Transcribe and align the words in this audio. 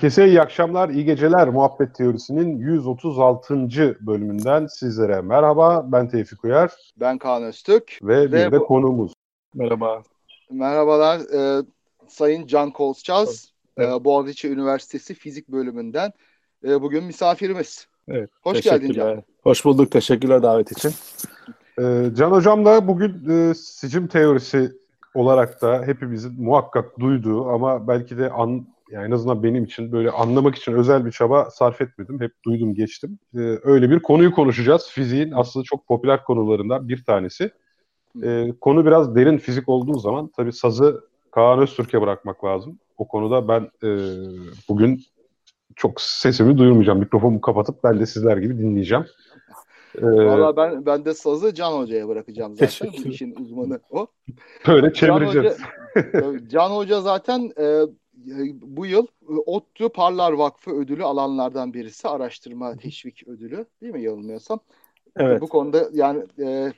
Herkese 0.00 0.28
iyi 0.28 0.40
akşamlar, 0.40 0.88
iyi 0.88 1.04
geceler. 1.04 1.48
Muhabbet 1.48 1.94
Teorisi'nin 1.94 2.58
136. 2.58 3.54
bölümünden 4.00 4.66
sizlere 4.66 5.20
merhaba. 5.20 5.84
Ben 5.92 6.08
Tevfik 6.08 6.44
Uyar. 6.44 6.70
Ben 6.96 7.18
Kaan 7.18 7.42
Öztürk. 7.42 7.98
Ve, 8.02 8.20
ve 8.20 8.32
bir 8.32 8.52
de 8.52 8.60
bu... 8.60 8.66
konuğumuz. 8.66 9.12
Merhaba. 9.54 10.02
Merhabalar. 10.50 11.20
E, 11.20 11.62
Sayın 12.08 12.46
Can 12.46 12.70
Kolçaz. 12.70 13.52
Evet. 13.76 13.88
E, 13.88 14.04
Boğaziçi 14.04 14.48
Üniversitesi 14.48 15.14
Fizik 15.14 15.48
Bölümünden. 15.48 16.12
E, 16.64 16.82
bugün 16.82 17.04
misafirimiz. 17.04 17.86
Evet. 18.08 18.30
Hoş 18.42 18.60
geldin 18.60 18.92
Can. 18.92 19.22
Hoş 19.42 19.64
bulduk. 19.64 19.90
Teşekkürler 19.90 20.42
davet 20.42 20.72
için. 20.72 20.92
E, 21.78 22.10
Can 22.14 22.30
Hocam'la 22.30 22.88
bugün 22.88 23.30
e, 23.30 23.54
sicim 23.54 24.06
teorisi 24.06 24.72
olarak 25.14 25.62
da 25.62 25.82
hepimizin 25.86 26.42
muhakkak 26.44 27.00
duyduğu 27.00 27.48
ama 27.48 27.88
belki 27.88 28.18
de 28.18 28.30
an, 28.30 28.66
yani 28.90 29.06
en 29.06 29.10
azından 29.10 29.42
benim 29.42 29.64
için 29.64 29.92
böyle 29.92 30.10
anlamak 30.10 30.56
için 30.56 30.72
özel 30.72 31.06
bir 31.06 31.10
çaba 31.10 31.50
sarf 31.50 31.80
etmedim. 31.80 32.20
Hep 32.20 32.32
duydum 32.44 32.74
geçtim. 32.74 33.18
Ee, 33.34 33.58
öyle 33.62 33.90
bir 33.90 34.00
konuyu 34.00 34.32
konuşacağız. 34.32 34.88
Fiziğin 34.90 35.32
aslında 35.32 35.64
çok 35.64 35.86
popüler 35.86 36.24
konularından 36.24 36.88
bir 36.88 37.04
tanesi. 37.04 37.50
Ee, 38.22 38.52
konu 38.60 38.86
biraz 38.86 39.14
derin 39.14 39.38
fizik 39.38 39.68
olduğu 39.68 39.98
zaman 39.98 40.30
tabii 40.36 40.52
sazı 40.52 41.04
Kaan 41.30 41.58
Öztürk'e 41.58 42.00
bırakmak 42.00 42.44
lazım. 42.44 42.78
O 42.98 43.08
konuda 43.08 43.48
ben 43.48 43.70
e, 43.88 43.88
bugün 44.68 45.02
çok 45.76 46.00
sesimi 46.00 46.58
duyurmayacağım. 46.58 46.98
Mikrofonumu 46.98 47.40
kapatıp 47.40 47.84
ben 47.84 48.00
de 48.00 48.06
sizler 48.06 48.36
gibi 48.36 48.58
dinleyeceğim. 48.58 49.04
Ee, 49.98 50.06
Valla 50.06 50.56
ben 50.56 50.86
ben 50.86 51.04
de 51.04 51.14
sazı 51.14 51.54
Can 51.54 51.72
Hoca'ya 51.72 52.08
bırakacağım 52.08 52.56
zaten. 52.56 52.90
Bu 53.04 53.08
işin 53.08 53.34
uzmanı 53.40 53.80
o. 53.90 54.06
Böyle 54.66 54.92
çevireceğiz. 54.92 55.58
Can 55.96 56.22
Hoca, 56.22 56.48
Can 56.48 56.70
Hoca 56.70 57.00
zaten 57.00 57.50
e, 57.60 57.82
bu 58.62 58.86
yıl 58.86 59.06
e, 59.06 59.32
ODTÜ 59.32 59.88
Parlar 59.88 60.32
Vakfı 60.32 60.70
ödülü 60.70 61.04
alanlardan 61.04 61.74
birisi. 61.74 62.08
Araştırma 62.08 62.76
teşvik 62.76 63.28
ödülü 63.28 63.66
değil 63.82 63.92
mi 63.92 64.02
yanılmıyorsam? 64.02 64.60
Evet. 65.16 65.40
Bu 65.40 65.48
konuda 65.48 65.90
yani 65.92 66.24
e, 66.38 66.72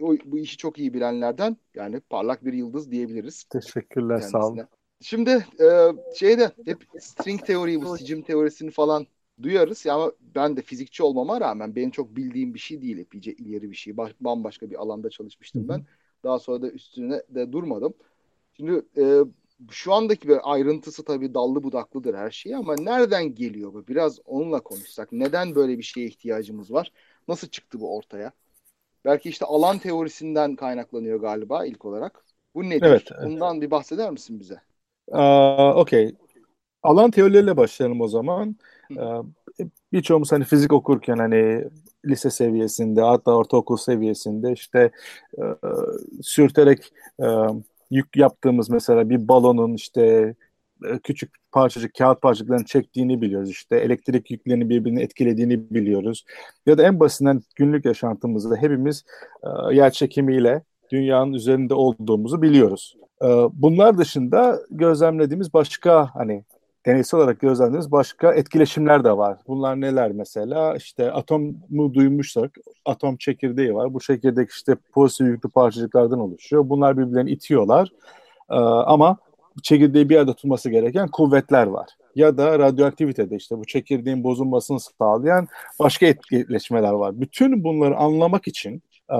o, 0.00 0.14
bu 0.24 0.38
işi 0.38 0.56
çok 0.56 0.78
iyi 0.78 0.94
bilenlerden 0.94 1.56
yani 1.74 2.00
parlak 2.00 2.44
bir 2.44 2.52
yıldız 2.52 2.90
diyebiliriz. 2.90 3.44
Teşekkürler 3.44 4.20
kendisine. 4.20 4.40
sağ 4.40 4.46
olun. 4.46 4.68
Şimdi 5.00 5.30
e, 5.60 5.66
şeyde 6.14 6.50
hep 6.64 6.84
string 7.00 7.46
teori, 7.46 7.82
bu 7.82 7.96
sicim 7.96 8.22
teorisini 8.22 8.70
falan 8.70 9.06
duyarız. 9.42 9.86
Ya 9.86 9.94
ama 9.94 10.12
ben 10.34 10.56
de 10.56 10.62
fizikçi 10.62 11.02
olmama 11.02 11.40
rağmen 11.40 11.76
benim 11.76 11.90
çok 11.90 12.16
bildiğim 12.16 12.54
bir 12.54 12.58
şey 12.58 12.82
değil. 12.82 12.98
Epeyce 12.98 13.32
ileri 13.32 13.70
bir 13.70 13.76
şey. 13.76 13.96
Bambaşka 14.20 14.70
bir 14.70 14.82
alanda 14.82 15.10
çalışmıştım 15.10 15.68
ben. 15.68 15.86
Daha 16.24 16.38
sonra 16.38 16.62
da 16.62 16.70
üstüne 16.70 17.22
de 17.28 17.52
durmadım. 17.52 17.94
Şimdi 18.56 18.82
e, 18.96 19.20
şu 19.70 19.92
andaki 19.92 20.28
bir 20.28 20.38
ayrıntısı 20.42 21.04
tabii 21.04 21.34
dallı 21.34 21.62
budaklıdır 21.62 22.14
her 22.14 22.30
şey 22.30 22.54
ama 22.54 22.74
nereden 22.78 23.34
geliyor 23.34 23.74
bu? 23.74 23.86
Biraz 23.86 24.18
onunla 24.24 24.60
konuşsak. 24.60 25.12
Neden 25.12 25.54
böyle 25.54 25.78
bir 25.78 25.82
şeye 25.82 26.06
ihtiyacımız 26.06 26.72
var? 26.72 26.92
Nasıl 27.28 27.48
çıktı 27.48 27.80
bu 27.80 27.96
ortaya? 27.96 28.32
Belki 29.04 29.28
işte 29.28 29.44
alan 29.44 29.78
teorisinden 29.78 30.56
kaynaklanıyor 30.56 31.20
galiba 31.20 31.66
ilk 31.66 31.84
olarak. 31.84 32.24
Bu 32.54 32.70
nedir? 32.70 32.86
Evet, 32.86 33.02
evet. 33.12 33.24
Bundan 33.24 33.60
bir 33.60 33.70
bahseder 33.70 34.10
misin 34.10 34.40
bize? 34.40 34.60
Uh, 35.06 35.76
Okey. 35.76 36.14
Alan 36.82 37.10
teorileriyle 37.10 37.56
başlayalım 37.56 38.00
o 38.00 38.08
zaman. 38.08 38.56
Uh, 38.96 39.24
birçoğumuz 39.92 40.32
hani 40.32 40.44
fizik 40.44 40.72
okurken 40.72 41.16
hani 41.16 41.64
lise 42.06 42.30
seviyesinde 42.30 43.00
hatta 43.00 43.36
ortaokul 43.36 43.76
seviyesinde 43.76 44.52
işte 44.52 44.90
uh, 45.36 45.54
sürterek 46.22 46.92
uh, 47.18 47.50
yük 47.90 48.16
yaptığımız 48.16 48.70
mesela 48.70 49.10
bir 49.10 49.28
balonun 49.28 49.74
işte 49.74 50.34
e, 50.84 50.98
küçük 50.98 51.34
parçacık 51.52 51.94
kağıt 51.94 52.22
parçacıklarını 52.22 52.64
çektiğini 52.64 53.20
biliyoruz. 53.20 53.50
İşte 53.50 53.76
elektrik 53.76 54.30
yüklerini 54.30 54.68
birbirini 54.68 55.02
etkilediğini 55.02 55.70
biliyoruz. 55.70 56.24
Ya 56.66 56.78
da 56.78 56.82
en 56.82 57.00
basitinden 57.00 57.42
günlük 57.56 57.84
yaşantımızda 57.84 58.56
hepimiz 58.56 59.04
e, 59.42 59.74
yer 59.74 59.90
çekimiyle 59.90 60.62
dünyanın 60.92 61.32
üzerinde 61.32 61.74
olduğumuzu 61.74 62.42
biliyoruz. 62.42 62.96
E, 63.22 63.26
bunlar 63.52 63.98
dışında 63.98 64.58
gözlemlediğimiz 64.70 65.54
başka 65.54 66.14
hani 66.14 66.44
deneysel 66.88 67.20
olarak 67.20 67.40
gözlemlediğimiz 67.40 67.92
başka 67.92 68.32
etkileşimler 68.32 69.04
de 69.04 69.16
var. 69.16 69.38
Bunlar 69.48 69.80
neler 69.80 70.12
mesela? 70.12 70.76
İşte 70.76 71.12
atomu 71.12 71.94
duymuşsak 71.94 72.50
atom 72.84 73.16
çekirdeği 73.16 73.74
var. 73.74 73.94
Bu 73.94 74.00
çekirdek 74.00 74.50
işte 74.50 74.76
pozitif 74.92 75.26
yüklü 75.26 75.48
parçacıklardan 75.48 76.20
oluşuyor. 76.20 76.68
Bunlar 76.68 76.98
birbirlerini 76.98 77.30
itiyorlar. 77.30 77.88
Ee, 78.50 78.54
ama 78.54 79.16
çekirdeği 79.62 80.08
bir 80.08 80.16
arada 80.16 80.34
tutması 80.34 80.70
gereken 80.70 81.08
kuvvetler 81.08 81.66
var. 81.66 81.88
Ya 82.14 82.38
da 82.38 82.58
radyoaktivitede 82.58 83.36
işte 83.36 83.58
bu 83.58 83.64
çekirdeğin 83.64 84.24
bozulmasını 84.24 84.80
sağlayan 84.80 85.48
başka 85.80 86.06
etkileşmeler 86.06 86.92
var. 86.92 87.20
Bütün 87.20 87.64
bunları 87.64 87.96
anlamak 87.96 88.48
için 88.48 88.82
e, 89.10 89.18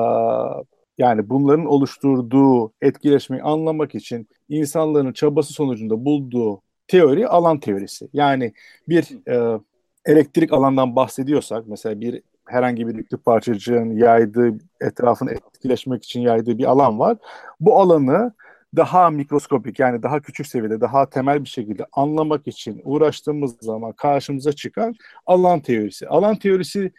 yani 0.98 1.28
bunların 1.30 1.66
oluşturduğu 1.66 2.72
etkileşmeyi 2.82 3.42
anlamak 3.42 3.94
için 3.94 4.28
insanların 4.48 5.12
çabası 5.12 5.52
sonucunda 5.52 6.04
bulduğu 6.04 6.62
teori 6.88 7.28
alan 7.28 7.60
teorisi. 7.60 8.08
Yani 8.12 8.52
bir 8.88 9.28
e, 9.28 9.60
elektrik 10.04 10.52
alandan 10.52 10.96
bahsediyorsak 10.96 11.64
mesela 11.66 12.00
bir 12.00 12.22
herhangi 12.46 12.88
bir 12.88 12.94
yüklü 12.94 13.16
parçacığın 13.16 13.90
yaydığı 13.90 14.58
etrafını 14.80 15.32
etkileşmek 15.32 16.04
için 16.04 16.20
yaydığı 16.20 16.58
bir 16.58 16.64
alan 16.64 16.98
var. 16.98 17.16
Bu 17.60 17.80
alanı 17.80 18.32
daha 18.76 19.10
mikroskopik 19.10 19.78
yani 19.78 20.02
daha 20.02 20.20
küçük 20.20 20.46
seviyede 20.46 20.80
daha 20.80 21.10
temel 21.10 21.44
bir 21.44 21.48
şekilde 21.48 21.86
anlamak 21.92 22.46
için 22.46 22.80
uğraştığımız 22.84 23.56
zaman 23.60 23.92
karşımıza 23.92 24.52
çıkan 24.52 24.94
alan 25.26 25.60
teorisi. 25.60 26.08
Alan 26.08 26.36
teorisi 26.36 26.92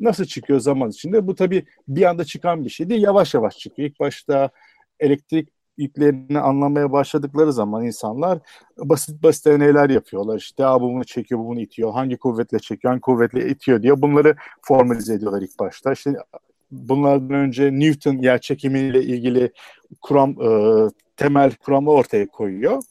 nasıl 0.00 0.24
çıkıyor 0.24 0.60
zaman 0.60 0.90
içinde? 0.90 1.26
Bu 1.26 1.34
tabii 1.34 1.64
bir 1.88 2.02
anda 2.02 2.24
çıkan 2.24 2.64
bir 2.64 2.70
şey 2.70 2.90
değil 2.90 3.02
yavaş 3.02 3.34
yavaş 3.34 3.58
çıkıyor. 3.58 3.88
İlk 3.88 4.00
başta 4.00 4.50
elektrik 5.00 5.48
yüklerini 5.76 6.38
anlamaya 6.38 6.92
başladıkları 6.92 7.52
zaman 7.52 7.84
insanlar 7.84 8.38
basit 8.78 9.22
basit 9.22 9.46
deneyler 9.46 9.90
yapıyorlar. 9.90 10.38
İşte 10.38 10.64
bu 10.64 10.80
bunu 10.80 11.04
çekiyor, 11.04 11.40
bu 11.40 11.48
bunu 11.48 11.60
itiyor. 11.60 11.92
Hangi 11.92 12.16
kuvvetle 12.16 12.58
çekiyor, 12.58 12.92
hangi 12.92 13.00
kuvvetle 13.00 13.48
itiyor 13.48 13.82
diye 13.82 14.02
bunları 14.02 14.36
formalize 14.62 15.14
ediyorlar 15.14 15.42
ilk 15.42 15.58
başta. 15.58 15.92
İşte 15.92 16.14
bunlardan 16.70 17.36
önce 17.36 17.72
Newton 17.72 18.16
yer 18.16 18.40
çekimiyle 18.40 19.02
ilgili 19.02 19.52
kuram 20.02 20.30
e, 20.30 20.48
temel 21.16 21.54
kuramı 21.54 21.90
ortaya 21.90 22.26
koyuyor. 22.26 22.82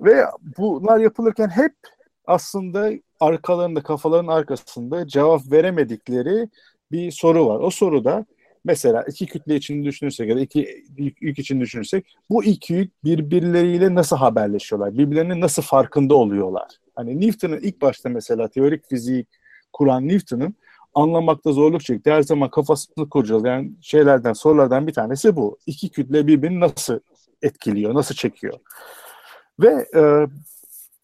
Ve 0.00 0.24
bunlar 0.58 0.98
yapılırken 0.98 1.48
hep 1.48 1.72
aslında 2.26 2.90
arkalarında, 3.20 3.82
kafaların 3.82 4.26
arkasında 4.26 5.06
cevap 5.06 5.52
veremedikleri 5.52 6.48
bir 6.92 7.10
soru 7.10 7.46
var. 7.46 7.60
O 7.60 7.70
soruda 7.70 8.26
Mesela 8.64 9.02
iki 9.02 9.26
kütle 9.26 9.56
için 9.56 9.84
düşünürsek 9.84 10.28
ya 10.28 10.36
da 10.36 10.40
iki 10.40 10.84
yük 10.96 11.38
için 11.38 11.60
düşünürsek 11.60 12.16
bu 12.30 12.44
iki 12.44 12.74
yük 12.74 13.04
birbirleriyle 13.04 13.94
nasıl 13.94 14.16
haberleşiyorlar? 14.16 14.98
Birbirlerinin 14.98 15.40
nasıl 15.40 15.62
farkında 15.62 16.14
oluyorlar? 16.14 16.68
Hani 16.94 17.20
Newton'un 17.20 17.58
ilk 17.58 17.82
başta 17.82 18.08
mesela 18.08 18.48
teorik 18.48 18.88
fizik 18.88 19.28
kuran 19.72 20.08
Newton'un 20.08 20.54
anlamakta 20.94 21.52
zorluk 21.52 21.80
çekti. 21.80 22.10
Her 22.10 22.22
zaman 22.22 22.50
kafasını 22.50 23.08
kurcalayan 23.08 23.76
şeylerden, 23.80 24.32
sorulardan 24.32 24.86
bir 24.86 24.92
tanesi 24.92 25.36
bu. 25.36 25.58
İki 25.66 25.90
kütle 25.90 26.26
birbirini 26.26 26.60
nasıl 26.60 27.00
etkiliyor, 27.42 27.94
nasıl 27.94 28.14
çekiyor? 28.14 28.54
Ve 29.60 29.86
e, 29.96 30.26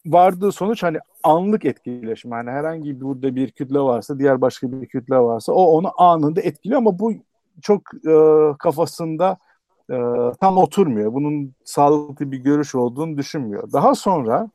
vardığı 0.05 0.51
sonuç 0.51 0.83
hani 0.83 0.97
anlık 1.23 1.65
etkileşim. 1.65 2.31
Yani 2.31 2.49
herhangi 2.49 3.01
burada 3.01 3.35
bir 3.35 3.51
kütle 3.51 3.79
varsa, 3.79 4.19
diğer 4.19 4.41
başka 4.41 4.71
bir 4.71 4.87
kütle 4.87 5.15
varsa 5.15 5.53
o 5.53 5.63
onu 5.63 6.01
anında 6.01 6.41
etkiliyor 6.41 6.77
ama 6.77 6.99
bu 6.99 7.13
çok 7.61 7.81
e, 7.93 8.13
kafasında 8.59 9.37
e, 9.91 9.95
tam 10.41 10.57
oturmuyor. 10.57 11.13
Bunun 11.13 11.53
sağlıklı 11.63 12.31
bir 12.31 12.37
görüş 12.37 12.75
olduğunu 12.75 13.17
düşünmüyor. 13.17 13.71
Daha 13.71 13.95
sonra 13.95 14.49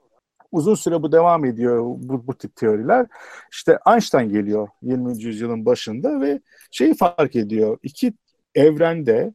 uzun 0.53 0.75
süre 0.75 1.03
bu 1.03 1.13
devam 1.13 1.45
ediyor 1.45 1.81
bu, 1.81 2.27
bu 2.27 2.35
tip 2.35 2.57
teoriler. 2.57 3.07
İşte 3.53 3.79
Einstein 3.87 4.29
geliyor 4.29 4.69
20. 4.83 5.23
yüzyılın 5.23 5.67
başında 5.67 6.21
ve 6.21 6.41
şeyi 6.71 6.95
fark 6.95 7.37
ediyor. 7.37 7.79
İki 7.83 8.13
evrende 8.55 9.33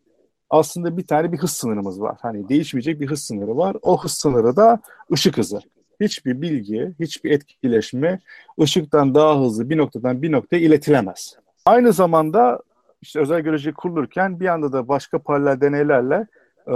aslında 0.50 0.98
bir 0.98 1.08
tane 1.08 1.32
bir 1.32 1.38
hız 1.38 1.52
sınırımız 1.52 2.02
var. 2.02 2.18
Hani 2.22 2.50
değişmeyecek 2.50 3.00
bir 3.00 3.08
hız 3.08 3.24
sınırı 3.24 3.58
var. 3.58 3.78
O 3.82 4.04
hız 4.04 4.12
sınırı 4.12 4.56
da 4.56 4.80
ışık 5.14 5.38
hızı. 5.38 5.60
Hiçbir 6.02 6.42
bilgi, 6.42 6.94
hiçbir 7.00 7.32
etkileşme 7.32 8.20
ışıktan 8.62 9.16
daha 9.16 9.42
hızlı 9.42 9.70
bir 9.70 9.78
noktadan 9.78 10.22
bir 10.22 10.32
noktaya 10.32 10.58
iletilemez. 10.58 11.36
Aynı 11.66 11.94
zamanda 11.94 12.60
işte 13.02 13.20
özel 13.20 13.42
görece 13.42 13.74
kurulurken 13.74 14.40
bir 14.40 14.48
anda 14.48 14.74
da 14.74 14.88
başka 14.88 15.20
paralel 15.20 15.62
deneylerle 15.62 16.28
e, 16.68 16.76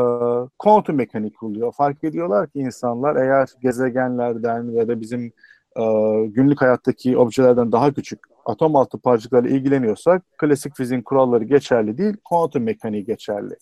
kuantum 0.60 0.96
mekanik 0.96 1.38
kuruluyor. 1.38 1.72
Fark 1.72 2.04
ediyorlar 2.04 2.50
ki 2.50 2.60
insanlar 2.60 3.16
eğer 3.16 3.50
gezegenlerden 3.62 4.64
ya 4.72 4.88
da 4.88 5.02
bizim 5.02 5.34
e, 5.78 5.84
günlük 6.26 6.62
hayattaki 6.62 7.18
objelerden 7.18 7.72
daha 7.72 7.94
küçük 7.94 8.20
atom 8.46 8.76
altı 8.76 9.00
parçacıklarla 9.00 9.50
ilgileniyorsak 9.50 10.24
klasik 10.38 10.76
fiziğin 10.76 11.02
kuralları 11.02 11.44
geçerli 11.44 11.98
değil, 11.98 12.18
kuantum 12.26 12.64
mekaniği 12.64 13.06
geçerli. 13.06 13.54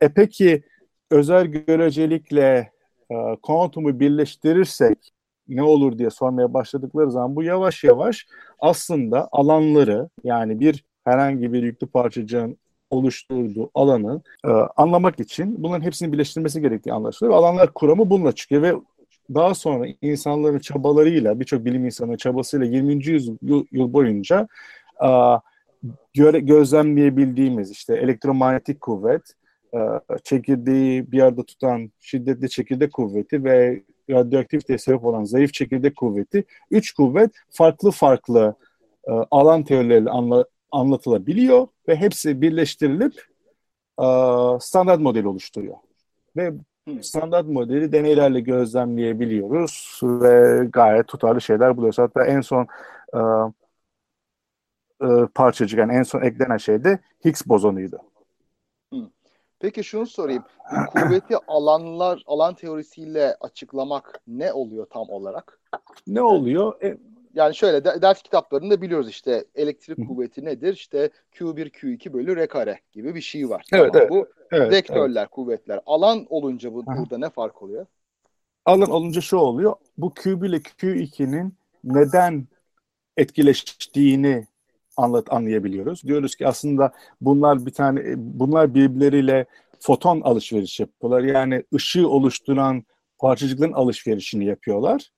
E 0.00 0.08
peki 0.08 0.62
özel 1.10 1.46
görecelikle 1.46 2.70
e, 3.10 3.14
kuantumu 3.42 4.00
birleştirirsek 4.00 5.12
ne 5.48 5.62
olur 5.62 5.98
diye 5.98 6.10
sormaya 6.10 6.54
başladıkları 6.54 7.10
zaman 7.10 7.36
bu 7.36 7.42
yavaş 7.42 7.84
yavaş 7.84 8.26
aslında 8.58 9.28
alanları 9.32 10.08
yani 10.24 10.60
bir 10.60 10.84
herhangi 11.04 11.52
bir 11.52 11.62
yüklü 11.62 11.86
parçacığın 11.86 12.56
oluşturduğu 12.90 13.70
alanı 13.74 14.22
e, 14.44 14.48
anlamak 14.76 15.20
için 15.20 15.62
bunların 15.62 15.84
hepsini 15.84 16.12
birleştirmesi 16.12 16.60
gerektiği 16.60 16.92
anlaşılıyor. 16.92 17.36
Alanlar 17.36 17.72
kuramı 17.74 18.10
bununla 18.10 18.32
çıkıyor 18.32 18.62
ve 18.62 18.74
daha 19.34 19.54
sonra 19.54 19.86
insanların 20.02 20.58
çabalarıyla, 20.58 21.40
birçok 21.40 21.64
bilim 21.64 21.84
insanının 21.84 22.16
çabasıyla 22.16 22.66
20. 22.66 23.06
yüzyıl 23.06 23.36
yıl 23.72 23.92
boyunca 23.92 24.48
e, 25.04 25.08
göre, 26.14 26.40
gözlemleyebildiğimiz 26.40 27.70
işte 27.70 27.96
elektromanyetik 27.96 28.80
kuvvet, 28.80 29.22
e, 29.74 29.78
çekirdeği 30.24 31.12
bir 31.12 31.22
arada 31.22 31.42
tutan 31.42 31.90
şiddetli 32.00 32.48
çekirdek 32.48 32.92
kuvveti 32.92 33.44
ve 33.44 33.82
radyoaktiviteye 34.10 34.78
sebep 34.78 35.04
olan 35.04 35.24
zayıf 35.24 35.52
çekirdek 35.52 35.96
kuvveti, 35.96 36.44
üç 36.70 36.92
kuvvet 36.92 37.30
farklı 37.50 37.90
farklı 37.90 38.54
e, 39.08 39.12
alan 39.30 39.64
teorileriyle 39.64 40.10
anla, 40.10 40.44
anlatılabiliyor 40.72 41.66
ve 41.88 41.96
hepsi 41.96 42.40
birleştirilip 42.40 43.26
e, 44.00 44.06
standart 44.60 45.00
model 45.00 45.24
oluşturuyor. 45.24 45.76
Ve 46.36 46.52
standart 47.00 47.46
modeli 47.46 47.92
deneylerle 47.92 48.40
gözlemleyebiliyoruz 48.40 50.00
ve 50.02 50.64
gayet 50.72 51.08
tutarlı 51.08 51.40
şeyler 51.40 51.76
buluyoruz. 51.76 51.98
Hatta 51.98 52.24
en 52.26 52.40
son 52.40 52.66
e, 53.14 53.20
e, 55.02 55.26
parçacık 55.34 55.78
yani 55.78 55.92
en 55.92 56.02
son 56.02 56.22
eklenen 56.22 56.56
şey 56.56 56.84
de 56.84 56.98
Higgs 57.24 57.46
bozonuydu. 57.46 57.98
Peki 59.60 59.84
şunu 59.84 60.06
sorayım. 60.06 60.44
Kuvveti 60.92 61.36
alanlar 61.48 62.22
alan 62.26 62.54
teorisiyle 62.54 63.36
açıklamak 63.40 64.20
ne 64.26 64.52
oluyor 64.52 64.86
tam 64.90 65.10
olarak? 65.10 65.60
Ne 66.06 66.22
oluyor? 66.22 66.82
E, 66.82 66.98
yani 67.34 67.54
şöyle 67.54 67.84
ders 67.84 68.22
kitaplarında 68.22 68.82
biliyoruz 68.82 69.08
işte 69.08 69.44
elektrik 69.54 70.08
kuvveti 70.08 70.44
nedir? 70.44 70.72
İşte 70.72 71.10
Q1 71.32 71.70
Q2 71.70 72.12
bölü 72.12 72.36
R 72.36 72.46
kare 72.46 72.80
gibi 72.92 73.14
bir 73.14 73.20
şey 73.20 73.50
var. 73.50 73.64
Evet, 73.72 73.92
tamam. 73.92 73.96
evet. 73.96 74.10
Bu 74.10 74.28
evet, 74.52 74.72
vektörler, 74.72 75.20
evet. 75.20 75.30
kuvvetler. 75.30 75.80
Alan 75.86 76.26
olunca 76.28 76.74
bu, 76.74 76.86
burada 76.86 77.18
ne 77.18 77.30
fark 77.30 77.62
oluyor? 77.62 77.86
Alan 78.64 78.90
olunca 78.90 79.20
şu 79.20 79.36
oluyor. 79.36 79.74
Bu 79.98 80.06
Q1 80.06 80.48
ile 80.48 80.56
Q2'nin 80.56 81.54
neden 81.84 82.46
etkileştiğini 83.16 84.46
anlat 84.96 85.32
anlayabiliyoruz. 85.32 86.02
Diyoruz 86.02 86.36
ki 86.36 86.46
aslında 86.46 86.92
bunlar 87.20 87.66
bir 87.66 87.72
tane 87.72 88.14
bunlar 88.16 88.74
birbirleriyle 88.74 89.46
foton 89.80 90.20
alışveriş 90.20 90.80
yapıyorlar. 90.80 91.22
Yani 91.22 91.64
ışığı 91.74 92.08
oluşturan 92.08 92.84
parçacıkların 93.18 93.72
alışverişini 93.72 94.44
yapıyorlar. 94.44 95.10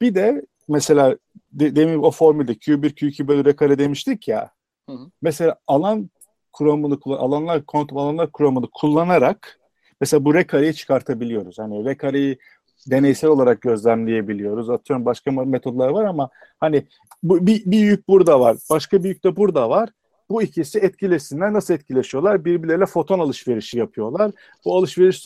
Bir 0.00 0.14
de 0.14 0.42
mesela 0.68 1.16
de, 1.52 1.76
demin 1.76 1.98
o 1.98 2.10
formülde 2.10 2.52
Q1 2.52 2.94
Q2 2.94 3.28
bölü 3.28 3.44
R 3.44 3.56
kare 3.56 3.78
demiştik 3.78 4.28
ya. 4.28 4.50
Hı 4.88 4.92
hı. 4.92 5.10
Mesela 5.22 5.56
alan 5.66 6.10
kuramını 6.52 6.98
alanlar 7.06 7.66
kuantum 7.66 7.98
alanlar 7.98 8.32
kuramını 8.32 8.66
kullanarak 8.74 9.60
mesela 10.00 10.24
bu 10.24 10.34
R 10.34 10.46
kareyi 10.46 10.74
çıkartabiliyoruz. 10.74 11.58
Hani 11.58 11.84
R 11.84 11.96
kareyi 11.96 12.38
deneysel 12.86 13.30
olarak 13.30 13.60
gözlemleyebiliyoruz. 13.60 14.70
Atıyorum 14.70 15.04
başka 15.04 15.30
metodlar 15.30 15.88
var 15.88 16.04
ama 16.04 16.30
hani 16.60 16.86
bu, 17.22 17.46
bir, 17.46 17.62
bir 17.66 17.78
yük 17.78 18.08
burada 18.08 18.40
var. 18.40 18.56
Başka 18.70 19.04
bir 19.04 19.08
yük 19.08 19.24
de 19.24 19.36
burada 19.36 19.70
var. 19.70 19.88
Bu 20.30 20.42
ikisi 20.42 20.78
etkileşsinler. 20.78 21.52
Nasıl 21.52 21.74
etkileşiyorlar? 21.74 22.44
Birbirleriyle 22.44 22.86
foton 22.86 23.18
alışverişi 23.18 23.78
yapıyorlar. 23.78 24.32
Bu 24.64 24.76
alışveriş 24.76 25.24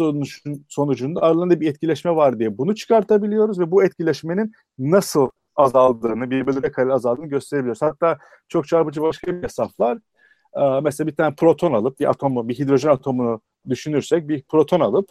sonucunda 0.69 1.23
aralarında 1.23 1.61
bir 1.61 1.71
etkileşme 1.71 2.17
var 2.17 2.39
diye 2.39 2.59
bunu 2.59 2.75
çıkartabiliyoruz 2.75 3.61
ve 3.61 3.71
bu 3.71 3.85
etkileşmenin 3.85 4.53
nasıl 4.79 5.31
azaldığını, 5.57 6.31
birbirleriyle 6.31 6.73
kare 6.73 6.93
azaldığını 6.93 7.27
gösterebiliyoruz. 7.27 7.83
Hatta 7.83 8.19
çok 8.49 8.69
çarpıcı 8.69 9.03
başka 9.03 9.27
bir 9.27 9.43
hesap 9.43 9.81
var. 9.81 9.99
Ee, 10.55 10.81
mesela 10.83 11.07
bir 11.07 11.17
tane 11.17 11.35
proton 11.35 11.73
alıp, 11.73 12.01
bir 12.01 12.11
atomu, 12.11 12.49
bir 12.49 12.59
hidrojen 12.59 12.91
atomunu 12.91 13.41
düşünürsek 13.69 14.29
bir 14.29 14.43
proton 14.43 14.81
alıp 14.81 15.09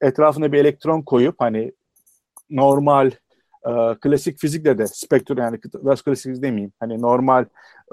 etrafına 0.00 0.52
bir 0.52 0.58
elektron 0.58 1.02
koyup 1.02 1.34
hani 1.38 1.72
normal 2.50 3.10
e, 3.66 3.70
klasik 4.00 4.38
fizikle 4.38 4.78
de 4.78 4.86
spektrum 4.86 5.38
yani 5.38 5.58
biraz 5.74 6.02
klasik 6.02 6.24
fizik 6.24 6.42
demeyeyim. 6.42 6.72
Hani 6.80 7.02
normal 7.02 7.44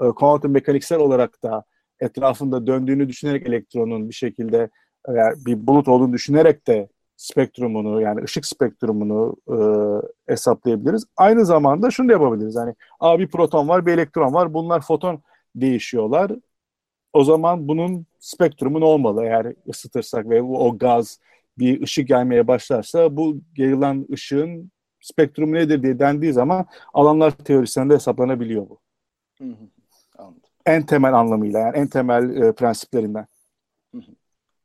e, 0.02 0.08
kuantum 0.08 0.52
mekaniksel 0.52 0.98
olarak 0.98 1.42
da 1.42 1.64
etrafında 2.00 2.66
döndüğünü 2.66 3.08
düşünerek 3.08 3.46
elektronun 3.46 4.08
bir 4.08 4.14
şekilde 4.14 4.70
e, 5.08 5.12
bir 5.46 5.66
bulut 5.66 5.88
olduğunu 5.88 6.12
düşünerek 6.12 6.66
de 6.66 6.88
spektrumunu 7.16 8.00
yani 8.00 8.22
ışık 8.22 8.46
spektrumunu 8.46 9.36
e, 9.48 9.56
hesaplayabiliriz. 10.32 11.04
Aynı 11.16 11.46
zamanda 11.46 11.90
şunu 11.90 12.08
da 12.08 12.12
yapabiliriz. 12.12 12.56
Hani 12.56 12.74
a 13.00 13.18
bir 13.18 13.28
proton 13.28 13.68
var, 13.68 13.86
bir 13.86 13.92
elektron 13.92 14.34
var. 14.34 14.54
Bunlar 14.54 14.80
foton 14.80 15.22
değişiyorlar. 15.54 16.32
O 17.12 17.24
zaman 17.24 17.68
bunun 17.68 18.06
spektrumu 18.20 18.80
ne 18.80 18.84
olmalı 18.84 19.24
eğer 19.24 19.54
ısıtırsak 19.68 20.30
ve 20.30 20.42
o 20.42 20.78
gaz 20.78 21.18
bir 21.58 21.82
ışık 21.82 22.08
gelmeye 22.08 22.46
başlarsa 22.48 23.16
bu 23.16 23.40
yayılan 23.56 24.06
ışığın 24.12 24.72
spektrumu 25.02 25.54
nedir 25.54 25.82
diye 25.82 25.98
dendiği 25.98 26.32
zaman 26.32 26.66
alanlar 26.94 27.30
teorisinde 27.30 27.94
hesaplanabiliyor 27.94 28.68
bu. 28.68 28.80
Hı 29.38 29.44
hı. 29.44 29.68
Anladım. 30.18 30.42
En 30.66 30.86
temel 30.86 31.14
anlamıyla 31.14 31.60
yani 31.60 31.76
en 31.76 31.86
temel 31.86 32.36
e, 32.36 32.52
prensiplerinden. 32.52 33.26
Hı 33.94 33.98
hı. 33.98 34.12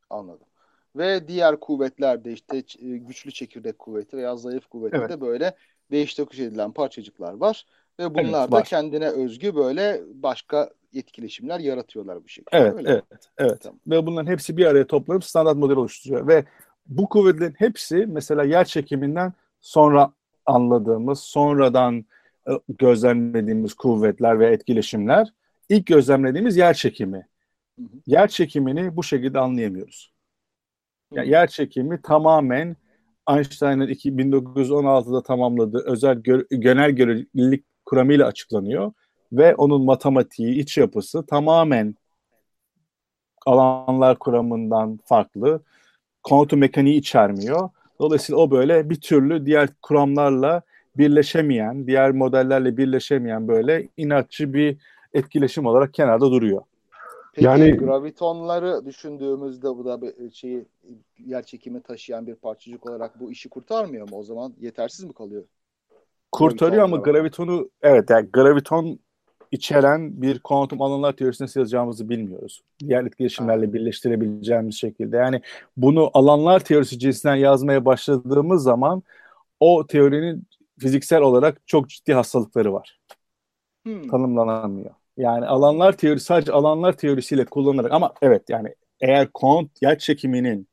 Anladım. 0.09 0.47
Ve 0.95 1.27
diğer 1.27 1.59
kuvvetlerde 1.59 2.31
işte 2.31 2.57
e, 2.57 2.97
güçlü 2.97 3.31
çekirdek 3.31 3.79
kuvveti 3.79 4.17
veya 4.17 4.35
zayıf 4.35 4.65
kuvvette 4.65 4.97
evet. 4.97 5.09
de 5.09 5.21
böyle 5.21 5.55
değiş 5.91 6.15
tokuş 6.15 6.39
edilen 6.39 6.71
parçacıklar 6.71 7.33
var. 7.33 7.65
Ve 7.99 8.15
bunlar 8.15 8.41
evet, 8.41 8.51
da 8.51 8.63
kendine 8.63 9.09
özgü 9.09 9.55
böyle 9.55 10.01
başka 10.13 10.69
etkileşimler 10.93 11.59
yaratıyorlar 11.59 12.23
bu 12.23 12.27
şekilde. 12.27 12.57
Evet, 12.57 12.73
öyle 12.73 12.89
evet, 12.89 13.11
mi? 13.11 13.17
evet. 13.37 13.61
Tamam. 13.61 13.79
Ve 13.87 14.05
bunların 14.05 14.31
hepsi 14.31 14.57
bir 14.57 14.65
araya 14.65 14.87
toplanıp 14.87 15.23
standart 15.23 15.57
model 15.57 15.77
oluşturuyor. 15.77 16.27
Ve 16.27 16.45
bu 16.87 17.09
kuvvetlerin 17.09 17.55
hepsi 17.57 17.95
mesela 17.95 18.43
yer 18.43 18.65
çekiminden 18.65 19.33
sonra 19.61 20.11
anladığımız, 20.47 21.19
sonradan 21.19 22.05
e, 22.49 22.51
gözlemlediğimiz 22.79 23.73
kuvvetler 23.73 24.39
ve 24.39 24.47
etkileşimler 24.47 25.33
ilk 25.69 25.87
gözlemlediğimiz 25.87 26.57
yer 26.57 26.73
çekimi. 26.73 27.27
Yer 28.07 28.27
çekimini 28.27 28.95
bu 28.95 29.03
şekilde 29.03 29.39
anlayamıyoruz. 29.39 30.13
Yani 31.13 31.29
yer 31.29 31.47
çekimi 31.47 32.01
tamamen 32.01 32.75
Einstein'ın 33.29 33.87
1916'da 33.87 35.23
tamamladığı 35.23 35.83
özel 35.85 36.15
gö 36.15 36.43
genel 36.49 36.91
görelilik 36.91 37.65
kuramıyla 37.85 38.27
açıklanıyor 38.27 38.91
ve 39.31 39.55
onun 39.55 39.85
matematiği, 39.85 40.59
iç 40.59 40.77
yapısı 40.77 41.25
tamamen 41.25 41.95
alanlar 43.45 44.19
kuramından 44.19 44.99
farklı. 45.05 45.61
Kuantum 46.23 46.59
mekaniği 46.59 46.99
içermiyor. 46.99 47.69
Dolayısıyla 47.99 48.41
o 48.41 48.51
böyle 48.51 48.89
bir 48.89 49.01
türlü 49.01 49.45
diğer 49.45 49.69
kuramlarla 49.81 50.61
birleşemeyen, 50.97 51.87
diğer 51.87 52.11
modellerle 52.11 52.77
birleşemeyen 52.77 53.47
böyle 53.47 53.87
inatçı 53.97 54.53
bir 54.53 54.77
etkileşim 55.13 55.65
olarak 55.65 55.93
kenarda 55.93 56.31
duruyor. 56.31 56.61
Peki 57.33 57.45
yani 57.45 57.77
gravitonları 57.77 58.85
düşündüğümüzde 58.85 59.67
bu 59.67 59.85
da 59.85 60.01
bir 60.01 60.31
şeyi 60.31 60.65
yer 61.25 61.43
çekimi 61.43 61.81
taşıyan 61.81 62.27
bir 62.27 62.35
parçacık 62.35 62.89
olarak 62.89 63.19
bu 63.19 63.31
işi 63.31 63.49
kurtarmıyor 63.49 64.09
mu? 64.09 64.17
O 64.17 64.23
zaman 64.23 64.53
yetersiz 64.59 65.05
mi 65.05 65.13
kalıyor? 65.13 65.43
Kurtarıyor 66.31 66.83
ama 66.83 66.97
gravitonu 66.97 67.69
evet 67.81 68.09
yani 68.09 68.29
graviton 68.33 68.99
içeren 69.51 70.21
bir 70.21 70.39
kuantum 70.39 70.81
alanlar 70.81 71.13
teorisini 71.13 71.45
nasıl 71.45 71.59
yazacağımızı 71.59 72.09
bilmiyoruz. 72.09 72.61
Diğer 72.79 73.03
etkileşimlerle 73.03 73.73
birleştirebileceğimiz 73.73 74.75
şekilde. 74.75 75.17
Yani 75.17 75.41
bunu 75.77 76.11
alanlar 76.13 76.59
teorisi 76.59 76.99
cinsinden 76.99 77.35
yazmaya 77.35 77.85
başladığımız 77.85 78.63
zaman 78.63 79.03
o 79.59 79.87
teorinin 79.87 80.47
fiziksel 80.79 81.21
olarak 81.21 81.67
çok 81.67 81.89
ciddi 81.89 82.13
hastalıkları 82.13 82.73
var. 82.73 82.99
Hmm. 83.85 84.07
Tanımlanamıyor. 84.07 84.91
Yani 85.17 85.45
alanlar 85.45 85.97
teorisi 85.97 86.25
sadece 86.25 86.51
alanlar 86.51 86.93
teorisiyle 86.97 87.45
kullanarak 87.45 87.91
ama 87.91 88.13
evet 88.21 88.49
yani 88.49 88.75
eğer 89.01 89.27
kuant 89.33 89.81
yer 89.81 89.97
çekiminin 89.97 90.67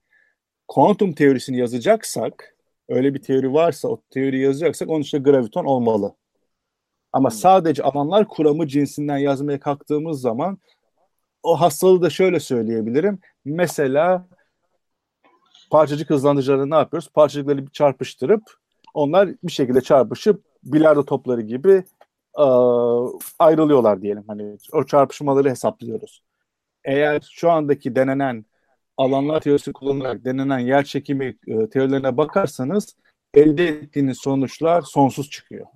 kuantum 0.69 1.13
teorisini 1.13 1.59
yazacaksak 1.59 2.57
öyle 2.89 3.15
bir 3.15 3.23
teori 3.23 3.53
varsa 3.53 3.89
o 3.89 4.03
teori 4.11 4.41
yazacaksak 4.41 4.89
onun 4.91 5.03
için 5.03 5.23
graviton 5.23 5.65
olmalı. 5.65 6.15
Ama 7.15 7.31
sadece 7.31 7.83
alanlar 7.83 8.29
kuramı 8.29 8.67
cinsinden 8.67 9.19
yazmaya 9.19 9.61
kalktığımız 9.61 10.21
zaman 10.21 10.59
o 11.43 11.61
hastalığı 11.61 12.03
da 12.03 12.11
şöyle 12.11 12.41
söyleyebilirim. 12.41 13.19
Mesela 13.45 14.29
parçacık 15.71 16.11
hızlandırıcıları 16.11 16.71
ne 16.71 16.75
yapıyoruz? 16.75 17.09
Parçacıkları 17.09 17.67
çarpıştırıp 17.67 18.43
onlar 18.95 19.29
bir 19.45 19.53
şekilde 19.53 19.81
çarpışıp 19.81 20.45
bilardo 20.65 21.05
topları 21.05 21.41
gibi 21.41 21.85
e, 22.39 22.47
ayrılıyorlar 23.39 24.03
diyelim. 24.03 24.25
Hani 24.27 24.57
o 24.73 24.85
çarpışmaları 24.87 25.51
hesaplıyoruz. 25.51 26.23
Eğer 26.85 27.29
şu 27.33 27.51
andaki 27.51 27.97
denenen 27.97 28.45
alanlar 28.97 29.41
teorisi 29.41 29.73
kullanarak 29.73 30.25
denenen 30.25 30.59
yer 30.59 30.85
çekimi 30.85 31.37
e, 31.47 31.69
teorilerine 31.69 32.17
bakarsanız 32.17 32.97
elde 33.35 33.69
ettiğiniz 33.69 34.19
sonuçlar 34.19 34.83
sonsuz 34.83 35.31
çıkıyor. 35.31 35.67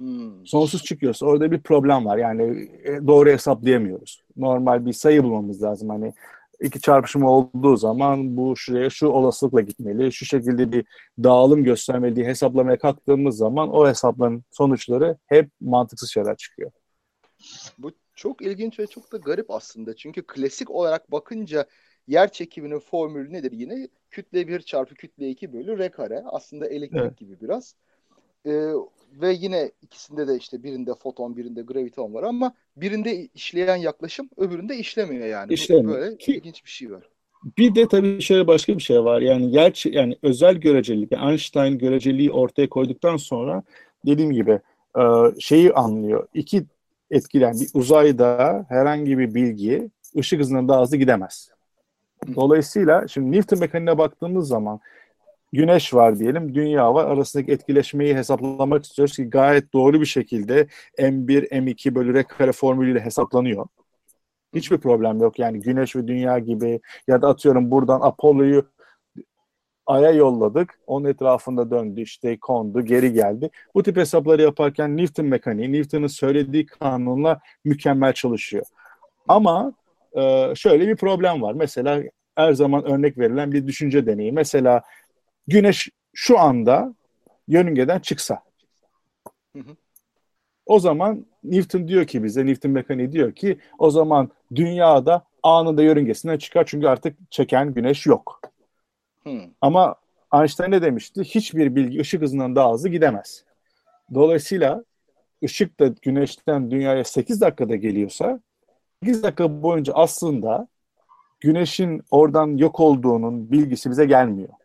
Hmm. 0.00 0.46
Sonsuz 0.46 0.84
çıkıyorsa 0.84 1.26
orada 1.26 1.50
bir 1.50 1.60
problem 1.60 2.04
var. 2.04 2.18
Yani 2.18 2.68
e, 2.84 3.06
doğru 3.06 3.30
hesaplayamıyoruz. 3.30 4.22
Normal 4.36 4.86
bir 4.86 4.92
sayı 4.92 5.24
bulmamız 5.24 5.62
lazım. 5.62 5.88
Hani 5.88 6.12
iki 6.60 6.80
çarpışma 6.80 7.30
olduğu 7.30 7.76
zaman 7.76 8.36
bu 8.36 8.56
şuraya 8.56 8.90
şu 8.90 9.06
olasılıkla 9.06 9.60
gitmeli. 9.60 10.12
Şu 10.12 10.24
şekilde 10.24 10.72
bir 10.72 10.84
dağılım 11.22 11.64
göstermeli 11.64 12.16
diye 12.16 12.26
hesaplamaya 12.26 12.78
kalktığımız 12.78 13.36
zaman 13.36 13.70
o 13.70 13.88
hesapların 13.88 14.44
sonuçları 14.50 15.16
hep 15.26 15.50
mantıksız 15.60 16.10
şeyler 16.10 16.36
çıkıyor. 16.36 16.70
Bu 17.78 17.92
çok 18.14 18.42
ilginç 18.42 18.78
ve 18.78 18.86
çok 18.86 19.12
da 19.12 19.16
garip 19.16 19.50
aslında. 19.50 19.96
Çünkü 19.96 20.22
klasik 20.26 20.70
olarak 20.70 21.12
bakınca 21.12 21.66
yer 22.08 22.32
çekiminin 22.32 22.78
formülü 22.78 23.32
nedir 23.32 23.52
yine? 23.52 23.88
Kütle 24.10 24.48
1 24.48 24.60
çarpı 24.60 24.94
kütle 24.94 25.28
2 25.28 25.52
bölü 25.52 25.78
r 25.78 25.90
kare. 25.90 26.22
Aslında 26.26 26.68
elektrik 26.68 27.00
evet. 27.02 27.16
gibi 27.16 27.40
biraz. 27.40 27.74
Ee, 28.46 28.72
ve 29.12 29.32
yine 29.32 29.70
ikisinde 29.82 30.28
de 30.28 30.36
işte 30.36 30.62
birinde 30.62 30.94
foton 30.94 31.36
birinde 31.36 31.62
graviton 31.62 32.14
var 32.14 32.22
ama 32.22 32.54
birinde 32.76 33.28
işleyen 33.34 33.76
yaklaşım 33.76 34.28
öbüründe 34.36 34.76
işlemiyor 34.76 35.26
yani. 35.26 35.52
İşlemiyor. 35.52 35.94
Böyle 35.94 36.16
Ki, 36.16 36.36
ilginç 36.36 36.64
bir 36.64 36.70
şey 36.70 36.90
var. 36.92 37.08
Bir 37.58 37.74
de 37.74 37.88
tabii 37.88 38.22
şöyle 38.22 38.46
başka 38.46 38.76
bir 38.76 38.82
şey 38.82 39.04
var. 39.04 39.20
Yani 39.20 39.54
yer 39.54 39.84
yani 39.86 40.16
özel 40.22 40.54
görecelilik, 40.54 41.12
yani 41.12 41.30
Einstein 41.30 41.78
göreceliği 41.78 42.30
ortaya 42.30 42.68
koyduktan 42.68 43.16
sonra 43.16 43.62
dediğim 44.06 44.32
gibi 44.32 44.60
e, 44.98 45.02
şeyi 45.38 45.72
anlıyor. 45.72 46.28
İki 46.34 46.64
etkilen 47.10 47.60
bir 47.60 47.68
uzayda 47.74 48.66
herhangi 48.68 49.18
bir 49.18 49.34
bilgi 49.34 49.90
ışık 50.18 50.40
hızından 50.40 50.68
daha 50.68 50.82
hızlı 50.82 50.96
gidemez. 50.96 51.50
Dolayısıyla 52.34 53.08
şimdi 53.08 53.36
Newton 53.36 53.58
mekaniğine 53.58 53.98
baktığımız 53.98 54.48
zaman 54.48 54.80
Güneş 55.52 55.94
var 55.94 56.18
diyelim, 56.18 56.54
dünya 56.54 56.94
var. 56.94 57.04
Arasındaki 57.04 57.52
etkileşmeyi 57.52 58.16
hesaplamak 58.16 58.84
istiyoruz 58.84 59.16
ki 59.16 59.30
gayet 59.30 59.72
doğru 59.72 60.00
bir 60.00 60.06
şekilde 60.06 60.66
M1, 60.98 61.48
M2 61.48 61.94
bölü 61.94 62.14
R 62.14 62.22
kare 62.22 62.52
formülüyle 62.52 63.00
hesaplanıyor. 63.00 63.66
Hiçbir 64.54 64.78
problem 64.78 65.20
yok. 65.20 65.38
Yani 65.38 65.60
Güneş 65.60 65.96
ve 65.96 66.08
Dünya 66.08 66.38
gibi 66.38 66.80
ya 67.08 67.22
da 67.22 67.28
atıyorum 67.28 67.70
buradan 67.70 68.00
Apollo'yu 68.00 68.64
Ay'a 69.86 70.10
yolladık. 70.10 70.78
Onun 70.86 71.04
etrafında 71.08 71.70
döndü, 71.70 72.00
işte 72.00 72.38
kondu, 72.38 72.84
geri 72.84 73.12
geldi. 73.12 73.50
Bu 73.74 73.82
tip 73.82 73.96
hesapları 73.96 74.42
yaparken 74.42 74.96
Newton 74.96 75.26
mekaniği, 75.26 75.72
Newton'ın 75.72 76.06
söylediği 76.06 76.66
kanunla 76.66 77.40
mükemmel 77.64 78.12
çalışıyor. 78.12 78.64
Ama 79.28 79.72
e, 80.16 80.52
şöyle 80.54 80.88
bir 80.88 80.96
problem 80.96 81.42
var. 81.42 81.54
Mesela 81.54 82.02
her 82.36 82.52
zaman 82.52 82.84
örnek 82.84 83.18
verilen 83.18 83.52
bir 83.52 83.66
düşünce 83.66 84.06
deneyi. 84.06 84.32
Mesela 84.32 84.82
Güneş 85.50 85.88
şu 86.14 86.38
anda 86.38 86.94
yörüngeden 87.48 87.98
çıksa. 87.98 88.42
Hı 89.56 89.58
hı. 89.58 89.76
O 90.66 90.80
zaman 90.80 91.26
Newton 91.44 91.88
diyor 91.88 92.06
ki 92.06 92.24
bize, 92.24 92.46
Newton 92.46 92.70
mekaniği 92.70 93.12
diyor 93.12 93.32
ki 93.32 93.58
o 93.78 93.90
zaman 93.90 94.30
dünyada 94.54 95.24
anında 95.42 95.82
yörüngesinden 95.82 96.38
çıkar 96.38 96.64
çünkü 96.66 96.86
artık 96.86 97.32
çeken 97.32 97.74
güneş 97.74 98.06
yok. 98.06 98.40
Hı. 99.24 99.40
Ama 99.60 99.94
Einstein 100.34 100.70
ne 100.70 100.82
demişti? 100.82 101.24
Hiçbir 101.24 101.74
bilgi 101.76 102.00
ışık 102.00 102.22
hızından 102.22 102.56
daha 102.56 102.72
hızlı 102.72 102.88
gidemez. 102.88 103.44
Dolayısıyla 104.14 104.84
ışık 105.44 105.80
da 105.80 105.86
güneşten 105.86 106.70
dünyaya 106.70 107.04
8 107.04 107.40
dakikada 107.40 107.76
geliyorsa 107.76 108.40
8 109.02 109.22
dakika 109.22 109.62
boyunca 109.62 109.92
aslında 109.94 110.68
güneşin 111.40 112.02
oradan 112.10 112.56
yok 112.56 112.80
olduğunun 112.80 113.50
bilgisi 113.50 113.90
bize 113.90 114.04
gelmiyor 114.04 114.59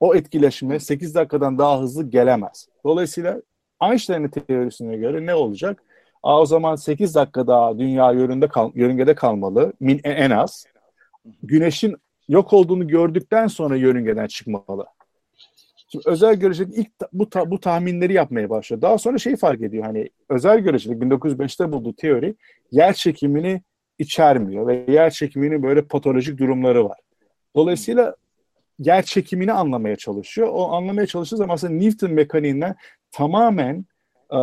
o 0.00 0.14
etkileşime 0.14 0.80
8 0.80 1.14
dakikadan 1.14 1.58
daha 1.58 1.80
hızlı 1.80 2.10
gelemez. 2.10 2.68
Dolayısıyla 2.84 3.42
Einstein'ın 3.82 4.28
teorisine 4.28 4.96
göre 4.96 5.26
ne 5.26 5.34
olacak? 5.34 5.82
Aa, 6.22 6.40
o 6.40 6.46
zaman 6.46 6.76
8 6.76 7.14
dakika 7.14 7.46
daha 7.46 7.78
dünya 7.78 8.12
yöründe 8.12 8.48
kal 8.48 8.70
yörüngede 8.74 9.14
kalmalı 9.14 9.72
min 9.80 10.00
en 10.04 10.30
az. 10.30 10.66
Güneşin 11.42 11.96
yok 12.28 12.52
olduğunu 12.52 12.88
gördükten 12.88 13.46
sonra 13.46 13.76
yörüngeden 13.76 14.26
çıkmalı. 14.26 14.86
Şimdi 15.88 16.08
özel 16.08 16.34
görecelik 16.34 16.78
ilk 16.78 16.90
bu 17.12 17.30
ta, 17.30 17.50
bu 17.50 17.60
tahminleri 17.60 18.12
yapmaya 18.12 18.50
başlıyor. 18.50 18.82
Daha 18.82 18.98
sonra 18.98 19.18
şeyi 19.18 19.36
fark 19.36 19.62
ediyor 19.62 19.84
hani 19.84 20.10
özel 20.28 20.58
görecelik 20.58 21.02
1905'te 21.02 21.72
bulduğu 21.72 21.96
teori 21.96 22.34
yer 22.70 22.92
çekimini 22.92 23.62
içermiyor 23.98 24.66
ve 24.66 24.84
yer 24.88 25.10
çekiminin 25.10 25.62
böyle 25.62 25.82
patolojik 25.82 26.38
durumları 26.38 26.84
var. 26.84 26.98
Dolayısıyla 27.56 28.16
yer 28.78 29.02
çekimini 29.02 29.52
anlamaya 29.52 29.96
çalışıyor. 29.96 30.48
O 30.52 30.72
anlamaya 30.72 31.06
çalıştığı 31.06 31.36
zaman 31.36 31.54
aslında 31.54 31.72
Newton 31.72 32.10
mekaniğinden 32.10 32.76
tamamen 33.10 33.86
e, 34.32 34.38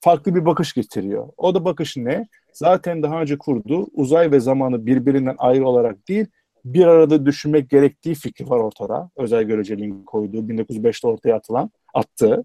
farklı 0.00 0.34
bir 0.34 0.44
bakış 0.44 0.72
getiriyor. 0.72 1.28
O 1.36 1.54
da 1.54 1.64
bakış 1.64 1.96
ne? 1.96 2.28
Zaten 2.52 3.02
daha 3.02 3.20
önce 3.20 3.38
kurduğu 3.38 3.86
uzay 3.92 4.30
ve 4.30 4.40
zamanı 4.40 4.86
birbirinden 4.86 5.34
ayrı 5.38 5.66
olarak 5.66 6.08
değil, 6.08 6.26
bir 6.64 6.86
arada 6.86 7.26
düşünmek 7.26 7.70
gerektiği 7.70 8.14
fikri 8.14 8.50
var 8.50 8.58
ortada. 8.58 9.10
Özel 9.16 9.42
göreceliğin 9.42 10.02
koyduğu 10.02 10.38
1905'te 10.38 11.08
ortaya 11.08 11.36
atılan, 11.36 11.70
attığı. 11.94 12.44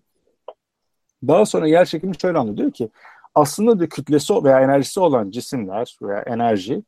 Daha 1.27 1.45
sonra 1.45 1.67
yer 1.67 1.85
çekimi 1.85 2.19
şöyle 2.21 2.37
anlıyor. 2.37 2.57
Diyor 2.57 2.71
ki 2.71 2.89
aslında 3.35 3.79
diyor 3.79 3.89
kütlesi 3.89 4.43
veya 4.43 4.61
enerjisi 4.61 4.99
olan 4.99 5.31
cisimler 5.31 5.97
veya 6.01 6.21
enerji 6.21 6.83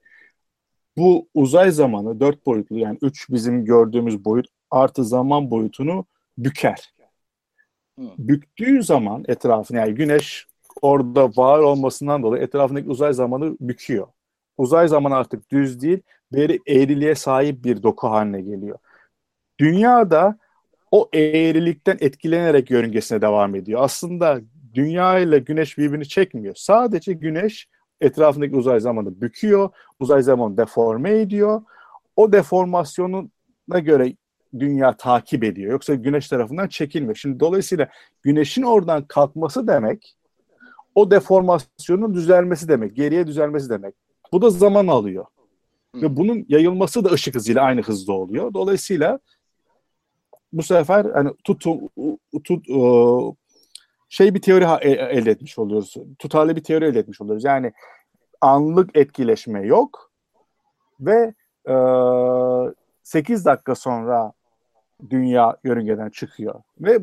bu 0.97 1.27
uzay 1.33 1.71
zamanı 1.71 2.19
dört 2.19 2.45
boyutlu 2.45 2.77
yani 2.77 2.97
üç 3.01 3.29
bizim 3.29 3.65
gördüğümüz 3.65 4.25
boyut 4.25 4.47
artı 4.71 5.03
zaman 5.05 5.51
boyutunu 5.51 6.05
büker. 6.37 6.93
Hı. 7.99 8.05
Büktüğü 8.17 8.83
zaman 8.83 9.25
etrafını 9.27 9.77
yani 9.77 9.93
güneş 9.93 10.47
orada 10.81 11.29
var 11.37 11.59
olmasından 11.59 12.23
dolayı 12.23 12.43
etrafındaki 12.43 12.89
uzay 12.89 13.13
zamanı 13.13 13.57
büküyor. 13.59 14.07
Uzay 14.57 14.87
zamanı 14.87 15.15
artık 15.15 15.51
düz 15.51 15.81
değil, 15.81 16.01
bir 16.33 16.61
eğriliğe 16.67 17.15
sahip 17.15 17.63
bir 17.63 17.83
doku 17.83 18.07
haline 18.07 18.41
geliyor. 18.41 18.77
Dünyada 19.59 20.37
o 20.91 21.09
eğrilikten 21.13 21.97
etkilenerek 22.01 22.71
yörüngesine 22.71 23.21
devam 23.21 23.55
ediyor. 23.55 23.81
Aslında 23.83 24.41
dünya 24.73 25.19
ile 25.19 25.39
güneş 25.39 25.77
birbirini 25.77 26.07
çekmiyor. 26.07 26.55
Sadece 26.55 27.13
güneş 27.13 27.67
etrafındaki 28.01 28.55
uzay 28.55 28.79
zamanı 28.79 29.21
büküyor, 29.21 29.69
uzay 29.99 30.21
zamanı 30.21 30.57
deforme 30.57 31.19
ediyor. 31.19 31.61
O 32.15 32.31
deformasyonuna 32.31 33.79
göre 33.79 34.13
dünya 34.59 34.97
takip 34.97 35.43
ediyor. 35.43 35.71
Yoksa 35.71 35.95
güneş 35.95 36.27
tarafından 36.27 36.67
çekilmiyor. 36.67 37.15
Şimdi 37.15 37.39
dolayısıyla 37.39 37.87
güneşin 38.21 38.63
oradan 38.63 39.05
kalkması 39.07 39.67
demek 39.67 40.15
o 40.95 41.11
deformasyonun 41.11 42.13
düzelmesi 42.13 42.67
demek, 42.67 42.95
geriye 42.95 43.27
düzelmesi 43.27 43.69
demek. 43.69 43.95
Bu 44.31 44.41
da 44.41 44.49
zaman 44.49 44.87
alıyor. 44.87 45.25
Ve 45.95 46.17
bunun 46.17 46.45
yayılması 46.49 47.05
da 47.05 47.09
ışık 47.09 47.35
hızıyla 47.35 47.61
aynı 47.63 47.81
hızda 47.81 48.13
oluyor. 48.13 48.53
Dolayısıyla 48.53 49.19
bu 50.53 50.63
sefer 50.63 51.05
hani 51.05 51.29
tutum 51.43 51.79
tut, 52.43 52.65
şey 54.11 54.33
bir 54.33 54.41
teori 54.41 54.65
e, 54.81 54.89
elde 54.89 55.31
etmiş 55.31 55.59
oluyoruz. 55.59 55.93
Tutarlı 56.19 56.55
bir 56.55 56.63
teori 56.63 56.85
elde 56.85 56.99
etmiş 56.99 57.21
oluyoruz. 57.21 57.43
Yani 57.43 57.71
anlık 58.41 58.97
etkileşme 58.97 59.65
yok 59.65 60.11
ve 60.99 61.33
e, 61.69 61.75
8 63.03 63.45
dakika 63.45 63.75
sonra 63.75 64.31
dünya 65.09 65.57
yörüngeden 65.63 66.09
çıkıyor. 66.09 66.61
Ve 66.79 66.99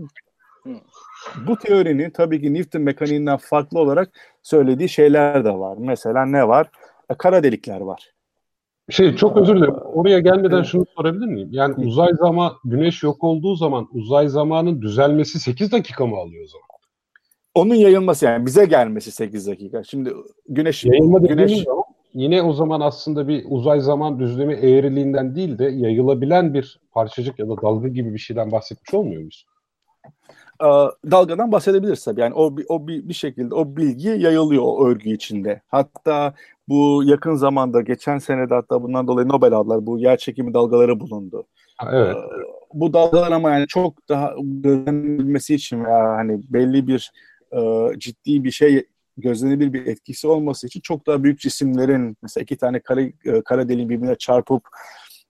bu 1.46 1.58
teorinin 1.58 2.10
tabii 2.10 2.40
ki 2.40 2.54
Newton 2.54 2.82
mekaniğinden 2.82 3.36
farklı 3.36 3.80
olarak 3.80 4.10
söylediği 4.42 4.88
şeyler 4.88 5.44
de 5.44 5.52
var. 5.52 5.76
Mesela 5.80 6.26
ne 6.26 6.48
var? 6.48 6.70
E, 7.10 7.14
kara 7.14 7.42
delikler 7.42 7.80
var. 7.80 8.12
Şey 8.90 9.16
çok 9.16 9.36
özür 9.36 9.56
dilerim. 9.56 9.74
Oraya 9.74 10.18
gelmeden 10.18 10.56
evet. 10.56 10.66
şunu 10.66 10.84
sorabilir 10.96 11.26
miyim? 11.26 11.48
Yani 11.52 11.86
uzay 11.86 12.14
zaman 12.14 12.52
güneş 12.64 13.02
yok 13.02 13.24
olduğu 13.24 13.56
zaman 13.56 13.88
uzay 13.92 14.28
zamanın 14.28 14.82
düzelmesi 14.82 15.40
8 15.40 15.72
dakika 15.72 16.06
mı 16.06 16.16
alıyor 16.16 16.44
o 16.44 16.48
zaman? 16.48 16.67
Onun 17.58 17.74
yayılması 17.74 18.24
yani 18.24 18.46
bize 18.46 18.64
gelmesi 18.64 19.10
8 19.10 19.46
dakika. 19.46 19.84
Şimdi 19.84 20.12
güneş 20.48 20.84
yayılma 20.84 21.18
güneş 21.18 21.64
yine 22.14 22.42
o 22.42 22.52
zaman 22.52 22.80
aslında 22.80 23.28
bir 23.28 23.44
uzay 23.48 23.80
zaman 23.80 24.18
düzlemi 24.18 24.54
eğriliğinden 24.54 25.34
değil 25.34 25.58
de 25.58 25.64
yayılabilen 25.64 26.54
bir 26.54 26.80
parçacık 26.92 27.38
ya 27.38 27.48
da 27.48 27.62
dalga 27.62 27.88
gibi 27.88 28.14
bir 28.14 28.18
şeyden 28.18 28.52
bahsetmiş 28.52 28.94
olmuyor 28.94 29.20
muyuz? 29.20 29.46
Ee, 30.62 30.66
dalgadan 31.10 31.52
bahsedebiliriz 31.52 32.04
tabii. 32.04 32.20
Yani 32.20 32.34
o, 32.34 32.56
o 32.68 32.88
bir, 32.88 33.08
bir 33.08 33.14
şekilde 33.14 33.54
o 33.54 33.76
bilgi 33.76 34.08
yayılıyor 34.08 34.62
o 34.62 34.86
örgü 34.86 35.10
içinde. 35.10 35.60
Hatta 35.68 36.34
bu 36.68 37.02
yakın 37.04 37.34
zamanda 37.34 37.80
geçen 37.80 38.18
senede 38.18 38.54
hatta 38.54 38.82
bundan 38.82 39.08
dolayı 39.08 39.28
Nobel 39.28 39.52
aldılar. 39.52 39.86
Bu 39.86 39.98
yer 39.98 40.16
çekimi 40.16 40.54
dalgaları 40.54 41.00
bulundu. 41.00 41.46
Ha, 41.76 41.90
evet. 41.92 42.16
Ee, 42.16 42.58
bu 42.74 42.92
dalgalar 42.92 43.32
ama 43.32 43.50
yani 43.50 43.66
çok 43.66 44.08
daha 44.08 44.34
gözlenilmesi 44.42 45.54
için 45.54 45.84
veya 45.84 46.04
hani 46.04 46.40
belli 46.48 46.86
bir 46.88 47.12
e, 47.52 47.92
ciddi 47.98 48.44
bir 48.44 48.50
şey 48.50 48.86
gözlenebilir 49.16 49.72
bir 49.72 49.86
etkisi 49.86 50.28
olması 50.28 50.66
için 50.66 50.80
çok 50.80 51.06
daha 51.06 51.24
büyük 51.24 51.40
cisimlerin 51.40 52.16
mesela 52.22 52.42
iki 52.42 52.56
tane 52.56 52.80
kara, 52.80 53.00
e, 53.00 53.42
kara 53.44 53.68
deliğin 53.68 53.88
birbirine 53.88 54.18
çarpıp 54.18 54.62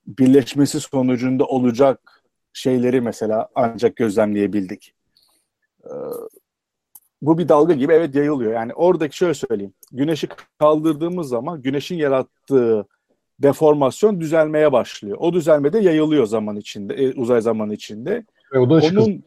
birleşmesi 0.07 0.81
sonucunda 0.81 1.45
olacak 1.45 2.23
şeyleri 2.53 3.01
mesela 3.01 3.49
ancak 3.55 3.97
gözlemleyebildik. 3.97 4.95
Ee, 5.85 5.91
bu 7.23 7.39
bir 7.39 7.49
dalga 7.49 7.75
gibi 7.75 7.93
evet 7.93 8.15
yayılıyor. 8.15 8.53
Yani 8.53 8.75
oradaki 8.75 9.17
şöyle 9.17 9.35
söyleyeyim. 9.35 9.75
Güneşi 9.93 10.29
kaldırdığımız 10.59 11.29
zaman 11.29 11.63
güneşin 11.63 11.97
yarattığı 11.97 12.87
deformasyon 13.39 14.21
düzelmeye 14.21 14.73
başlıyor. 14.73 15.17
O 15.21 15.33
düzelmede 15.33 15.79
yayılıyor 15.79 16.27
zaman 16.27 16.57
içinde, 16.57 16.95
e, 16.95 17.13
uzay 17.15 17.41
zaman 17.41 17.71
içinde. 17.71 18.25
Ve 18.53 18.59
o 18.59 18.71
da 18.71 18.75
onun, 18.75 19.25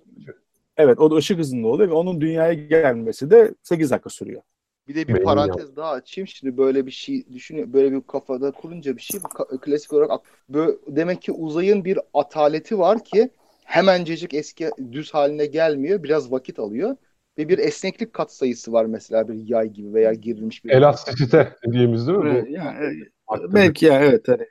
Evet, 0.77 0.99
o 0.99 1.11
da 1.11 1.15
ışık 1.15 1.39
hızında 1.39 1.67
oluyor 1.67 1.89
ve 1.89 1.93
onun 1.93 2.21
dünyaya 2.21 2.53
gelmesi 2.53 3.31
de 3.31 3.53
8 3.63 3.91
dakika 3.91 4.09
sürüyor. 4.09 4.41
Bir 4.87 4.95
de 4.95 5.07
bir 5.07 5.13
Benim 5.13 5.23
parantez 5.23 5.69
ya. 5.69 5.75
daha 5.75 5.91
açayım. 5.91 6.27
Şimdi 6.27 6.57
böyle 6.57 6.85
bir 6.85 6.91
şey 6.91 7.33
düşünüyor, 7.33 7.73
böyle 7.73 7.91
bir 7.91 8.01
kafada 8.01 8.51
kurunca 8.51 8.97
bir 8.97 9.01
şey 9.01 9.21
bu 9.23 9.59
klasik 9.59 9.93
olarak 9.93 10.11
ak- 10.11 10.25
böyle, 10.49 10.77
demek 10.87 11.21
ki 11.21 11.31
uzayın 11.31 11.85
bir 11.85 11.99
ataleti 12.13 12.79
var 12.79 13.03
ki 13.03 13.29
hemencecik 13.65 14.33
eski 14.33 14.69
düz 14.91 15.13
haline 15.13 15.45
gelmiyor. 15.45 16.03
Biraz 16.03 16.31
vakit 16.31 16.59
alıyor 16.59 16.95
ve 17.37 17.49
bir 17.49 17.57
esneklik 17.57 18.13
katsayısı 18.13 18.73
var 18.73 18.85
mesela 18.85 19.27
bir 19.27 19.49
yay 19.49 19.67
gibi 19.69 19.93
veya 19.93 20.13
girilmiş 20.13 20.65
bir 20.65 20.69
elastisite 20.69 21.55
dediğimiz 21.67 22.07
değil 22.07 22.17
mi? 22.19 22.45
Bu 22.45 22.47
yani, 22.49 23.05
aktivite. 23.27 23.55
belki 23.55 23.85
ya 23.85 23.99
evet. 24.01 24.27
Hani, 24.27 24.47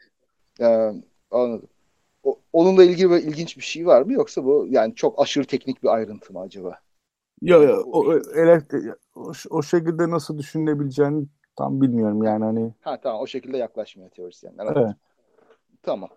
Ee, 0.60 0.92
anladım. 1.30 1.69
Onunla 2.52 2.84
ilgili 2.84 3.10
böyle 3.10 3.26
ilginç 3.26 3.56
bir 3.56 3.62
şey 3.62 3.86
var 3.86 4.02
mı 4.02 4.12
yoksa 4.12 4.44
bu 4.44 4.66
yani 4.70 4.94
çok 4.94 5.20
aşırı 5.22 5.44
teknik 5.46 5.82
bir 5.82 5.88
ayrıntı 5.88 6.32
mı 6.32 6.40
acaba? 6.40 6.80
yo, 7.42 7.62
yo, 7.62 7.82
o, 7.92 7.98
o, 8.08 8.14
elekt- 8.34 8.74
o, 9.14 9.32
o 9.50 9.62
şekilde 9.62 10.10
nasıl 10.10 10.38
düşünülebileceğini 10.38 11.26
tam 11.56 11.80
bilmiyorum 11.80 12.22
yani 12.22 12.44
hani. 12.44 12.74
Ha 12.80 13.00
tamam 13.00 13.20
o 13.22 13.26
şekilde 13.26 13.56
yaklaşmıyor 13.56 14.10
teorisyenler. 14.10 14.66
Evet. 14.66 14.96
Tamam. 15.82 16.10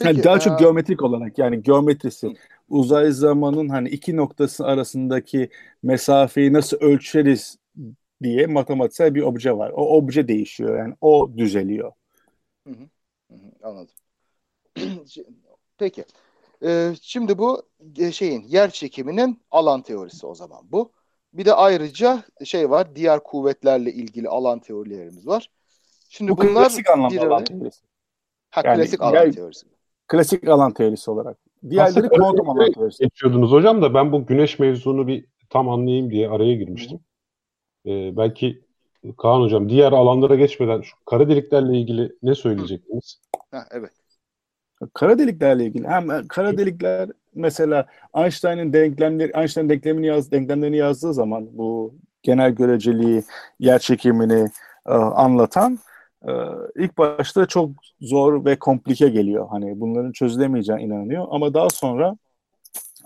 Yani 0.00 0.14
Peki, 0.14 0.24
daha 0.24 0.38
e, 0.38 0.38
çok 0.38 0.58
geometrik 0.58 1.02
olarak 1.02 1.38
yani 1.38 1.62
geometrisi 1.62 2.32
uzay 2.68 3.10
zamanın 3.12 3.68
hani 3.68 3.88
iki 3.88 4.16
noktası 4.16 4.66
arasındaki 4.66 5.48
mesafeyi 5.82 6.52
nasıl 6.52 6.76
ölçeriz 6.80 7.58
diye 8.22 8.46
matematiksel 8.46 9.14
bir 9.14 9.22
obje 9.22 9.56
var. 9.58 9.70
O 9.76 9.96
obje 9.98 10.28
değişiyor 10.28 10.78
yani 10.78 10.94
o 11.00 11.30
düzeliyor. 11.36 11.92
Hı 12.66 12.70
hı, 12.70 12.88
hı 13.30 13.34
hı, 13.34 13.52
anladım. 13.62 13.94
Peki. 15.78 16.04
Ee, 16.62 16.92
şimdi 17.02 17.38
bu 17.38 17.62
e, 17.98 18.12
şeyin 18.12 18.42
yer 18.42 18.70
çekiminin 18.70 19.40
alan 19.50 19.82
teorisi 19.82 20.26
o 20.26 20.34
zaman 20.34 20.60
bu. 20.72 20.92
Bir 21.32 21.44
de 21.44 21.54
ayrıca 21.54 22.22
şey 22.44 22.70
var 22.70 22.96
diğer 22.96 23.22
kuvvetlerle 23.22 23.92
ilgili 23.92 24.28
alan 24.28 24.58
teorilerimiz 24.58 25.26
var. 25.26 25.50
Şimdi 26.08 26.32
Bu 26.32 26.36
bunlar 26.36 26.54
klasik 26.54 26.90
anlamda 26.90 27.14
bir 27.14 27.20
alan 27.20 27.44
teorisi. 27.44 27.80
ha, 28.50 28.62
yani 28.64 28.76
klasik 28.76 29.00
alan 29.00 29.12
yer- 29.12 29.32
teorisi. 29.32 29.66
Klasik 30.08 30.48
alan 30.48 30.72
teorisi 30.72 31.10
olarak. 31.10 31.38
Diğerleri 31.70 32.08
kuantum 32.08 32.50
alan 32.50 32.72
teorisi. 32.72 33.02
geçiyordunuz 33.04 33.52
hocam 33.52 33.82
da 33.82 33.94
ben 33.94 34.12
bu 34.12 34.26
güneş 34.26 34.58
mevzunu 34.58 35.06
bir 35.06 35.26
tam 35.50 35.68
anlayayım 35.68 36.10
diye 36.10 36.28
araya 36.28 36.54
girmiştim. 36.54 37.00
Ee, 37.86 38.16
belki 38.16 38.66
Kaan 39.18 39.40
hocam 39.40 39.68
diğer 39.68 39.92
alanlara 39.92 40.34
geçmeden 40.34 40.80
şu 40.80 40.96
kara 41.04 41.28
deliklerle 41.28 41.78
ilgili 41.78 42.12
ne 42.22 42.34
söyleyecektiniz? 42.34 43.20
Ha, 43.50 43.66
evet. 43.70 43.92
Kara 44.94 45.18
deliklerle 45.18 45.64
ilgili. 45.64 45.88
Hem 45.88 46.28
kara 46.28 46.58
delikler 46.58 47.08
mesela 47.34 47.86
Einstein'ın 48.16 48.72
denklemleri 48.72 49.32
Einstein 49.34 49.68
denklemini 49.68 50.06
yaz, 50.06 50.30
denklemlerini 50.30 50.76
yazdığı 50.76 51.14
zaman 51.14 51.48
bu 51.52 51.94
genel 52.22 52.52
göreceliği, 52.52 53.22
yer 53.60 53.78
çekimini 53.78 54.48
e, 54.86 54.92
anlatan 54.92 55.78
e, 56.28 56.32
ilk 56.76 56.98
başta 56.98 57.46
çok 57.46 57.70
zor 58.00 58.44
ve 58.44 58.58
komplike 58.58 59.08
geliyor. 59.08 59.48
Hani 59.50 59.80
bunların 59.80 60.12
çözülemeyeceğine 60.12 60.82
inanılıyor 60.82 61.26
ama 61.30 61.54
daha 61.54 61.70
sonra 61.70 62.16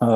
e, 0.02 0.08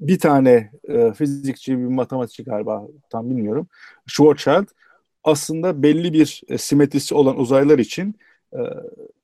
bir 0.00 0.18
tane 0.18 0.70
e, 0.88 1.12
fizikçi, 1.12 1.78
bir 1.78 1.84
matematikçi 1.84 2.44
galiba 2.44 2.86
tam 3.10 3.30
bilmiyorum. 3.30 3.68
Schwarzschild 4.06 4.66
aslında 5.24 5.82
belli 5.82 6.12
bir 6.12 6.42
e, 6.48 6.58
simetrisi 6.58 7.14
olan 7.14 7.38
uzaylar 7.38 7.78
için 7.78 8.14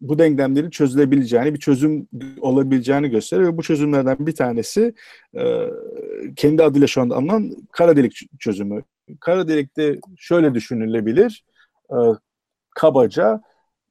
bu 0.01 0.19
denklemlerin 0.19 0.71
çözülebileceğini, 0.71 1.55
bir 1.55 1.61
çözüm 1.61 2.09
olabileceğini 2.41 3.09
gösteriyor. 3.09 3.53
Ve 3.53 3.57
bu 3.57 3.63
çözümlerden 3.63 4.17
bir 4.27 4.35
tanesi 4.35 4.95
e, 5.37 5.71
kendi 6.37 6.63
adıyla 6.63 6.87
şu 6.87 7.01
anda 7.01 7.17
anılan 7.17 7.57
kara 7.73 7.97
delik 7.97 8.21
çözümü. 8.39 8.83
Kara 9.21 9.49
delikte 9.49 10.01
şöyle 10.17 10.55
düşünülebilir, 10.55 11.45
e, 11.91 11.97
kabaca 12.75 13.43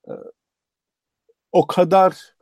e, 0.07 0.11
o 1.51 1.67
kadar 1.67 2.33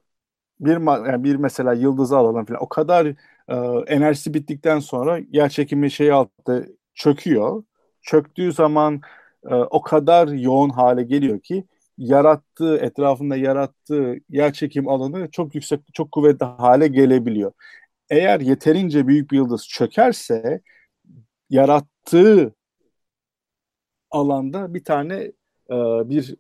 bir 0.60 1.08
yani 1.08 1.24
bir 1.24 1.36
mesela 1.36 1.74
yıldızı 1.74 2.18
alalım 2.18 2.46
falan 2.46 2.64
o 2.64 2.70
kadar 2.70 3.06
e, 3.48 3.56
enerjisi 3.88 4.34
bittikten 4.34 4.80
sonra 4.80 5.20
yer 5.32 5.50
çekimi 5.50 5.92
şey 5.92 6.12
altta 6.12 6.64
çöküyor. 6.94 7.64
Çöktüğü 8.02 8.54
zaman 8.54 9.02
e, 9.50 9.56
o 9.56 9.82
kadar 9.82 10.28
yoğun 10.28 10.70
hale 10.70 11.04
geliyor 11.04 11.40
ki 11.40 11.66
yarattığı 12.02 12.78
etrafında 12.78 13.36
yarattığı 13.36 14.16
yer 14.30 14.54
çekim 14.54 14.90
alanı 14.90 15.32
çok 15.32 15.56
yüksek 15.56 15.82
çok 15.94 16.12
kuvvetli 16.12 16.46
hale 16.46 16.88
gelebiliyor. 16.88 17.52
Eğer 18.10 18.40
yeterince 18.40 19.08
büyük 19.08 19.32
bir 19.32 19.38
yıldız 19.38 19.68
çökerse 19.68 20.62
yarattığı 21.50 22.56
alanda 24.12 24.74
bir 24.74 24.84
tane 24.84 25.16
e, 25.70 25.76
bir 26.10 26.36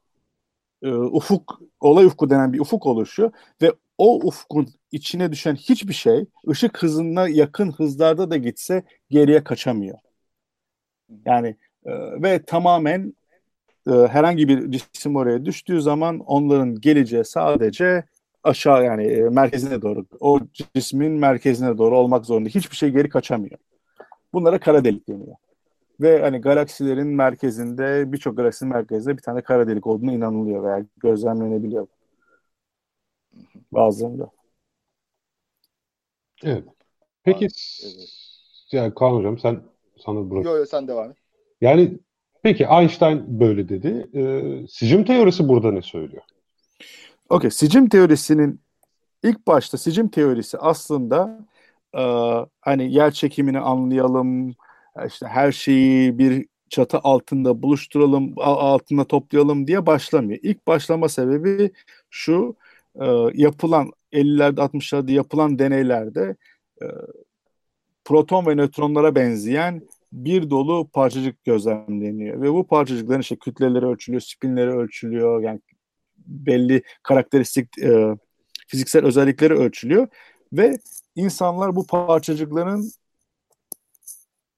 e, 0.84 0.89
ufuk 0.93 1.62
olay 1.80 2.06
ufku 2.06 2.30
denen 2.30 2.54
bir 2.54 2.60
ufuk 2.60 2.86
oluşuyor 2.86 3.32
ve 3.62 3.74
o 3.97 4.15
ufkun 4.28 4.67
içine 4.91 5.32
düşen 5.32 5.56
hiçbir 5.56 5.93
şey 5.93 6.26
ışık 6.50 6.84
hızına 6.84 7.28
yakın 7.28 7.71
hızlarda 7.71 8.32
da 8.32 8.38
gitse 8.38 8.84
geriye 9.10 9.43
kaçamıyor. 9.43 9.97
Yani 11.26 11.56
e, 11.86 11.91
ve 12.21 12.45
tamamen 12.45 13.13
e, 13.88 13.91
herhangi 13.91 14.48
bir 14.48 14.72
cisim 14.72 15.15
oraya 15.15 15.46
düştüğü 15.46 15.82
zaman 15.82 16.20
onların 16.20 16.82
geleceği 16.82 17.26
sadece 17.26 18.04
aşağı 18.44 18.86
yani 18.86 19.04
e, 19.04 19.22
merkezine 19.22 19.82
doğru 19.82 20.06
o 20.20 20.39
cismin 20.76 21.12
merkezine 21.12 21.78
doğru 21.78 21.98
olmak 21.98 22.26
zorunda. 22.26 22.50
Hiçbir 22.50 22.76
şey 22.76 22.89
geri 22.89 23.10
kaçamıyor. 23.10 23.58
Bunlara 24.34 24.60
kara 24.60 24.84
delik 24.84 25.10
deniyor. 25.10 25.36
Ve 26.02 26.22
hani 26.22 26.41
galaksilerin 26.41 27.08
merkezinde 27.08 28.12
birçok 28.12 28.38
galaksinin 28.38 28.74
merkezinde 28.74 29.17
bir 29.17 29.22
tane 29.22 29.41
kara 29.41 29.67
delik 29.67 29.88
olduğuna 29.88 30.13
inanılıyor 30.13 30.63
veya 30.63 30.86
gözlemlenebiliyor. 30.98 31.88
Bazılarında. 33.72 34.32
Evet. 36.44 36.63
Peki 37.24 37.48
Evet. 37.84 38.10
yani 38.72 38.94
Kaan 38.94 39.12
hocam 39.12 39.39
sen 39.39 39.62
sana 40.06 40.32
bırak. 40.32 40.46
Yo 40.46 40.58
yo 40.58 40.65
sen 40.65 40.88
devam 40.88 41.12
et. 41.12 41.17
Yani 41.62 42.00
peki 42.43 42.65
Einstein 42.65 43.39
böyle 43.39 43.69
dedi. 43.69 44.08
Ee, 44.13 44.67
sicim 44.67 45.04
teorisi 45.04 45.47
burada 45.47 45.71
ne 45.71 45.82
söylüyor? 45.82 46.23
Okey, 47.30 47.51
sicim 47.51 47.89
teorisinin 47.89 48.60
ilk 49.23 49.47
başta 49.47 49.77
sicim 49.77 50.08
teorisi 50.08 50.58
aslında 50.58 51.47
e, 51.97 52.01
hani 52.62 52.93
yer 52.93 53.12
çekimini 53.12 53.60
anlayalım, 53.60 54.56
işte 55.08 55.27
her 55.27 55.51
şeyi 55.51 56.17
bir 56.19 56.45
çatı 56.69 56.97
altında 56.97 57.62
buluşturalım, 57.62 58.34
altında 58.38 59.06
toplayalım 59.06 59.67
diye 59.67 59.86
başlamıyor. 59.86 60.39
İlk 60.43 60.67
başlama 60.67 61.10
sebebi 61.10 61.71
şu, 62.10 62.56
e, 62.95 63.06
yapılan 63.34 63.91
50'lerde 64.13 64.62
60'larda 64.62 65.12
yapılan 65.12 65.60
deneylerde 65.60 66.36
e, 66.82 66.86
proton 68.06 68.45
ve 68.45 68.56
nötronlara 68.56 69.15
benzeyen 69.15 69.82
bir 70.12 70.50
dolu 70.50 70.88
parçacık 70.93 71.43
gözlemleniyor 71.43 72.41
ve 72.41 72.54
bu 72.54 72.67
parçacıkların 72.67 73.19
işte 73.19 73.36
kütleleri 73.36 73.86
ölçülüyor, 73.86 74.21
spinleri 74.21 74.71
ölçülüyor, 74.71 75.43
yani 75.43 75.60
belli 76.17 76.84
karakteristik 77.04 77.80
e, 77.80 78.17
fiziksel 78.67 79.06
özellikleri 79.06 79.54
ölçülüyor 79.54 80.08
ve 80.54 80.78
insanlar 81.15 81.76
bu 81.76 81.88
parçacıkların 81.88 82.91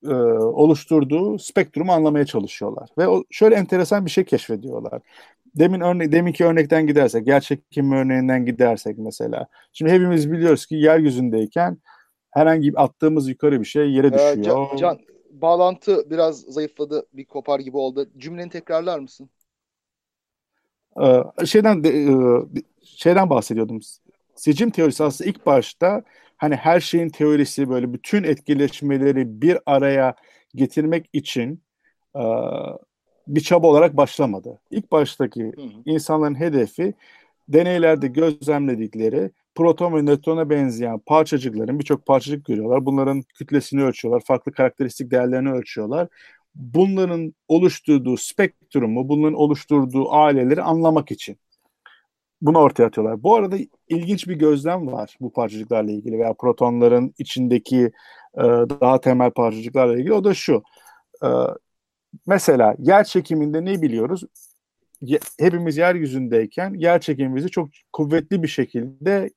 e, 0.04 0.13
oluşturduğu 0.34 1.39
spektrumu 1.39 1.92
anlamaya 1.92 2.26
çalışıyorlar. 2.26 2.89
Ve 2.98 3.08
o, 3.08 3.24
şöyle 3.30 3.56
enteresan 3.56 4.06
bir 4.06 4.12
şey 4.12 4.24
keşfediyorlar. 4.24 5.02
Demin 5.56 5.82
örne 5.82 6.12
deminki 6.12 6.46
örnekten 6.46 6.88
gidersek, 6.88 7.28
yer 7.28 7.42
çekimi 7.42 7.96
örneğinden 7.96 8.46
gidersek 8.46 8.98
mesela. 8.98 9.48
Şimdi 9.74 9.92
hepimiz 9.92 10.32
biliyoruz 10.32 10.66
ki 10.66 10.76
yeryüzündeyken 10.76 11.78
herhangi 12.32 12.72
bir 12.72 12.84
attığımız 12.84 13.30
yukarı 13.30 13.60
bir 13.60 13.66
şey 13.66 13.92
yere 13.92 14.08
Ee, 14.08 14.13
düşüyor. 14.13 14.68
Can, 14.70 14.78
Can, 14.78 15.00
bağlantı 15.41 16.10
biraz 16.10 16.41
zayıfladı. 16.41 17.06
Bir 17.13 17.26
kopar 17.26 17.60
gibi 17.60 17.78
oldu. 17.78 18.10
Cümleni 18.17 18.50
tekrarlar 18.50 19.00
mısın? 19.00 19.30
Ee, 21.02 21.46
şeyden 21.46 21.84
de, 21.84 21.89
e, 21.89 22.13
şeyden 22.84 23.30
bahsediyordum. 23.30 23.80
Sicim 24.36 24.69
teorisi 24.69 25.04
aslında 25.04 25.30
ilk 25.30 25.46
başta 25.46 26.04
hani 26.38 26.56
her 26.56 26.80
şeyin 26.80 27.10
teorisi 27.10 27.69
böyle 27.69 27.93
bütün 27.93 28.24
etkileşmeleri 28.24 29.41
bir 29.41 29.58
araya 29.65 30.15
getirmek 30.56 31.10
için 31.13 31.62
e, 32.15 32.22
bir 33.28 33.41
çaba 33.41 33.67
olarak 33.67 33.98
başlamadı. 33.98 34.60
İlk 34.72 34.91
baştaki 34.91 35.43
Hı 35.43 35.62
hı. 35.62 35.69
insanların 35.86 36.39
hedefi 36.39 36.93
deneylerde 37.50 38.08
gözlemledikleri 38.08 39.32
proton 39.56 39.94
ve 39.94 40.02
nötrona 40.02 40.50
benzeyen 40.50 41.00
parçacıkların 41.00 41.80
birçok 41.80 42.06
parçacık 42.06 42.46
görüyorlar. 42.46 42.86
Bunların 42.86 43.22
kütlesini 43.22 43.84
ölçüyorlar, 43.84 44.24
farklı 44.26 44.52
karakteristik 44.52 45.12
değerlerini 45.12 45.52
ölçüyorlar. 45.52 46.08
Bunların 46.56 47.34
oluşturduğu 47.48 48.18
spektrumu, 48.18 49.10
bunların 49.10 49.39
oluşturduğu 49.39 50.12
aileleri 50.13 50.62
anlamak 50.62 51.12
için 51.12 51.38
bunu 52.44 52.58
ortaya 52.60 52.86
atıyorlar. 52.86 53.24
Bu 53.24 53.36
arada 53.36 53.58
ilginç 53.89 54.28
bir 54.28 54.36
gözlem 54.36 54.88
var 54.88 55.18
bu 55.22 55.34
parçacıklarla 55.34 55.92
ilgili 55.92 56.20
veya 56.20 56.34
protonların 56.34 57.13
içindeki 57.18 57.92
e, 58.38 58.44
daha 58.82 59.02
temel 59.02 59.32
parçacıklarla 59.32 59.94
ilgili. 59.94 60.13
O 60.13 60.24
da 60.24 60.34
şu. 60.34 60.63
E, 61.24 61.28
mesela 62.26 62.76
yer 62.80 63.04
çekiminde 63.04 63.66
ne 63.66 63.82
biliyoruz? 63.82 64.24
Hepimiz 65.39 65.78
yeryüzündeyken 65.78 66.74
yer 66.74 67.02
çekimimizi 67.02 67.50
çok 67.50 67.70
kuvvetli 67.94 68.44
bir 68.44 68.48
şekilde 68.48 69.30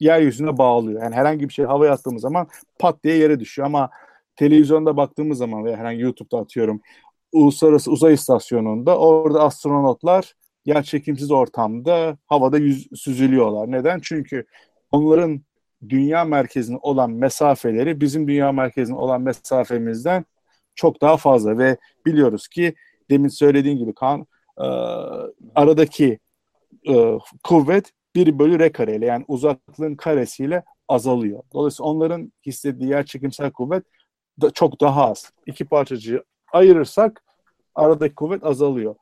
yeryüzüne 0.00 0.58
bağlıyor. 0.58 1.02
Yani 1.02 1.14
herhangi 1.14 1.48
bir 1.48 1.54
şey 1.54 1.64
havaya 1.64 1.92
attığımız 1.92 2.22
zaman 2.22 2.48
pat 2.78 3.04
diye 3.04 3.16
yere 3.16 3.40
düşüyor 3.40 3.66
ama 3.66 3.90
televizyonda 4.36 4.96
baktığımız 4.96 5.38
zaman 5.38 5.64
veya 5.64 5.76
herhangi 5.76 6.02
YouTube'da 6.02 6.38
atıyorum 6.38 6.80
uluslararası 7.32 7.90
uzay 7.90 8.14
istasyonunda 8.14 8.98
orada 8.98 9.42
astronotlar 9.42 10.34
yer 10.64 10.82
çekimsiz 10.82 11.30
ortamda 11.30 12.18
havada 12.26 12.58
yüz, 12.58 12.88
süzülüyorlar. 12.94 13.72
Neden? 13.72 14.00
Çünkü 14.02 14.44
onların 14.90 15.40
dünya 15.88 16.24
merkezine 16.24 16.78
olan 16.82 17.10
mesafeleri 17.10 18.00
bizim 18.00 18.28
dünya 18.28 18.52
merkezine 18.52 18.96
olan 18.96 19.22
mesafemizden 19.22 20.24
çok 20.74 21.00
daha 21.00 21.16
fazla 21.16 21.58
ve 21.58 21.76
biliyoruz 22.06 22.48
ki 22.48 22.74
demin 23.10 23.28
söylediğin 23.28 23.78
gibi 23.78 23.94
kan 23.94 24.26
e, 24.58 24.66
aradaki 25.54 26.18
e, 26.88 27.18
kuvvet 27.44 27.92
1 28.16 28.38
bölü 28.38 28.58
r 28.58 28.72
kareyle 28.72 29.06
yani 29.06 29.24
uzaklığın 29.28 29.94
karesiyle 29.94 30.64
azalıyor. 30.88 31.42
Dolayısıyla 31.54 31.90
onların 31.90 32.32
hissettiği 32.46 32.90
yer 32.90 33.06
çekimsel 33.06 33.50
kuvvet 33.50 33.84
da 34.40 34.50
çok 34.50 34.80
daha 34.80 35.10
az. 35.10 35.32
İki 35.46 35.64
parçacığı 35.64 36.24
ayırırsak 36.52 37.22
aradaki 37.74 38.14
kuvvet 38.14 38.44
azalıyor. 38.44 38.94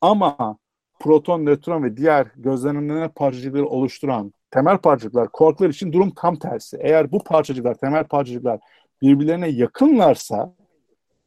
Ama 0.00 0.58
proton, 1.00 1.46
nötron 1.46 1.82
ve 1.82 1.96
diğer 1.96 2.26
gözlenilen 2.36 3.10
parçacıkları 3.10 3.66
oluşturan 3.66 4.32
temel 4.50 4.78
parçacıklar, 4.78 5.28
kuarklar 5.32 5.68
için 5.68 5.92
durum 5.92 6.10
tam 6.10 6.36
tersi. 6.36 6.76
Eğer 6.80 7.12
bu 7.12 7.24
parçacıklar, 7.24 7.74
temel 7.74 8.04
parçacıklar 8.04 8.60
birbirlerine 9.02 9.48
yakınlarsa 9.48 10.54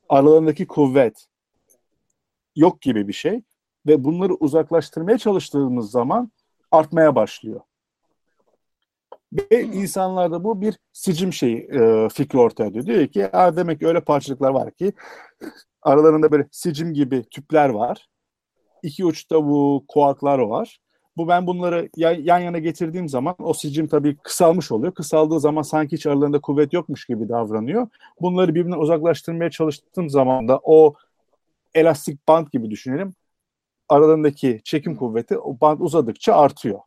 aralarındaki 0.09 0.67
kuvvet 0.67 1.25
yok 2.55 2.81
gibi 2.81 3.07
bir 3.07 3.13
şey 3.13 3.41
ve 3.87 4.03
bunları 4.03 4.33
uzaklaştırmaya 4.33 5.17
çalıştığımız 5.17 5.91
zaman 5.91 6.31
artmaya 6.75 7.15
başlıyor. 7.15 7.61
Ve 9.33 9.63
insanlarda 9.63 10.43
bu 10.43 10.61
bir 10.61 10.79
sicim 10.93 11.33
şeyi 11.33 11.57
e, 11.57 12.09
fikri 12.09 12.39
ortaya 12.39 12.73
diyor. 12.73 12.85
Diyor 12.85 13.07
ki 13.07 13.29
demek 13.33 13.79
ki 13.79 13.87
öyle 13.87 13.99
parçacıklar 13.99 14.49
var 14.49 14.71
ki 14.71 14.93
aralarında 15.81 16.31
böyle 16.31 16.47
sicim 16.51 16.93
gibi 16.93 17.23
tüpler 17.23 17.69
var 17.69 18.07
iki 18.85 19.05
uçta 19.05 19.45
bu 19.45 19.85
kuarklar 19.87 20.39
var. 20.39 20.79
Bu 21.17 21.27
ben 21.27 21.47
bunları 21.47 21.89
yan 21.97 22.39
yana 22.39 22.59
getirdiğim 22.59 23.09
zaman 23.09 23.35
o 23.39 23.53
sicim 23.53 23.87
tabii 23.87 24.17
kısalmış 24.17 24.71
oluyor. 24.71 24.93
Kısaldığı 24.93 25.39
zaman 25.39 25.61
sanki 25.61 25.95
hiç 25.95 26.07
aralarında 26.07 26.41
kuvvet 26.41 26.73
yokmuş 26.73 27.05
gibi 27.05 27.29
davranıyor. 27.29 27.87
Bunları 28.21 28.55
birbirinden 28.55 28.77
uzaklaştırmaya 28.77 29.49
çalıştığım 29.49 30.09
zaman 30.09 30.47
da 30.47 30.59
o 30.63 30.93
elastik 31.73 32.27
band 32.27 32.47
gibi 32.47 32.71
düşünelim. 32.71 33.13
Aralarındaki 33.89 34.61
çekim 34.63 34.95
kuvveti 34.95 35.37
o 35.37 35.59
band 35.61 35.79
uzadıkça 35.79 36.33
artıyor. 36.33 36.79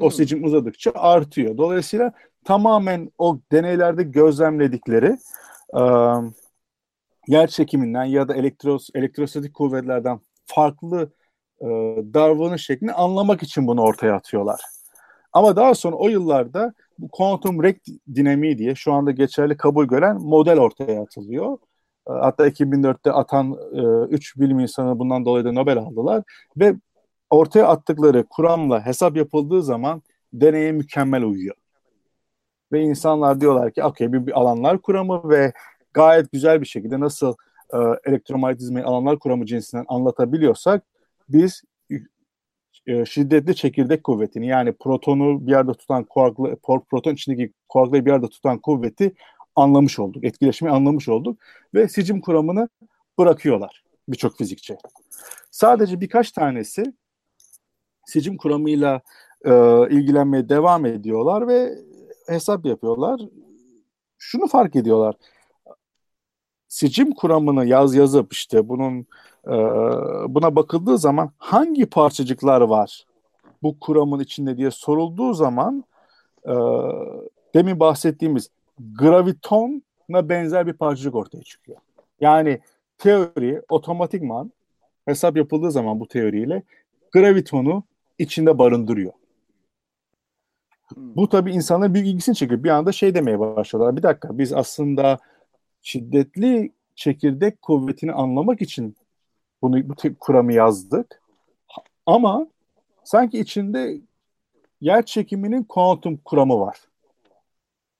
O 0.00 0.10
sicim 0.10 0.44
uzadıkça 0.44 0.92
artıyor. 0.94 1.56
Dolayısıyla 1.56 2.12
tamamen 2.44 3.10
o 3.18 3.38
deneylerde 3.52 4.02
gözlemledikleri 4.02 5.18
ıı, 5.74 6.32
yer 7.28 7.46
çekiminden 7.46 8.04
ya 8.04 8.28
da 8.28 8.34
elektros, 8.34 8.88
elektrostatik 8.94 9.54
kuvvetlerden 9.54 10.20
farklı 10.46 11.12
e, 11.60 11.66
davranış 12.14 12.66
şeklini 12.66 12.92
anlamak 12.92 13.42
için 13.42 13.66
bunu 13.66 13.82
ortaya 13.82 14.14
atıyorlar. 14.14 14.60
Ama 15.32 15.56
daha 15.56 15.74
sonra 15.74 15.96
o 15.96 16.08
yıllarda 16.08 16.74
bu 16.98 17.08
kuantum 17.08 17.62
rek 17.62 17.82
dinamiği 18.14 18.58
diye 18.58 18.74
şu 18.74 18.92
anda 18.92 19.10
geçerli 19.10 19.56
kabul 19.56 19.84
gören 19.84 20.16
model 20.16 20.58
ortaya 20.58 21.02
atılıyor. 21.02 21.58
E, 22.10 22.12
hatta 22.20 22.48
2004'te 22.48 23.12
atan 23.12 23.56
e, 23.72 24.14
üç 24.14 24.36
bilim 24.36 24.60
insanı 24.60 24.98
bundan 24.98 25.24
dolayı 25.24 25.44
da 25.44 25.52
Nobel 25.52 25.78
aldılar 25.78 26.22
ve 26.56 26.74
ortaya 27.30 27.66
attıkları 27.66 28.24
kuramla 28.30 28.86
hesap 28.86 29.16
yapıldığı 29.16 29.62
zaman 29.62 30.02
deneye 30.32 30.72
mükemmel 30.72 31.22
uyuyor. 31.22 31.56
Ve 32.72 32.82
insanlar 32.82 33.40
diyorlar 33.40 33.72
ki 33.72 33.84
okey 33.84 34.12
bir, 34.12 34.26
bir 34.26 34.40
alanlar 34.40 34.78
kuramı 34.78 35.30
ve 35.30 35.52
gayet 35.94 36.32
güzel 36.32 36.60
bir 36.60 36.66
şekilde 36.66 37.00
nasıl 37.00 37.34
e, 37.74 37.78
elektromanyetizmayı 38.04 38.86
alanlar 38.86 39.18
kuramı 39.18 39.46
cinsinden 39.46 39.84
anlatabiliyorsak 39.88 40.84
biz 41.28 41.62
e, 42.86 43.04
şiddetli 43.04 43.56
çekirdek 43.56 44.04
kuvvetini 44.04 44.46
yani 44.46 44.72
protonu 44.72 45.46
bir 45.46 45.50
yerde 45.50 45.72
tutan 45.72 46.04
kuarklı, 46.04 46.56
proton 46.90 47.14
içindeki 47.14 47.52
kuarkları 47.68 48.06
bir 48.06 48.10
yerde 48.10 48.28
tutan 48.28 48.58
kuvveti 48.58 49.14
anlamış 49.60 49.98
olduk. 49.98 50.24
Etkileşimi 50.24 50.70
anlamış 50.70 51.08
olduk 51.08 51.38
ve 51.74 51.88
sicim 51.88 52.20
kuramını 52.20 52.68
bırakıyorlar 53.18 53.84
birçok 54.08 54.36
fizikçi. 54.36 54.76
Sadece 55.50 56.00
birkaç 56.00 56.32
tanesi 56.32 56.84
sicim 58.06 58.36
kuramıyla 58.36 59.00
e, 59.44 59.50
ilgilenmeye 59.90 60.48
devam 60.48 60.86
ediyorlar 60.86 61.48
ve 61.48 61.78
hesap 62.26 62.66
yapıyorlar. 62.66 63.20
Şunu 64.18 64.46
fark 64.46 64.76
ediyorlar 64.76 65.14
sicim 66.70 67.14
kuramını 67.14 67.66
yaz 67.66 67.94
yazıp 67.94 68.32
işte 68.32 68.68
bunun 68.68 69.06
e, 69.46 69.54
buna 70.34 70.56
bakıldığı 70.56 70.98
zaman 70.98 71.30
hangi 71.38 71.86
parçacıklar 71.86 72.60
var 72.60 73.06
bu 73.62 73.80
kuramın 73.80 74.20
içinde 74.20 74.56
diye 74.56 74.70
sorulduğu 74.70 75.34
zaman 75.34 75.84
e, 76.44 76.54
demin 77.54 77.80
bahsettiğimiz 77.80 78.50
gravitona 79.00 80.28
benzer 80.28 80.66
bir 80.66 80.72
parçacık 80.72 81.14
ortaya 81.14 81.42
çıkıyor. 81.42 81.78
Yani 82.20 82.60
teori 82.98 83.62
otomatikman 83.68 84.52
hesap 85.04 85.36
yapıldığı 85.36 85.70
zaman 85.70 86.00
bu 86.00 86.08
teoriyle 86.08 86.62
gravitonu 87.12 87.84
içinde 88.18 88.58
barındırıyor. 88.58 89.12
Hmm. 90.94 91.16
Bu 91.16 91.28
tabii 91.28 91.52
insanların 91.52 91.94
büyük 91.94 92.06
ilgisini 92.06 92.34
çekiyor. 92.34 92.64
Bir 92.64 92.68
anda 92.68 92.92
şey 92.92 93.14
demeye 93.14 93.40
başladılar. 93.40 93.96
Bir 93.96 94.02
dakika 94.02 94.38
biz 94.38 94.52
aslında 94.52 95.18
şiddetli 95.82 96.72
çekirdek 96.94 97.62
kuvvetini 97.62 98.12
anlamak 98.12 98.62
için 98.62 98.96
bunu 99.62 99.88
bu 99.88 99.94
kuramı 100.20 100.52
yazdık. 100.52 101.22
Ama 102.06 102.46
sanki 103.04 103.40
içinde 103.40 104.00
yer 104.80 105.06
çekiminin 105.06 105.64
kuantum 105.64 106.16
kuramı 106.16 106.60
var. 106.60 106.89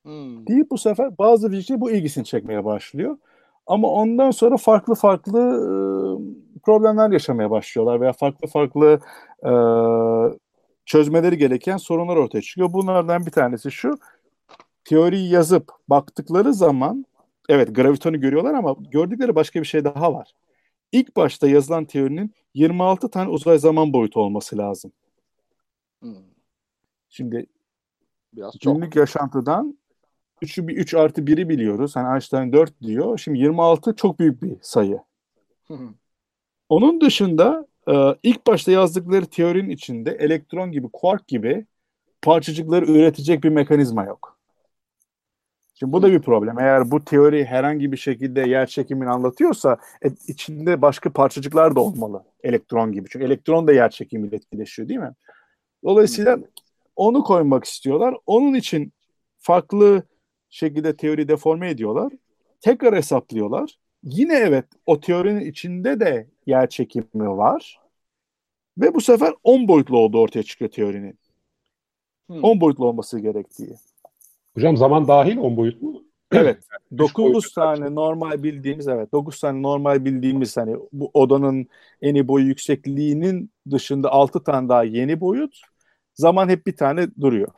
Hmm. 0.05 0.47
Deyip 0.47 0.71
bu 0.71 0.79
sefer 0.79 1.19
bazı 1.19 1.51
fizikçi 1.51 1.81
bu 1.81 1.91
ilgisini 1.91 2.25
çekmeye 2.25 2.65
başlıyor. 2.65 3.19
Ama 3.67 3.89
ondan 3.89 4.31
sonra 4.31 4.57
farklı 4.57 4.95
farklı 4.95 5.39
e, 5.41 6.61
problemler 6.63 7.11
yaşamaya 7.11 7.51
başlıyorlar 7.51 8.01
veya 8.01 8.13
farklı 8.13 8.49
farklı 8.49 9.01
e, 9.45 9.53
çözmeleri 10.87 11.39
gereken 11.39 11.77
sorunlar 11.77 12.17
ortaya 12.17 12.43
çıkıyor. 12.43 12.73
Bunlardan 12.73 13.27
bir 13.27 13.31
tanesi 13.31 13.71
şu. 13.71 13.99
Teoriyi 14.85 15.31
yazıp 15.31 15.73
baktıkları 15.89 16.55
zaman 16.55 17.07
evet 17.49 17.77
gravitonu 17.77 18.21
görüyorlar 18.21 18.55
ama 18.55 18.77
gördükleri 18.91 19.35
başka 19.35 19.61
bir 19.61 19.67
şey 19.67 19.85
daha 19.85 20.15
var. 20.15 20.33
İlk 20.93 21.17
başta 21.17 21.49
yazılan 21.49 21.85
teorinin 21.85 22.35
26 22.55 23.11
tane 23.11 23.31
uzay 23.31 23.59
zaman 23.59 23.93
boyutu 23.93 24.21
olması 24.21 24.59
lazım. 24.59 24.93
Hmm. 26.01 26.15
Şimdi 27.09 27.47
Biraz 28.33 28.59
günlük 28.59 28.93
çok. 28.93 28.97
yaşantıdan 28.97 29.79
3'ü 30.42 30.68
bir 30.68 30.76
3 30.76 30.94
artı 30.94 31.26
1'i 31.26 31.48
biliyoruz. 31.48 31.96
Hani 31.96 32.12
Einstein 32.12 32.53
4 32.53 32.83
diyor. 32.83 33.18
Şimdi 33.18 33.38
26 33.38 33.96
çok 33.96 34.18
büyük 34.20 34.42
bir 34.42 34.57
sayı. 34.62 34.98
Onun 36.68 37.00
dışında 37.00 37.66
e, 37.88 37.94
ilk 38.22 38.46
başta 38.46 38.72
yazdıkları 38.72 39.26
teorinin 39.26 39.70
içinde 39.70 40.11
elektron 40.11 40.72
gibi, 40.72 40.88
quark 40.92 41.29
gibi 41.29 41.66
parçacıkları 42.22 42.87
üretecek 42.87 43.44
bir 43.44 43.48
mekanizma 43.48 44.05
yok. 44.05 44.38
Şimdi 45.74 45.92
bu 45.92 46.03
da 46.03 46.12
bir 46.12 46.22
problem. 46.22 46.59
Eğer 46.59 46.90
bu 46.90 47.05
teori 47.05 47.44
herhangi 47.44 47.92
bir 47.92 47.96
şekilde 47.96 48.40
yer 48.40 48.66
çekimini 48.66 49.11
anlatıyorsa 49.11 49.76
e, 50.05 50.09
içinde 50.29 50.83
başka 50.83 51.12
parçacıklar 51.12 51.76
da 51.76 51.81
olmalı. 51.81 52.24
Elektron 52.42 52.92
gibi. 52.92 53.09
Çünkü 53.11 53.26
elektron 53.26 53.66
da 53.66 53.72
yer 53.72 53.90
çekimiyle 53.90 54.37
etkileşiyor 54.37 54.88
değil 54.88 55.00
mi? 55.00 55.12
Dolayısıyla 55.85 56.38
onu 56.96 57.24
koymak 57.24 57.64
istiyorlar. 57.64 58.16
Onun 58.26 58.55
için 58.55 58.92
farklı 59.38 60.03
şekilde 60.51 60.97
teori 60.97 61.29
deforme 61.29 61.71
ediyorlar. 61.71 62.13
Tekrar 62.61 62.97
hesaplıyorlar. 62.97 63.79
Yine 64.03 64.35
evet 64.35 64.65
o 64.87 65.01
teorinin 65.01 65.51
içinde 65.51 66.01
de 66.01 66.27
yer 66.47 66.69
çekimi 66.69 67.29
var. 67.29 67.81
Ve 68.79 68.95
bu 68.95 69.01
sefer 69.01 69.35
10 69.45 69.69
boyutlu 69.69 69.99
olduğu 69.99 70.21
ortaya 70.21 70.43
çıkıyor 70.43 70.71
teorinin. 70.71 71.19
Hmm. 72.27 72.45
10 72.45 72.61
boyutlu 72.61 72.87
olması 72.87 73.21
gerektiği. 73.21 73.75
Hocam 74.55 74.77
zaman 74.77 75.09
dahil 75.09 75.37
10 75.37 75.57
boyut 75.57 75.83
mu? 75.83 76.03
Evet. 76.33 76.59
9 76.99 77.53
tane 77.53 77.95
normal 77.95 78.43
bildiğimiz 78.43 78.89
evet 78.89 79.13
9 79.13 79.41
tane 79.41 79.63
normal 79.63 80.05
bildiğimiz 80.05 80.57
hani 80.57 80.77
bu 80.93 81.11
odanın 81.15 81.67
eni 82.03 82.29
boyu 82.29 82.47
yüksekliğinin 82.47 83.51
dışında 83.71 84.11
6 84.13 84.45
tane 84.45 84.69
daha 84.69 84.85
yeni 84.85 85.21
boyut. 85.21 85.61
Zaman 86.15 86.49
hep 86.49 86.67
bir 86.67 86.77
tane 86.77 87.09
duruyor. 87.21 87.49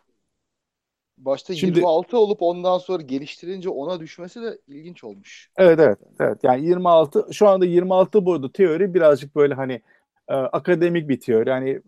Başta 1.24 1.54
Şimdi, 1.54 1.78
26 1.78 2.18
olup 2.18 2.42
ondan 2.42 2.78
sonra 2.78 3.02
geliştirince 3.02 3.68
ona 3.68 4.00
düşmesi 4.00 4.42
de 4.42 4.58
ilginç 4.68 5.04
olmuş. 5.04 5.50
Evet 5.56 5.78
evet. 5.80 5.98
evet. 6.20 6.38
Yani 6.42 6.66
26 6.66 7.26
şu 7.32 7.48
anda 7.48 7.64
26 7.64 8.26
boyutlu 8.26 8.52
teori 8.52 8.94
birazcık 8.94 9.36
böyle 9.36 9.54
hani 9.54 9.82
e, 10.28 10.34
akademik 10.34 11.08
bir 11.08 11.20
teori. 11.20 11.48
Yani 11.48 11.80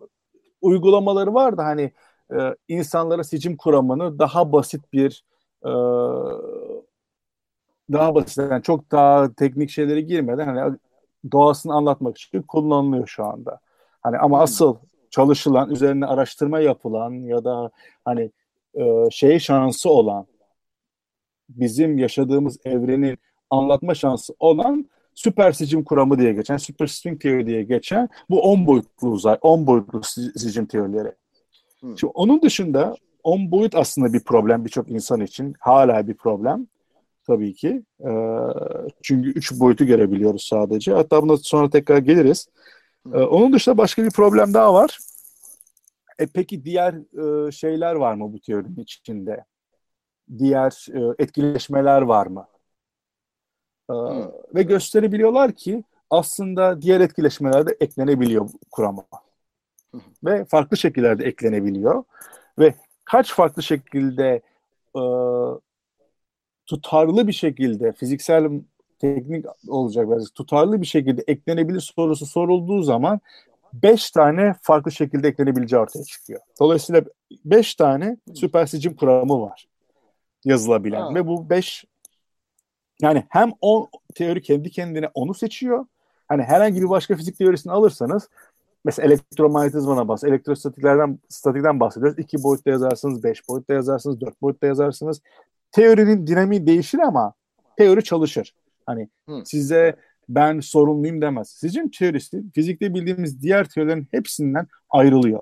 uygulamaları 0.60 1.34
var 1.34 1.56
da 1.56 1.64
hani 1.64 1.92
e, 2.32 2.56
insanlara 2.68 3.24
seçim 3.24 3.56
kuramını 3.56 4.18
daha 4.18 4.52
basit 4.52 4.92
bir 4.92 5.24
e, 5.64 5.72
daha 7.92 8.14
basit 8.14 8.38
yani 8.38 8.62
çok 8.62 8.90
daha 8.90 9.34
teknik 9.34 9.70
şeylere 9.70 10.00
girmeden 10.00 10.56
hani 10.56 10.76
doğasını 11.32 11.74
anlatmak 11.74 12.18
için 12.18 12.42
kullanılıyor 12.42 13.06
şu 13.06 13.24
anda. 13.24 13.60
Hani 14.02 14.18
ama 14.18 14.36
hmm. 14.36 14.42
asıl 14.42 14.76
çalışılan, 15.10 15.70
üzerine 15.70 16.06
araştırma 16.06 16.60
yapılan 16.60 17.10
ya 17.10 17.44
da 17.44 17.70
hani 18.04 18.30
e, 18.74 19.10
şey 19.10 19.38
şansı 19.38 19.90
olan 19.90 20.26
bizim 21.48 21.98
yaşadığımız 21.98 22.58
evrenin 22.64 23.18
anlatma 23.50 23.94
şansı 23.94 24.34
olan 24.38 24.86
süper 25.14 25.52
sicim 25.52 25.84
kuramı 25.84 26.18
diye 26.18 26.32
geçen, 26.32 26.56
süper 26.56 26.86
string 26.86 27.20
teori 27.20 27.46
diye 27.46 27.62
geçen 27.62 28.08
bu 28.30 28.42
10 28.42 28.66
boyutlu 28.66 29.08
uzay, 29.08 29.38
10 29.40 29.66
boyutlu 29.66 30.02
sicim 30.36 30.66
teorileri. 30.66 31.12
Hmm. 31.80 31.98
Şimdi 31.98 32.12
onun 32.14 32.42
dışında 32.42 32.96
10 33.22 33.50
boyut 33.50 33.74
aslında 33.74 34.12
bir 34.12 34.20
problem 34.20 34.64
birçok 34.64 34.90
insan 34.90 35.20
için. 35.20 35.54
Hala 35.58 36.08
bir 36.08 36.14
problem 36.14 36.66
tabii 37.26 37.54
ki. 37.54 37.82
E, 38.00 38.10
çünkü 39.02 39.30
3 39.30 39.60
boyutu 39.60 39.84
görebiliyoruz 39.84 40.42
sadece. 40.42 40.92
Hatta 40.92 41.22
buna 41.22 41.36
sonra 41.36 41.70
tekrar 41.70 41.98
geliriz. 41.98 42.48
E, 43.14 43.18
onun 43.18 43.52
dışında 43.52 43.78
başka 43.78 44.04
bir 44.04 44.10
problem 44.10 44.54
daha 44.54 44.74
var. 44.74 44.98
E, 46.18 46.26
peki 46.26 46.64
diğer 46.64 46.94
e, 47.48 47.52
şeyler 47.52 47.94
var 47.94 48.14
mı 48.14 48.32
bu 48.32 48.40
teorinin 48.40 48.76
içinde? 48.76 49.44
Diğer 50.38 50.86
e, 50.94 51.22
etkileşmeler 51.22 52.02
var 52.02 52.26
mı? 52.26 52.46
E, 53.90 53.94
ve 54.54 54.62
gösterebiliyorlar 54.62 55.52
ki 55.52 55.84
aslında 56.10 56.82
diğer 56.82 57.00
etkileşmeler 57.00 57.66
de 57.66 57.76
eklenebiliyor 57.80 58.48
kurama. 58.70 59.04
ve 60.24 60.44
farklı 60.44 60.76
şekillerde 60.76 61.24
eklenebiliyor. 61.24 62.04
Ve 62.58 62.74
kaç 63.04 63.32
farklı 63.32 63.62
şekilde 63.62 64.42
e, 64.96 65.02
tutarlı 66.66 67.26
bir 67.26 67.32
şekilde 67.32 67.92
fiziksel 67.92 68.50
teknik 68.98 69.46
olacak 69.68 70.10
biraz 70.10 70.30
tutarlı 70.30 70.80
bir 70.80 70.86
şekilde 70.86 71.24
eklenebilir 71.26 71.80
sorusu 71.80 72.26
sorulduğu 72.26 72.82
zaman 72.82 73.20
5 73.82 74.10
tane 74.10 74.54
farklı 74.62 74.92
şekilde 74.92 75.28
eklenebileceği 75.28 75.82
ortaya 75.82 76.04
çıkıyor. 76.04 76.40
Dolayısıyla 76.60 77.02
5 77.44 77.74
tane 77.74 78.16
süper 78.34 78.66
sicim 78.66 78.96
kuramı 78.96 79.40
var 79.40 79.68
yazılabilen 80.44 81.00
ha. 81.00 81.14
ve 81.14 81.26
bu 81.26 81.50
5 81.50 81.84
yani 83.02 83.24
hem 83.28 83.52
o 83.60 83.88
teori 84.14 84.42
kendi 84.42 84.70
kendine 84.70 85.10
onu 85.14 85.34
seçiyor. 85.34 85.86
Hani 86.28 86.42
herhangi 86.42 86.82
bir 86.82 86.88
başka 86.88 87.16
fizik 87.16 87.38
teorisini 87.38 87.72
alırsanız 87.72 88.28
mesela 88.84 89.06
elektromanyetizmadan 89.06 90.08
bahsediyoruz. 90.08 90.34
Elektrostatiklerden 90.34 91.18
statikten 91.28 91.80
bahsediyoruz. 91.80 92.18
İki 92.18 92.42
boyutta 92.42 92.70
yazarsınız, 92.70 93.24
beş 93.24 93.48
boyutta 93.48 93.74
yazarsınız, 93.74 94.20
dört 94.20 94.42
boyutta 94.42 94.66
yazarsınız. 94.66 95.20
Teorinin 95.72 96.26
dinamiği 96.26 96.66
değişir 96.66 96.98
ama 96.98 97.32
teori 97.76 98.04
çalışır. 98.04 98.54
Hani 98.86 99.08
Hı. 99.28 99.42
size 99.44 99.96
ben 100.28 100.60
sorumluyum 100.60 101.22
demez. 101.22 101.48
Sizin 101.48 101.88
teorisi 101.88 102.42
fizikte 102.54 102.94
bildiğimiz 102.94 103.42
diğer 103.42 103.64
teorilerin 103.68 104.08
hepsinden 104.10 104.66
ayrılıyor. 104.90 105.40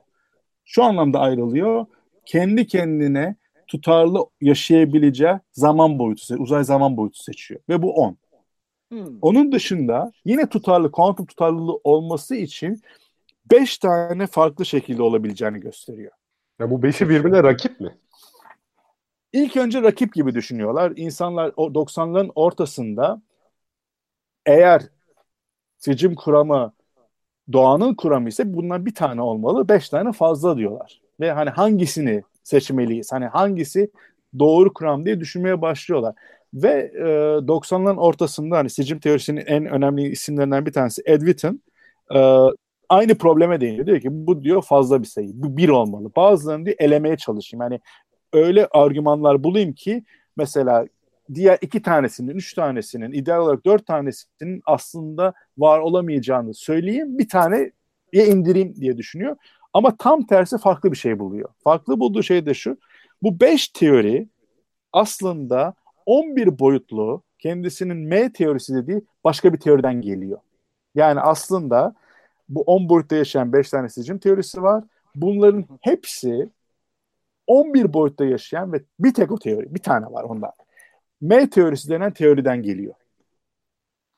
Şu 0.64 0.84
anlamda 0.84 1.20
ayrılıyor. 1.20 1.86
Kendi 2.24 2.66
kendine 2.66 3.36
tutarlı 3.66 4.18
yaşayabileceği 4.40 5.34
zaman 5.52 5.98
boyutu, 5.98 6.34
uzay 6.34 6.64
zaman 6.64 6.96
boyutu 6.96 7.22
seçiyor. 7.22 7.60
Ve 7.68 7.82
bu 7.82 7.92
10. 7.94 8.16
Hmm. 8.88 9.18
Onun 9.22 9.52
dışında 9.52 10.12
yine 10.24 10.48
tutarlı, 10.48 10.92
kuantum 10.92 11.26
tutarlılığı 11.26 11.80
olması 11.84 12.34
için 12.34 12.82
5 13.50 13.78
tane 13.78 14.26
farklı 14.26 14.66
şekilde 14.66 15.02
olabileceğini 15.02 15.60
gösteriyor. 15.60 16.12
Ya 16.58 16.70
bu 16.70 16.80
5'i 16.80 17.08
birbirine 17.08 17.42
rakip 17.42 17.80
mi? 17.80 17.96
İlk 19.32 19.56
önce 19.56 19.82
rakip 19.82 20.14
gibi 20.14 20.34
düşünüyorlar. 20.34 20.92
İnsanlar 20.96 21.52
o 21.56 21.66
90'ların 21.66 22.32
ortasında 22.34 23.22
eğer 24.46 24.82
seçim 25.78 26.14
kuramı 26.14 26.72
doğanın 27.52 27.94
kuramı 27.94 28.28
ise 28.28 28.54
bundan 28.54 28.86
bir 28.86 28.94
tane 28.94 29.22
olmalı, 29.22 29.68
beş 29.68 29.88
tane 29.88 30.12
fazla 30.12 30.56
diyorlar. 30.56 31.00
Ve 31.20 31.32
hani 31.32 31.50
hangisini 31.50 32.22
seçmeliyiz? 32.42 33.12
Hani 33.12 33.26
hangisi 33.26 33.90
doğru 34.38 34.72
kuram 34.72 35.06
diye 35.06 35.20
düşünmeye 35.20 35.62
başlıyorlar. 35.62 36.14
Ve 36.54 36.92
e, 36.94 37.02
90'ların 37.46 37.96
ortasında 37.96 38.56
hani 38.56 38.70
seçim 38.70 38.98
teorisinin 38.98 39.46
en 39.46 39.66
önemli 39.66 40.08
isimlerinden 40.08 40.66
bir 40.66 40.72
tanesi 40.72 41.02
Ed 41.06 41.22
e, 42.14 42.46
aynı 42.88 43.14
probleme 43.14 43.60
değiniyor. 43.60 43.86
Diyor 43.86 44.00
ki 44.00 44.08
bu 44.10 44.44
diyor 44.44 44.62
fazla 44.62 45.02
bir 45.02 45.06
sayı. 45.06 45.30
Bu 45.34 45.56
bir 45.56 45.68
olmalı. 45.68 46.10
Bazılarını 46.16 46.66
diyor 46.66 46.76
elemeye 46.78 47.16
çalışayım. 47.16 47.62
Yani 47.62 47.80
öyle 48.32 48.66
argümanlar 48.66 49.44
bulayım 49.44 49.72
ki 49.72 50.04
mesela 50.36 50.86
diğer 51.34 51.58
iki 51.60 51.82
tanesinin, 51.82 52.34
üç 52.34 52.54
tanesinin, 52.54 53.12
ideal 53.12 53.40
olarak 53.40 53.66
dört 53.66 53.86
tanesinin 53.86 54.62
aslında 54.66 55.32
var 55.58 55.78
olamayacağını 55.78 56.54
söyleyeyim. 56.54 57.18
Bir 57.18 57.28
tane 57.28 57.70
ya 58.12 58.26
indireyim 58.26 58.74
diye 58.76 58.96
düşünüyor. 58.96 59.36
Ama 59.72 59.96
tam 59.96 60.26
tersi 60.26 60.58
farklı 60.58 60.92
bir 60.92 60.96
şey 60.96 61.18
buluyor. 61.18 61.48
Farklı 61.64 62.00
bulduğu 62.00 62.22
şey 62.22 62.46
de 62.46 62.54
şu. 62.54 62.76
Bu 63.22 63.40
beş 63.40 63.68
teori 63.68 64.28
aslında 64.92 65.74
11 66.06 66.58
boyutlu 66.58 67.22
kendisinin 67.38 67.96
M 67.96 68.32
teorisi 68.32 68.74
dediği 68.74 69.02
başka 69.24 69.52
bir 69.52 69.58
teoriden 69.60 70.00
geliyor. 70.00 70.38
Yani 70.94 71.20
aslında 71.20 71.94
bu 72.48 72.62
10 72.62 72.88
boyutta 72.88 73.16
yaşayan 73.16 73.52
5 73.52 73.70
tane 73.70 73.88
sicim 73.88 74.18
teorisi 74.18 74.62
var. 74.62 74.84
Bunların 75.14 75.64
hepsi 75.80 76.48
11 77.46 77.92
boyutta 77.92 78.24
yaşayan 78.24 78.72
ve 78.72 78.82
bir 78.98 79.14
tek 79.14 79.32
o 79.32 79.38
teori, 79.38 79.74
bir 79.74 79.82
tane 79.82 80.06
var 80.06 80.24
onda. 80.24 80.52
M 81.22 81.50
teorisi 81.50 81.88
denen 81.88 82.12
teoriden 82.12 82.62
geliyor. 82.62 82.94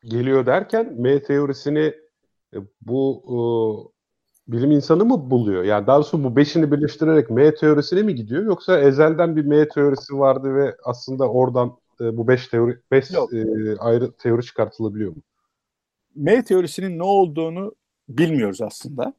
Geliyor 0.05 0.47
derken 0.47 0.95
M 0.99 1.23
teorisini 1.23 1.95
e, 2.55 2.59
bu 2.81 3.23
e, 3.29 3.37
bilim 4.53 4.71
insanı 4.71 5.05
mı 5.05 5.31
buluyor? 5.31 5.65
Yani 5.65 5.87
daha 5.87 5.97
doğrusu 5.97 6.25
bu 6.25 6.37
beşini 6.37 6.73
birleştirerek 6.73 7.31
M 7.31 7.55
teorisine 7.55 8.03
mi 8.03 8.15
gidiyor? 8.15 8.45
Yoksa 8.45 8.81
ezelden 8.81 9.37
bir 9.37 9.45
M 9.45 9.69
teorisi 9.69 10.19
vardı 10.19 10.55
ve 10.55 10.77
aslında 10.85 11.31
oradan 11.31 11.77
e, 12.01 12.17
bu 12.17 12.29
beş 12.29 12.49
teori 12.49 12.79
beş 12.91 13.11
e, 13.11 13.17
ayrı 13.79 14.13
teori 14.13 14.43
çıkartılabiliyor 14.43 15.11
mu? 15.17 15.23
M 16.17 16.45
teorisinin 16.45 16.99
ne 16.99 17.05
olduğunu 17.05 17.75
bilmiyoruz 18.09 18.63
aslında. 18.63 19.15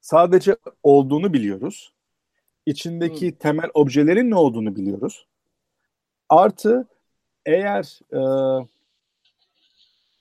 Sadece 0.00 0.56
olduğunu 0.82 1.32
biliyoruz. 1.32 1.92
İçindeki 2.66 3.30
hmm. 3.30 3.38
temel 3.38 3.70
objelerin 3.74 4.30
ne 4.30 4.34
olduğunu 4.34 4.76
biliyoruz. 4.76 5.26
Artı 6.28 6.88
eğer 7.46 8.00
e, 8.12 8.20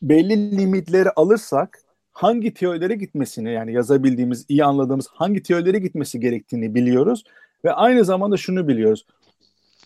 belli 0.01 0.57
limitleri 0.57 1.09
alırsak 1.09 1.81
hangi 2.11 2.53
teorilere 2.53 2.95
gitmesini 2.95 3.51
yani 3.51 3.73
yazabildiğimiz, 3.73 4.45
iyi 4.49 4.65
anladığımız 4.65 5.07
hangi 5.07 5.43
teorilere 5.43 5.79
gitmesi 5.79 6.19
gerektiğini 6.19 6.75
biliyoruz 6.75 7.23
ve 7.65 7.73
aynı 7.73 8.05
zamanda 8.05 8.37
şunu 8.37 8.67
biliyoruz. 8.67 9.05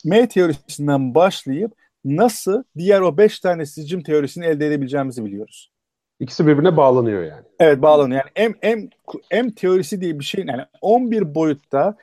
M 0.06 0.28
teorisinden 0.28 1.16
başlayıp 1.16 1.72
nasıl 2.06 2.64
diğer 2.78 3.02
o 3.02 3.18
beş 3.18 3.40
tane 3.40 3.66
sicim 3.66 4.04
teorisini 4.04 4.46
elde 4.46 4.68
edebileceğimizi 4.68 5.26
biliyoruz. 5.26 5.72
İkisi 6.20 6.48
birbirine 6.48 6.78
bağlanıyor 6.78 7.24
yani. 7.24 7.44
Evet 7.60 7.82
bağlanıyor. 7.82 8.22
Yani 8.38 8.56
M, 8.62 8.76
M, 8.76 8.90
M 9.32 9.56
teorisi 9.56 10.02
diye 10.02 10.20
bir 10.20 10.24
şey 10.24 10.46
yani 10.48 10.66
11 10.82 11.36
boyutta 11.36 11.98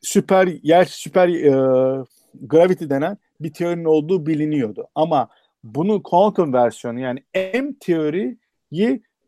süper 0.00 0.46
yer 0.62 0.84
süper 0.84 1.28
e, 1.28 2.04
gravity 2.40 2.84
denen 2.88 3.18
bir 3.40 3.52
teorinin 3.52 3.84
olduğu 3.84 4.26
biliniyordu. 4.26 4.88
Ama 4.94 5.28
bunu 5.64 6.02
quantum 6.02 6.52
versiyonu 6.52 7.00
yani 7.00 7.24
M 7.34 7.74
teoriyi 7.80 8.38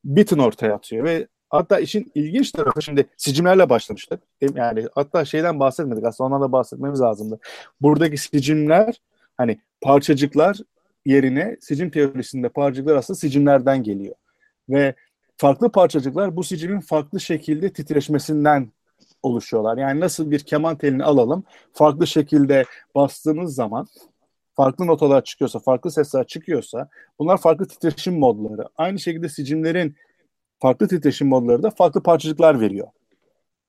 Witten 0.06 0.38
ortaya 0.38 0.74
atıyor 0.74 1.04
ve 1.04 1.26
hatta 1.50 1.78
işin 1.78 2.12
ilginç 2.14 2.52
tarafı 2.52 2.82
şimdi 2.82 3.06
sicimlerle 3.16 3.68
başlamıştık. 3.68 4.22
Yani 4.54 4.86
hatta 4.94 5.24
şeyden 5.24 5.60
bahsetmedik 5.60 6.04
aslında 6.04 6.26
ondan 6.26 6.48
da 6.48 6.52
bahsetmemiz 6.52 7.00
lazımdı. 7.00 7.38
Buradaki 7.80 8.16
sicimler 8.16 9.00
hani 9.36 9.60
parçacıklar 9.80 10.58
yerine 11.06 11.56
sicim 11.60 11.90
teorisinde 11.90 12.48
parçacıklar 12.48 12.96
aslında 12.96 13.18
sicimlerden 13.18 13.82
geliyor. 13.82 14.14
Ve 14.68 14.94
farklı 15.36 15.72
parçacıklar 15.72 16.36
bu 16.36 16.44
sicimin 16.44 16.80
farklı 16.80 17.20
şekilde 17.20 17.72
titreşmesinden 17.72 18.72
oluşuyorlar. 19.22 19.78
Yani 19.78 20.00
nasıl 20.00 20.30
bir 20.30 20.40
keman 20.40 20.76
telini 20.76 21.04
alalım, 21.04 21.44
farklı 21.72 22.06
şekilde 22.06 22.64
bastığınız 22.94 23.54
zaman 23.54 23.86
farklı 24.54 24.86
notalar 24.86 25.24
çıkıyorsa, 25.24 25.58
farklı 25.58 25.90
sesler 25.90 26.26
çıkıyorsa 26.26 26.88
bunlar 27.18 27.38
farklı 27.38 27.68
titreşim 27.68 28.18
modları. 28.18 28.68
Aynı 28.76 28.98
şekilde 28.98 29.28
sicimlerin 29.28 29.96
farklı 30.58 30.88
titreşim 30.88 31.28
modları 31.28 31.62
da 31.62 31.70
farklı 31.70 32.02
parçacıklar 32.02 32.60
veriyor. 32.60 32.88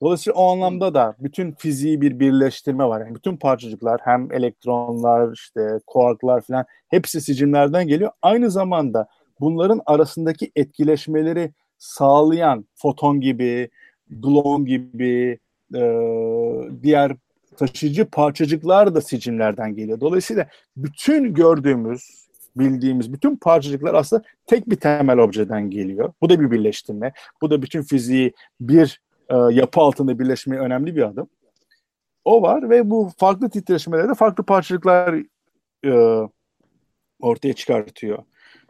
Dolayısıyla 0.01 0.39
o 0.39 0.51
anlamda 0.51 0.93
da 0.93 1.15
bütün 1.19 1.51
fiziği 1.51 2.01
bir 2.01 2.19
birleştirme 2.19 2.85
var. 2.85 3.01
Yani 3.01 3.15
bütün 3.15 3.37
parçacıklar 3.37 4.01
hem 4.03 4.31
elektronlar, 4.31 5.33
işte 5.33 5.79
kuarklar 5.87 6.41
falan 6.41 6.65
hepsi 6.87 7.21
sicimlerden 7.21 7.87
geliyor. 7.87 8.11
Aynı 8.21 8.51
zamanda 8.51 9.07
bunların 9.39 9.81
arasındaki 9.85 10.51
etkileşmeleri 10.55 11.53
sağlayan 11.77 12.65
foton 12.75 13.21
gibi, 13.21 13.69
gluon 14.09 14.65
gibi, 14.65 15.39
e, 15.75 15.81
diğer 16.83 17.11
taşıyıcı 17.57 18.05
parçacıklar 18.05 18.95
da 18.95 19.01
sicimlerden 19.01 19.75
geliyor. 19.75 19.99
Dolayısıyla 19.99 20.47
bütün 20.77 21.33
gördüğümüz, 21.33 22.23
bildiğimiz 22.55 23.13
bütün 23.13 23.35
parçacıklar 23.35 23.93
aslında 23.93 24.23
tek 24.45 24.69
bir 24.69 24.75
temel 24.75 25.17
objeden 25.17 25.69
geliyor. 25.69 26.13
Bu 26.21 26.29
da 26.29 26.39
bir 26.39 26.51
birleştirme. 26.51 27.13
Bu 27.41 27.51
da 27.51 27.61
bütün 27.61 27.81
fiziği 27.81 28.33
bir 28.61 29.01
e, 29.29 29.35
yapı 29.35 29.81
altında 29.81 30.19
birleşmeye 30.19 30.61
önemli 30.61 30.95
bir 30.95 31.01
adım. 31.01 31.29
O 32.25 32.41
var 32.41 32.69
ve 32.69 32.89
bu 32.89 33.11
farklı 33.17 33.49
titreşmelerde 33.49 34.13
farklı 34.13 34.43
parçacıklar 34.43 35.23
e, 35.85 36.27
ortaya 37.19 37.53
çıkartıyor. 37.53 38.23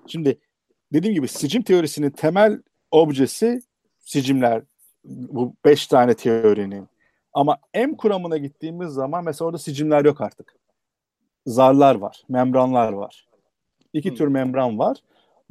Şimdi 0.07 0.39
dediğim 0.93 1.15
gibi 1.15 1.27
sicim 1.27 1.61
teorisinin 1.61 2.09
temel 2.09 2.61
objesi 2.91 3.61
sicimler. 3.99 4.63
Bu 5.05 5.53
beş 5.65 5.87
tane 5.87 6.13
teorinin. 6.13 6.87
Ama 7.33 7.57
M 7.75 7.97
kuramına 7.97 8.37
gittiğimiz 8.37 8.89
zaman 8.89 9.23
mesela 9.23 9.47
orada 9.47 9.57
sicimler 9.57 10.05
yok 10.05 10.21
artık. 10.21 10.55
Zarlar 11.45 11.95
var, 11.95 12.23
membranlar 12.29 12.93
var. 12.93 13.27
İki 13.93 14.09
hmm. 14.09 14.17
tür 14.17 14.27
membran 14.27 14.79
var 14.79 14.97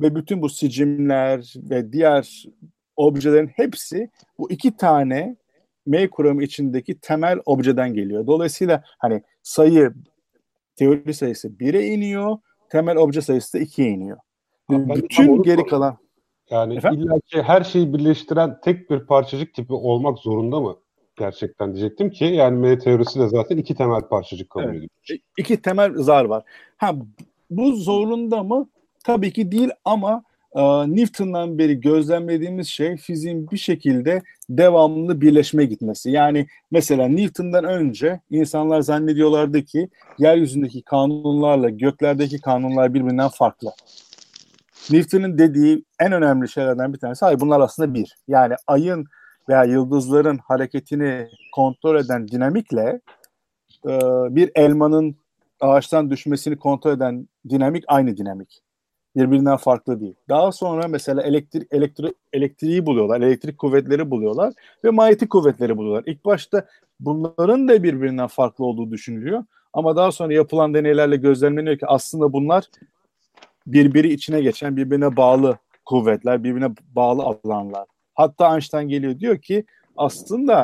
ve 0.00 0.14
bütün 0.14 0.42
bu 0.42 0.48
sicimler 0.48 1.54
ve 1.56 1.92
diğer 1.92 2.44
objelerin 2.96 3.48
hepsi 3.48 4.10
bu 4.38 4.50
iki 4.50 4.76
tane 4.76 5.36
M 5.86 6.10
kuramı 6.10 6.42
içindeki 6.42 6.98
temel 7.00 7.38
objeden 7.44 7.94
geliyor. 7.94 8.26
Dolayısıyla 8.26 8.82
hani 8.98 9.22
sayı 9.42 9.94
teori 10.76 11.14
sayısı 11.14 11.48
1'e 11.48 11.86
iniyor, 11.86 12.38
temel 12.70 12.96
obje 12.96 13.20
sayısı 13.22 13.58
da 13.58 13.62
2'ye 13.62 13.88
iniyor. 13.88 14.18
Bütün 14.70 15.42
geri 15.42 15.66
kalan 15.66 15.98
yani 16.52 16.74
illa 16.74 17.20
ki 17.26 17.42
her 17.42 17.64
şeyi 17.64 17.94
birleştiren 17.94 18.60
tek 18.64 18.90
bir 18.90 19.00
parçacık 19.00 19.54
tipi 19.54 19.72
olmak 19.72 20.18
zorunda 20.18 20.60
mı? 20.60 20.76
Gerçekten 21.16 21.74
diyecektim 21.74 22.10
ki 22.10 22.24
yani 22.24 22.58
M 22.58 22.78
teorisi 22.78 23.20
de 23.20 23.28
zaten 23.28 23.56
iki 23.56 23.74
temel 23.74 24.00
parçacık 24.00 24.50
kabul 24.50 24.64
evet. 24.64 24.76
ediyor. 24.76 25.20
İki 25.38 25.62
temel 25.62 25.94
zar 25.94 26.24
var. 26.24 26.42
Ha 26.76 26.94
bu 27.50 27.72
zorunda 27.72 28.42
mı? 28.42 28.68
Tabii 29.04 29.32
ki 29.32 29.52
değil 29.52 29.70
ama 29.84 30.22
e, 30.56 30.60
Newton'dan 30.96 31.58
beri 31.58 31.80
gözlemlediğimiz 31.80 32.68
şey 32.68 32.96
fiziğin 32.96 33.50
bir 33.50 33.56
şekilde 33.56 34.22
devamlı 34.50 35.20
birleşmeye 35.20 35.66
gitmesi. 35.66 36.10
Yani 36.10 36.46
mesela 36.70 37.08
Newton'dan 37.08 37.64
önce 37.64 38.20
insanlar 38.30 38.80
zannediyorlardı 38.80 39.62
ki 39.64 39.88
yeryüzündeki 40.18 40.82
kanunlarla 40.82 41.68
göklerdeki 41.68 42.40
kanunlar 42.40 42.94
birbirinden 42.94 43.28
farklı. 43.28 43.72
Newton'un 44.90 45.38
dediği 45.38 45.84
en 46.00 46.12
önemli 46.12 46.48
şeylerden 46.48 46.92
bir 46.92 46.98
tanesi 46.98 47.24
hayır 47.24 47.40
bunlar 47.40 47.60
aslında 47.60 47.94
bir. 47.94 48.16
Yani 48.28 48.54
ayın 48.66 49.06
veya 49.48 49.64
yıldızların 49.64 50.38
hareketini 50.38 51.28
kontrol 51.54 51.96
eden 51.96 52.28
dinamikle 52.28 53.00
e, 53.86 53.90
bir 54.36 54.50
elmanın 54.54 55.16
ağaçtan 55.60 56.10
düşmesini 56.10 56.58
kontrol 56.58 56.92
eden 56.92 57.28
dinamik 57.48 57.84
aynı 57.86 58.16
dinamik. 58.16 58.62
Birbirinden 59.16 59.56
farklı 59.56 60.00
değil. 60.00 60.14
Daha 60.28 60.52
sonra 60.52 60.88
mesela 60.88 61.22
elektrik 61.22 61.68
elektri, 61.70 62.14
elektriği 62.32 62.86
buluyorlar, 62.86 63.20
elektrik 63.20 63.58
kuvvetleri 63.58 64.10
buluyorlar 64.10 64.52
ve 64.84 64.90
manyetik 64.90 65.30
kuvvetleri 65.30 65.76
buluyorlar. 65.76 66.04
İlk 66.06 66.24
başta 66.24 66.66
bunların 67.00 67.68
da 67.68 67.82
birbirinden 67.82 68.26
farklı 68.26 68.64
olduğu 68.64 68.90
düşünülüyor. 68.90 69.44
Ama 69.72 69.96
daha 69.96 70.12
sonra 70.12 70.32
yapılan 70.32 70.74
deneylerle 70.74 71.16
gözlemleniyor 71.16 71.78
ki 71.78 71.86
aslında 71.86 72.32
bunlar 72.32 72.64
birbiri 73.66 74.12
içine 74.12 74.40
geçen, 74.40 74.76
birbirine 74.76 75.16
bağlı 75.16 75.58
kuvvetler, 75.84 76.44
birbirine 76.44 76.70
bağlı 76.88 77.22
alanlar. 77.22 77.86
Hatta 78.14 78.52
Einstein 78.52 78.88
geliyor 78.88 79.18
diyor 79.18 79.38
ki 79.38 79.64
aslında 79.96 80.62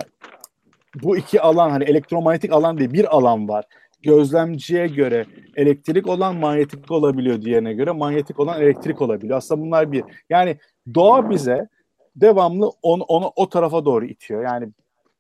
bu 1.02 1.16
iki 1.16 1.40
alan 1.40 1.70
hani 1.70 1.84
elektromanyetik 1.84 2.52
alan 2.52 2.78
değil 2.78 2.92
bir 2.92 3.16
alan 3.16 3.48
var. 3.48 3.64
Gözlemciye 4.02 4.87
göre 4.87 5.26
elektrik 5.56 6.06
olan 6.06 6.37
manyetik 6.37 6.90
olabiliyor 6.90 7.42
diğerine 7.42 7.72
göre 7.72 7.90
manyetik 7.90 8.40
olan 8.40 8.62
elektrik 8.62 9.02
olabiliyor. 9.02 9.38
Aslında 9.38 9.62
bunlar 9.62 9.92
bir. 9.92 10.04
Yani 10.30 10.58
doğa 10.94 11.30
bize 11.30 11.68
devamlı 12.16 12.70
onu, 12.82 13.02
onu 13.02 13.32
o 13.37 13.48
tarafa 13.48 13.84
doğru 13.84 14.04
itiyor. 14.06 14.44
Yani 14.44 14.68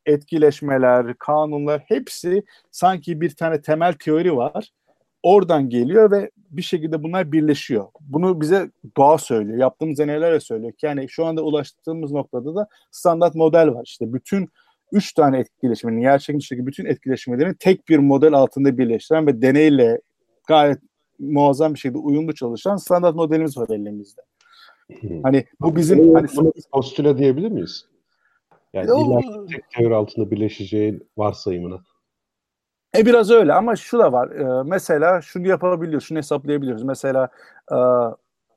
etkileşmeler, 0.06 1.14
kanunlar 1.14 1.82
hepsi 1.86 2.42
sanki 2.70 3.20
bir 3.20 3.30
tane 3.30 3.62
temel 3.62 3.92
teori 3.92 4.36
var 4.36 4.72
oradan 5.22 5.68
geliyor 5.68 6.10
ve 6.10 6.30
bir 6.50 6.62
şekilde 6.62 7.02
bunlar 7.02 7.32
birleşiyor. 7.32 7.86
Bunu 8.00 8.40
bize 8.40 8.70
doğa 8.96 9.18
söylüyor. 9.18 9.58
Yaptığımız 9.58 9.98
deneylerle 9.98 10.40
söylüyor 10.40 10.72
yani 10.82 11.08
şu 11.08 11.26
anda 11.26 11.42
ulaştığımız 11.42 12.12
noktada 12.12 12.54
da 12.54 12.68
standart 12.90 13.34
model 13.34 13.74
var. 13.74 13.82
İşte 13.84 14.12
bütün 14.12 14.48
üç 14.92 15.12
tane 15.12 15.38
etkileşmenin, 15.38 16.00
yer 16.00 16.18
çekimdeki 16.18 16.66
bütün 16.66 16.84
etkileşmelerin 16.84 17.54
tek 17.54 17.88
bir 17.88 17.98
model 17.98 18.34
altında 18.34 18.78
birleştiren 18.78 19.26
ve 19.26 19.42
deneyle 19.42 20.00
gayet 20.46 20.78
muazzam 21.18 21.74
bir 21.74 21.78
şekilde 21.78 21.98
uyumlu 21.98 22.34
çalışan 22.34 22.76
standart 22.76 23.14
modelimiz 23.14 23.58
var 23.58 23.68
elimizde. 23.68 24.22
Hmm. 25.00 25.22
Hani 25.22 25.44
bu 25.60 25.76
bizim 25.76 26.14
hani 26.14 26.26
postüle 26.72 27.18
diyebilir 27.18 27.50
miyiz? 27.50 27.86
Yani 28.72 28.92
o... 28.92 29.20
tek 29.46 29.70
teori 29.70 29.94
altında 29.94 30.30
birleşeceği 30.30 31.00
varsayımına. 31.16 31.80
E 32.96 33.06
biraz 33.06 33.30
öyle 33.30 33.52
ama 33.52 33.76
şu 33.76 33.98
da 33.98 34.12
var. 34.12 34.30
E, 34.30 34.62
mesela 34.62 35.20
şunu 35.22 35.48
yapabiliyoruz, 35.48 36.08
şunu 36.08 36.18
hesaplayabiliyoruz. 36.18 36.82
Mesela 36.82 37.28
e, 37.72 37.76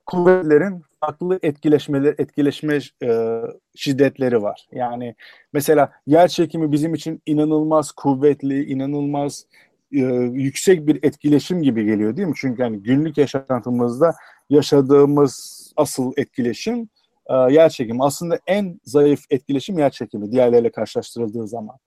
kuvvetlerin 0.05 0.83
farklı 0.99 1.39
etkileşmeleri, 1.43 2.15
etkileşme 2.17 2.79
e, 3.03 3.41
şiddetleri 3.75 4.41
var. 4.41 4.67
Yani 4.71 5.15
mesela 5.53 5.91
yer 6.07 6.27
çekimi 6.27 6.71
bizim 6.71 6.93
için 6.93 7.21
inanılmaz 7.25 7.91
kuvvetli, 7.91 8.63
inanılmaz 8.65 9.45
e, 9.91 9.99
yüksek 10.33 10.87
bir 10.87 11.03
etkileşim 11.03 11.61
gibi 11.61 11.85
geliyor 11.85 12.17
değil 12.17 12.27
mi? 12.27 12.33
Çünkü 12.37 12.61
yani 12.61 12.83
günlük 12.83 13.17
yaşantımızda 13.17 14.13
yaşadığımız 14.49 15.61
asıl 15.77 16.13
etkileşim 16.17 16.89
e, 17.27 17.33
yer 17.33 17.69
çekimi. 17.69 18.03
Aslında 18.03 18.39
en 18.47 18.79
zayıf 18.85 19.19
etkileşim 19.29 19.79
yer 19.79 19.89
çekimi 19.89 20.31
diğerleriyle 20.31 20.71
karşılaştırıldığı 20.71 21.47
zaman 21.47 21.77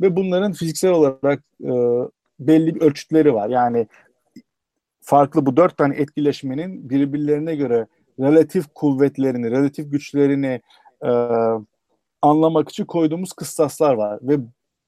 ve 0.00 0.16
bunların 0.16 0.52
fiziksel 0.52 0.90
olarak 0.90 1.42
e, 1.64 1.72
belli 2.40 2.74
bir 2.74 2.80
ölçütleri 2.80 3.34
var. 3.34 3.48
Yani 3.48 3.86
farklı 5.00 5.46
bu 5.46 5.56
dört 5.56 5.76
tane 5.76 5.96
etkileşmenin 5.96 6.90
birbirlerine 6.90 7.56
göre 7.56 7.86
relatif 8.20 8.66
kuvvetlerini, 8.74 9.50
relatif 9.50 9.92
güçlerini 9.92 10.60
e, 11.04 11.10
anlamak 12.22 12.68
için 12.68 12.84
koyduğumuz 12.84 13.32
kıstaslar 13.32 13.94
var 13.94 14.18
ve 14.22 14.38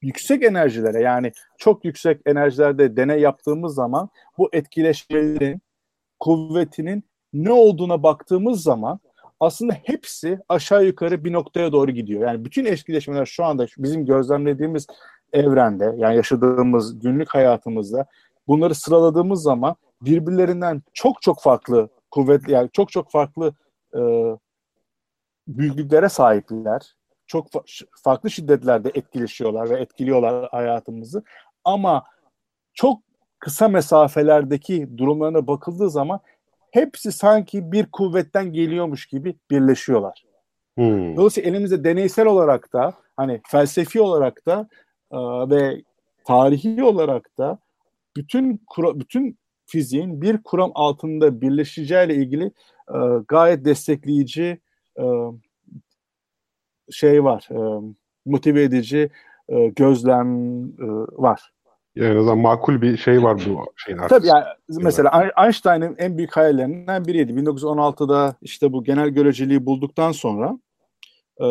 yüksek 0.01 0.43
enerjilere 0.43 1.01
yani 1.01 1.31
çok 1.57 1.85
yüksek 1.85 2.21
enerjilerde 2.25 2.97
deney 2.97 3.19
yaptığımız 3.19 3.75
zaman 3.75 4.09
bu 4.37 4.49
etkileşmelerin 4.53 5.61
kuvvetinin 6.19 7.03
ne 7.33 7.51
olduğuna 7.51 8.03
baktığımız 8.03 8.63
zaman 8.63 8.99
aslında 9.41 9.73
hepsi 9.73 10.39
aşağı 10.49 10.85
yukarı 10.85 11.25
bir 11.25 11.33
noktaya 11.33 11.71
doğru 11.71 11.91
gidiyor. 11.91 12.21
Yani 12.21 12.45
bütün 12.45 12.65
etkileşmeler 12.65 13.25
şu 13.25 13.45
anda 13.45 13.65
bizim 13.77 14.05
gözlemlediğimiz 14.05 14.87
evrende 15.33 15.93
yani 15.97 16.15
yaşadığımız 16.15 16.99
günlük 16.99 17.29
hayatımızda 17.29 18.05
bunları 18.47 18.75
sıraladığımız 18.75 19.41
zaman 19.41 19.75
birbirlerinden 20.01 20.81
çok 20.93 21.21
çok 21.21 21.41
farklı 21.41 21.89
kuvvetli 22.11 22.51
yani 22.51 22.69
çok 22.73 22.91
çok 22.91 23.11
farklı 23.11 23.53
e, 23.95 24.01
büyüklüklere 25.47 26.09
sahipler. 26.09 26.95
Çok 27.27 27.47
fa- 27.47 27.85
farklı 28.03 28.31
şiddetlerde 28.31 28.91
etkileşiyorlar 28.93 29.69
ve 29.69 29.79
etkiliyorlar 29.79 30.49
hayatımızı. 30.51 31.23
Ama 31.63 32.03
çok 32.73 33.01
kısa 33.39 33.67
mesafelerdeki 33.67 34.97
durumlarına 34.97 35.47
bakıldığı 35.47 35.89
zaman 35.89 36.19
hepsi 36.71 37.11
sanki 37.11 37.71
bir 37.71 37.85
kuvvetten 37.91 38.53
geliyormuş 38.53 39.05
gibi 39.05 39.35
birleşiyorlar. 39.51 40.23
Hmm. 40.77 41.15
Dolayısıyla 41.15 41.49
elimizde 41.49 41.83
deneysel 41.83 42.25
olarak 42.25 42.73
da 42.73 42.93
hani 43.17 43.41
felsefi 43.47 44.01
olarak 44.01 44.45
da 44.45 44.69
e, 45.11 45.17
ve 45.49 45.83
tarihi 46.25 46.83
olarak 46.83 47.37
da 47.37 47.59
bütün 48.15 48.61
kura, 48.67 48.99
bütün 48.99 49.37
fiziğin 49.65 50.21
bir 50.21 50.43
kuram 50.43 50.71
altında 50.75 51.41
birleşeceğiyle 51.41 52.15
ilgili 52.15 52.45
e, 52.89 52.97
gayet 53.27 53.65
destekleyici 53.65 54.59
e, 54.99 55.03
şey 56.91 57.23
var. 57.23 57.47
E, 57.51 57.91
motive 58.25 58.63
edici 58.63 59.09
e, 59.49 59.67
gözlem 59.67 60.63
e, 60.65 60.87
var. 61.11 61.53
Yani 61.95 62.19
o 62.19 62.23
zaman 62.23 62.37
makul 62.37 62.81
bir 62.81 62.97
şey 62.97 63.23
var 63.23 63.41
bu 63.47 63.65
şeyin 63.75 63.99
Tabii 64.09 64.27
yani 64.27 64.43
mesela 64.69 65.31
Einstein'ın 65.45 65.95
en 65.97 66.17
büyük 66.17 66.37
hayallerinden 66.37 67.05
biriydi. 67.05 67.31
1916'da 67.31 68.35
işte 68.41 68.73
bu 68.73 68.83
genel 68.83 69.09
göreceliği 69.09 69.65
bulduktan 69.65 70.11
sonra 70.11 70.59
e, 71.41 71.47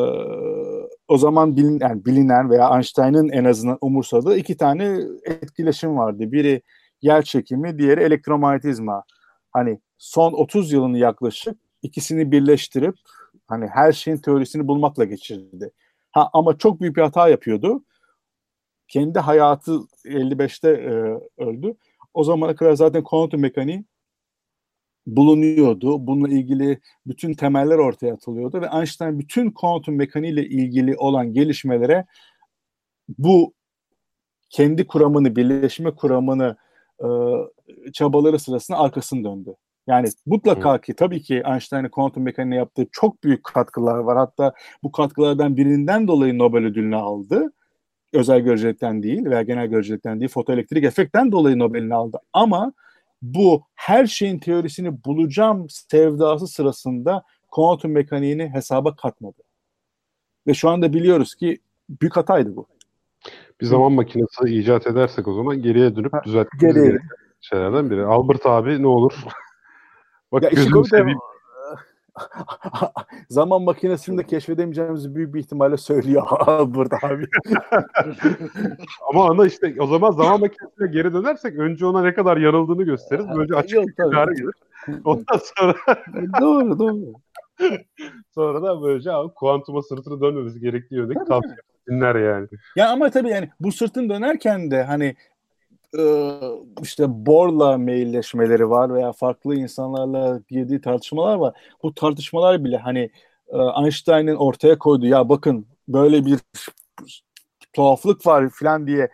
o 1.09 1.18
zaman 1.18 1.57
bilin, 1.57 1.78
yani 1.80 2.05
bilinen 2.05 2.51
veya 2.51 2.74
Einstein'ın 2.74 3.28
en 3.28 3.45
azından 3.45 3.78
umursadığı 3.80 4.36
iki 4.36 4.57
tane 4.57 5.01
etkileşim 5.24 5.97
vardı. 5.97 6.32
Biri 6.32 6.62
yer 7.03 7.22
çekimi, 7.22 7.78
diğeri 7.78 8.01
elektromanyetizma. 8.01 9.05
Hani 9.51 9.80
son 9.99 10.32
30 10.32 10.72
yılını 10.72 10.99
yaklaşık 10.99 11.57
ikisini 11.82 12.32
birleştirip 12.32 12.95
hani 13.47 13.66
her 13.66 13.93
şeyin 13.93 14.18
teorisini 14.18 14.68
bulmakla 14.68 15.05
geçirdi. 15.05 15.70
Ha 16.12 16.30
ama 16.32 16.59
çok 16.59 16.80
büyük 16.80 16.97
bir 16.97 17.03
hata 17.03 17.28
yapıyordu. 17.28 17.84
Kendi 18.91 19.18
hayatı 19.18 19.72
55'te 20.05 20.68
e, 20.70 20.91
öldü. 21.45 21.74
O 22.14 22.24
zamana 22.24 22.55
kadar 22.55 22.72
zaten 22.72 23.05
kuantum 23.05 23.41
mekaniği 23.41 23.84
bulunuyordu. 25.07 26.07
Bununla 26.07 26.28
ilgili 26.28 26.80
bütün 27.07 27.34
temeller 27.34 27.78
ortaya 27.78 28.14
atılıyordu 28.14 28.61
ve 28.61 28.66
Einstein 28.74 29.18
bütün 29.18 29.51
kuantum 29.51 29.97
mekaniğiyle 29.97 30.47
ilgili 30.47 30.97
olan 30.97 31.32
gelişmelere 31.32 32.07
bu 33.18 33.55
kendi 34.51 34.86
kuramını, 34.86 35.36
birleşme 35.36 35.95
kuramını 35.95 36.57
e, 37.01 37.09
çabaları 37.93 38.38
sırasında 38.38 38.78
arkasını 38.78 39.24
döndü. 39.24 39.55
Yani 39.86 40.09
mutlaka 40.26 40.80
ki 40.80 40.95
tabii 40.95 41.22
ki 41.22 41.43
Einstein'ın 41.47 41.88
kuantum 41.88 42.22
mekaniğine 42.22 42.57
yaptığı 42.57 42.86
çok 42.93 43.24
büyük 43.24 43.45
katkılar 43.45 43.99
var. 43.99 44.18
Hatta 44.18 44.53
bu 44.82 44.93
katkılardan 44.93 45.57
birinden 45.57 46.09
dolayı 46.09 46.38
Nobel 46.38 46.64
ödülünü 46.64 46.97
aldı. 46.97 47.53
Özel 48.13 48.41
görecelikten 48.41 49.03
değil 49.03 49.25
veya 49.25 49.43
genel 49.43 49.67
görecelikten 49.67 50.21
değil, 50.21 50.31
fotoelektrik 50.31 50.85
efektten 50.85 51.33
dolayı 51.33 51.59
Nobel'ini 51.59 51.95
aldı. 51.95 52.19
Ama 52.33 52.73
bu 53.23 53.63
her 53.75 54.07
şeyin 54.07 54.39
teorisini 54.39 55.05
bulacağım 55.05 55.67
sevdası 55.69 56.47
sırasında 56.47 57.23
kuantum 57.51 57.93
mekaniğini 57.93 58.49
hesaba 58.49 58.97
katmadı. 58.97 59.43
Ve 60.47 60.55
şu 60.55 60.69
anda 60.69 60.93
biliyoruz 60.93 61.35
ki 61.35 61.59
büyük 62.01 62.17
hataydı 62.17 62.57
bu. 62.57 62.67
Bir 63.61 63.67
zaman 63.67 63.93
makinesi 63.93 64.45
icat 64.45 64.87
edersek 64.87 65.29
o 65.29 65.35
zaman 65.35 65.63
geriye 65.63 65.97
dönüp 65.97 66.13
düzeltmemiz 66.25 66.75
gereken 66.75 67.09
şeylerden 67.41 67.91
biri. 67.91 68.05
Albert 68.05 68.47
abi 68.47 68.83
ne 68.83 68.87
olur? 68.87 69.13
Bak 70.33 70.43
Ya 70.43 70.49
gözünü 70.51 70.85
seveyim. 70.85 71.19
zaman 73.29 73.63
makinesini 73.63 74.19
de 74.19 74.27
keşfedemeyeceğimizi 74.27 75.15
büyük 75.15 75.35
bir 75.35 75.41
ihtimalle 75.41 75.77
söylüyor 75.77 76.23
Albert 76.31 77.05
abi. 77.05 77.27
Ama 79.11 79.31
ana 79.31 79.47
işte 79.47 79.75
o 79.79 79.87
zaman 79.87 80.11
zaman 80.11 80.41
makinesine 80.41 80.89
geri 80.89 81.13
dönersek 81.13 81.59
önce 81.59 81.87
ona 81.87 82.03
ne 82.03 82.15
kadar 82.15 82.37
yanıldığını 82.37 82.83
gösteririz. 82.83 83.27
Böylece 83.37 83.55
açık 83.55 83.77
Yok, 83.77 83.89
bir 83.89 84.37
gelir. 84.37 84.55
Ondan 85.05 85.41
sonra 85.57 85.75
doğru 86.41 86.79
doğru. 86.79 87.13
sonra 88.35 88.63
da 88.63 88.83
böylece 88.83 89.13
abi 89.13 89.35
kuantuma 89.35 89.83
sırtını 89.83 90.21
dönmemiz 90.21 90.61
gerektiği 90.61 90.95
yöndeki 90.95 91.25
tavsiye 91.29 91.57
dinler 91.89 92.15
yani. 92.15 92.49
Ya 92.77 92.91
ama 92.91 93.11
tabii 93.11 93.29
yani 93.29 93.51
bu 93.61 93.73
sırtın 93.73 94.09
dönerken 94.09 94.71
de 94.71 94.83
hani 94.83 95.17
işte 96.82 97.05
Bohr'la 97.09 97.78
mailleşmeleri 97.78 98.70
var 98.70 98.95
veya 98.95 99.12
farklı 99.12 99.55
insanlarla 99.55 100.41
girdiği 100.49 100.80
tartışmalar 100.80 101.36
var. 101.36 101.55
Bu 101.82 101.95
tartışmalar 101.95 102.64
bile 102.64 102.76
hani 102.76 103.11
e, 103.49 103.59
Einstein'ın 103.84 104.36
ortaya 104.36 104.78
koyduğu 104.78 105.07
ya 105.07 105.28
bakın 105.28 105.66
böyle 105.88 106.26
bir 106.26 106.38
tuhaflık 107.72 108.26
var 108.26 108.51
falan 108.51 108.86
diye 108.86 109.11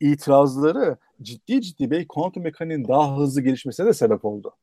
itirazları 0.00 0.96
ciddi 1.22 1.62
ciddi 1.62 1.90
belki 1.90 2.08
kuantum 2.08 2.42
mekaniğinin 2.42 2.88
daha 2.88 3.16
hızlı 3.16 3.42
gelişmesine 3.42 3.86
de 3.86 3.92
sebep 3.92 4.24
oldu. 4.24 4.56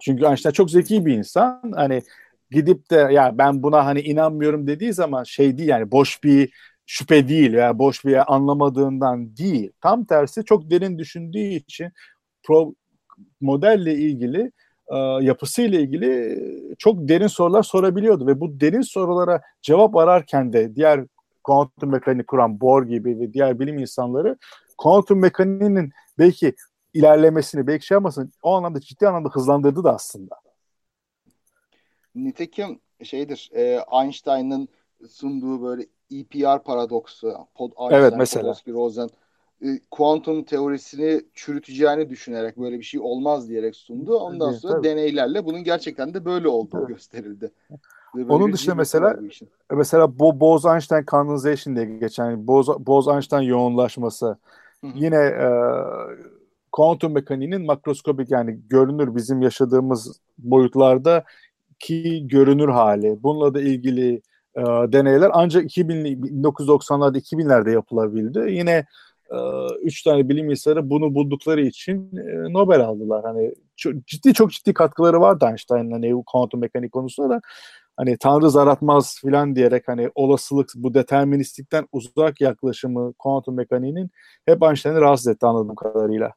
Çünkü 0.00 0.24
Einstein 0.24 0.52
çok 0.52 0.70
zeki 0.70 1.06
bir 1.06 1.14
insan. 1.14 1.72
Hani 1.76 2.02
gidip 2.50 2.90
de 2.90 2.96
ya 2.96 3.38
ben 3.38 3.62
buna 3.62 3.86
hani 3.86 4.00
inanmıyorum 4.00 4.66
dediği 4.66 4.92
zaman 4.92 5.24
şey 5.24 5.58
değil 5.58 5.68
yani 5.68 5.90
boş 5.90 6.24
bir 6.24 6.52
şüphe 6.86 7.28
değil 7.28 7.52
veya 7.52 7.78
boş 7.78 8.04
bir 8.04 8.34
anlamadığından 8.34 9.36
değil. 9.36 9.72
Tam 9.80 10.04
tersi 10.04 10.44
çok 10.44 10.70
derin 10.70 10.98
düşündüğü 10.98 11.38
için 11.38 11.92
pro, 12.42 12.74
modelle 13.40 13.94
ilgili 13.94 14.52
e, 14.88 14.96
yapısıyla 15.20 15.80
ilgili 15.80 16.38
çok 16.78 17.08
derin 17.08 17.26
sorular 17.26 17.62
sorabiliyordu 17.62 18.26
ve 18.26 18.40
bu 18.40 18.60
derin 18.60 18.80
sorulara 18.80 19.42
cevap 19.62 19.96
ararken 19.96 20.52
de 20.52 20.76
diğer 20.76 21.04
kuantum 21.44 21.90
mekaniği 21.90 22.26
kuran 22.26 22.60
Bohr 22.60 22.82
gibi 22.82 23.20
ve 23.20 23.32
diğer 23.32 23.60
bilim 23.60 23.78
insanları 23.78 24.38
kuantum 24.78 25.20
mekaniğinin 25.20 25.92
belki 26.18 26.54
ilerlemesini 26.94 27.66
belki 27.66 27.86
şey 27.86 27.94
yapmasın 27.94 28.32
o 28.42 28.54
anlamda 28.54 28.80
ciddi 28.80 29.08
anlamda 29.08 29.28
hızlandırdı 29.28 29.84
da 29.84 29.94
aslında. 29.94 30.34
Nitekim 32.14 32.80
şeydir 33.02 33.50
e, 33.54 33.80
Einstein'ın 34.02 34.68
sunduğu 35.08 35.62
böyle 35.62 35.86
EPR 36.12 36.62
paradoksu, 36.62 37.34
Pod 37.54 37.70
Einstein, 37.78 38.00
Evet, 38.00 38.14
mesela. 38.18 38.42
Podolsky, 38.42 38.74
Rosen 38.76 39.08
e, 39.62 39.66
kuantum 39.90 40.44
teorisini 40.44 41.20
çürüteceğini 41.34 42.10
düşünerek 42.10 42.56
böyle 42.58 42.78
bir 42.78 42.84
şey 42.84 43.00
olmaz 43.00 43.48
diyerek 43.48 43.76
sundu. 43.76 44.16
Ondan 44.18 44.50
Tabii, 44.50 44.60
sonra 44.60 44.72
tabii. 44.74 44.88
deneylerle 44.88 45.44
bunun 45.44 45.64
gerçekten 45.64 46.14
de 46.14 46.24
böyle 46.24 46.48
olduğu 46.48 46.70
Tabii. 46.70 46.92
gösterildi. 46.92 47.50
Böyle 48.14 48.32
Onun 48.32 48.52
dışında 48.52 48.74
mesela- 48.74 49.18
bu. 49.20 49.26
E 49.72 49.76
Mesela 49.76 50.18
Bo 50.18 50.30
Bose-Einstein 50.40 51.06
condensation 51.10 51.76
diye 51.76 51.84
geçen 51.98 52.24
yani 52.30 52.44
Bose- 52.46 52.86
Bose-Einstein 52.86 53.42
yoğunlaşması 53.42 54.26
Hı 54.80 54.86
hı. 54.86 54.92
yine 54.94 55.16
e, 55.16 55.48
kuantum 56.72 57.12
mekaniğinin 57.12 57.66
makroskopik 57.66 58.30
yani 58.30 58.60
görünür 58.68 59.14
bizim 59.16 59.42
yaşadığımız 59.42 60.20
boyutlarda 60.38 61.24
ki 61.78 62.28
görünür 62.28 62.68
hali. 62.68 63.22
Bununla 63.22 63.54
da 63.54 63.60
ilgili 63.60 64.22
e, 64.56 64.62
deneyler 64.92 65.30
ancak 65.32 65.64
2000 65.64 66.04
1990'larda 66.04 67.18
2000'lerde 67.18 67.70
yapılabildi. 67.70 68.52
Yine 68.52 68.84
e, 69.30 69.36
üç 69.82 70.02
tane 70.02 70.28
bilim 70.28 70.50
insanı 70.50 70.90
bunu 70.90 71.14
buldukları 71.14 71.60
için 71.60 72.16
e, 72.16 72.52
Nobel 72.52 72.80
aldılar. 72.80 73.24
Hani 73.24 73.54
çok, 73.76 74.06
ciddi 74.06 74.34
çok 74.34 74.52
ciddi 74.52 74.74
katkıları 74.74 75.20
vardı 75.20 75.46
Einstein'ın 75.48 75.90
hani 75.90 76.24
kuantum 76.26 76.60
mekanik 76.60 76.92
konusunda 76.92 77.34
da 77.34 77.40
hani 77.96 78.16
Tanrı 78.18 78.50
zar 78.50 78.66
atmaz 78.66 79.18
filan 79.20 79.56
diyerek 79.56 79.88
hani 79.88 80.10
olasılık 80.14 80.70
bu 80.74 80.94
deterministikten 80.94 81.88
uzak 81.92 82.40
yaklaşımı 82.40 83.12
kuantum 83.12 83.54
mekaniğinin 83.54 84.10
hep 84.46 84.62
Einstein'ı 84.62 85.00
rahatsız 85.00 85.28
etti 85.28 85.46
anladığım 85.46 85.74
kadarıyla. 85.74 86.32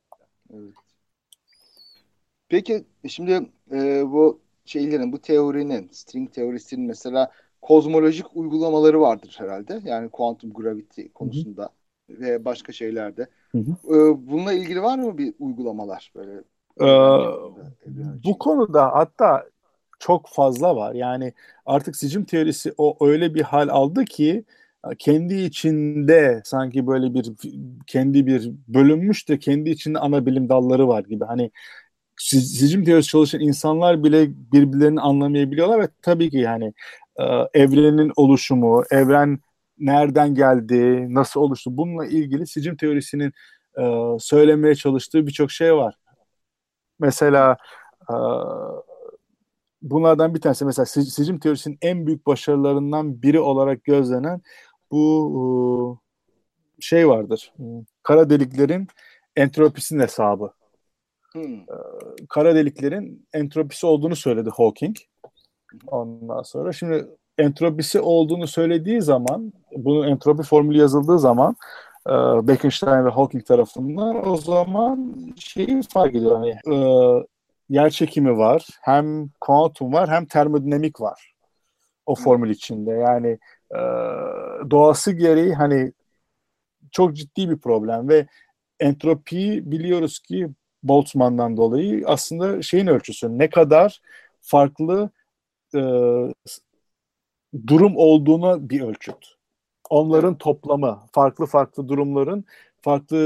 Peki 2.49 2.85
şimdi 3.07 3.49
e, 3.71 4.03
bu 4.05 4.39
şeylerin, 4.65 5.11
bu 5.11 5.21
teorinin, 5.21 5.89
string 5.91 6.33
teorisinin 6.33 6.87
mesela 6.87 7.31
kozmolojik 7.61 8.25
uygulamaları 8.37 9.01
vardır 9.01 9.35
herhalde. 9.39 9.81
Yani 9.85 10.09
kuantum 10.09 10.53
gravity 10.53 11.01
konusunda 11.15 11.69
ve 12.09 12.45
başka 12.45 12.73
şeylerde. 12.73 13.21
Hı 13.53 13.77
E, 13.85 13.91
bununla 14.27 14.53
ilgili 14.53 14.83
var 14.83 14.99
mı 14.99 15.17
bir 15.17 15.35
uygulamalar 15.39 16.11
böyle? 16.15 16.43
Ee, 16.81 16.85
bu 18.23 18.37
konuda 18.39 18.95
hatta 18.95 19.45
çok 19.99 20.27
fazla 20.29 20.75
var. 20.75 20.95
Yani 20.95 21.33
artık 21.65 21.95
sicim 21.95 22.25
teorisi 22.25 22.73
o 22.77 23.07
öyle 23.07 23.35
bir 23.35 23.41
hal 23.41 23.69
aldı 23.69 24.05
ki 24.05 24.45
kendi 24.99 25.35
içinde 25.35 26.41
sanki 26.45 26.87
böyle 26.87 27.13
bir 27.13 27.31
kendi 27.87 28.27
bir 28.27 28.51
bölünmüş 28.67 29.29
de 29.29 29.39
kendi 29.39 29.69
içinde 29.69 29.99
ana 29.99 30.25
bilim 30.25 30.49
dalları 30.49 30.87
var 30.87 31.03
gibi. 31.03 31.25
Hani 31.25 31.51
si- 32.17 32.41
sicim 32.41 32.85
teorisi 32.85 33.09
çalışan 33.09 33.41
insanlar 33.41 34.03
bile 34.03 34.29
birbirlerini 34.53 35.01
anlamayabiliyorlar 35.01 35.81
ve 35.81 35.89
tabii 36.01 36.29
ki 36.31 36.37
yani 36.37 36.73
e, 37.19 37.23
evrenin 37.53 38.11
oluşumu, 38.15 38.83
evren 38.91 39.39
nereden 39.77 40.35
geldi, 40.35 41.07
nasıl 41.13 41.39
oluştu 41.39 41.77
bununla 41.77 42.05
ilgili 42.05 42.47
sicim 42.47 42.77
teorisinin 42.77 43.33
e, 43.79 43.83
söylemeye 44.19 44.75
çalıştığı 44.75 45.27
birçok 45.27 45.51
şey 45.51 45.75
var. 45.75 45.95
Mesela 46.99 47.57
e, 48.09 48.15
bunlardan 49.81 50.35
bir 50.35 50.41
tanesi 50.41 50.65
mesela 50.65 50.85
sic- 50.85 51.11
sicim 51.11 51.39
teorisinin 51.39 51.77
en 51.81 52.07
büyük 52.07 52.27
başarılarından 52.27 53.21
biri 53.21 53.39
olarak 53.39 53.83
gözlenen 53.83 54.41
bu 54.91 55.99
e, 56.79 56.81
şey 56.81 57.07
vardır. 57.09 57.53
Kara 58.03 58.29
deliklerin 58.29 58.87
entropisinin 59.35 59.99
hesabı. 59.99 60.53
Hmm. 61.31 61.65
Kara 62.29 62.55
deliklerin 62.55 63.27
entropisi 63.33 63.85
olduğunu 63.85 64.15
söyledi 64.15 64.49
Hawking. 64.49 64.97
Ondan 65.87 66.41
sonra 66.41 66.73
şimdi 66.73 67.07
entropisi 67.37 67.99
olduğunu 67.99 68.47
söylediği 68.47 69.01
zaman 69.01 69.53
bunun 69.77 70.07
entropi 70.07 70.43
formülü 70.43 70.77
yazıldığı 70.77 71.19
zaman 71.19 71.55
e, 72.07 72.11
Bekenstein 72.47 73.05
ve 73.05 73.09
Hawking 73.09 73.45
tarafından 73.45 74.27
o 74.29 74.37
zaman 74.37 75.15
şeyi 75.39 75.81
fark 75.81 76.15
ediyor. 76.15 76.35
Hani, 76.35 76.75
e, 76.75 76.77
yer 77.69 77.89
çekimi 77.89 78.37
var, 78.37 78.67
hem 78.81 79.29
kuantum 79.41 79.93
var, 79.93 80.09
hem 80.09 80.25
termodinamik 80.25 81.01
var 81.01 81.33
o 82.05 82.15
formül 82.15 82.49
içinde. 82.49 82.91
Yani 82.91 83.37
e, 83.71 83.79
doğası 84.71 85.11
gereği 85.11 85.53
hani 85.53 85.91
çok 86.91 87.15
ciddi 87.15 87.49
bir 87.49 87.57
problem 87.57 88.09
ve 88.09 88.27
entropiyi 88.79 89.71
biliyoruz 89.71 90.19
ki 90.19 90.49
Boltzmann'dan 90.83 91.57
dolayı 91.57 92.03
aslında 92.05 92.61
şeyin 92.61 92.87
ölçüsü 92.87 93.37
ne 93.37 93.49
kadar 93.49 94.01
farklı 94.41 95.09
e, 95.75 95.81
durum 97.67 97.93
olduğuna 97.97 98.69
bir 98.69 98.81
ölçüt. 98.81 99.37
Onların 99.89 100.37
toplamı, 100.37 100.99
farklı 101.11 101.45
farklı 101.45 101.87
durumların, 101.87 102.45
farklı 102.81 103.17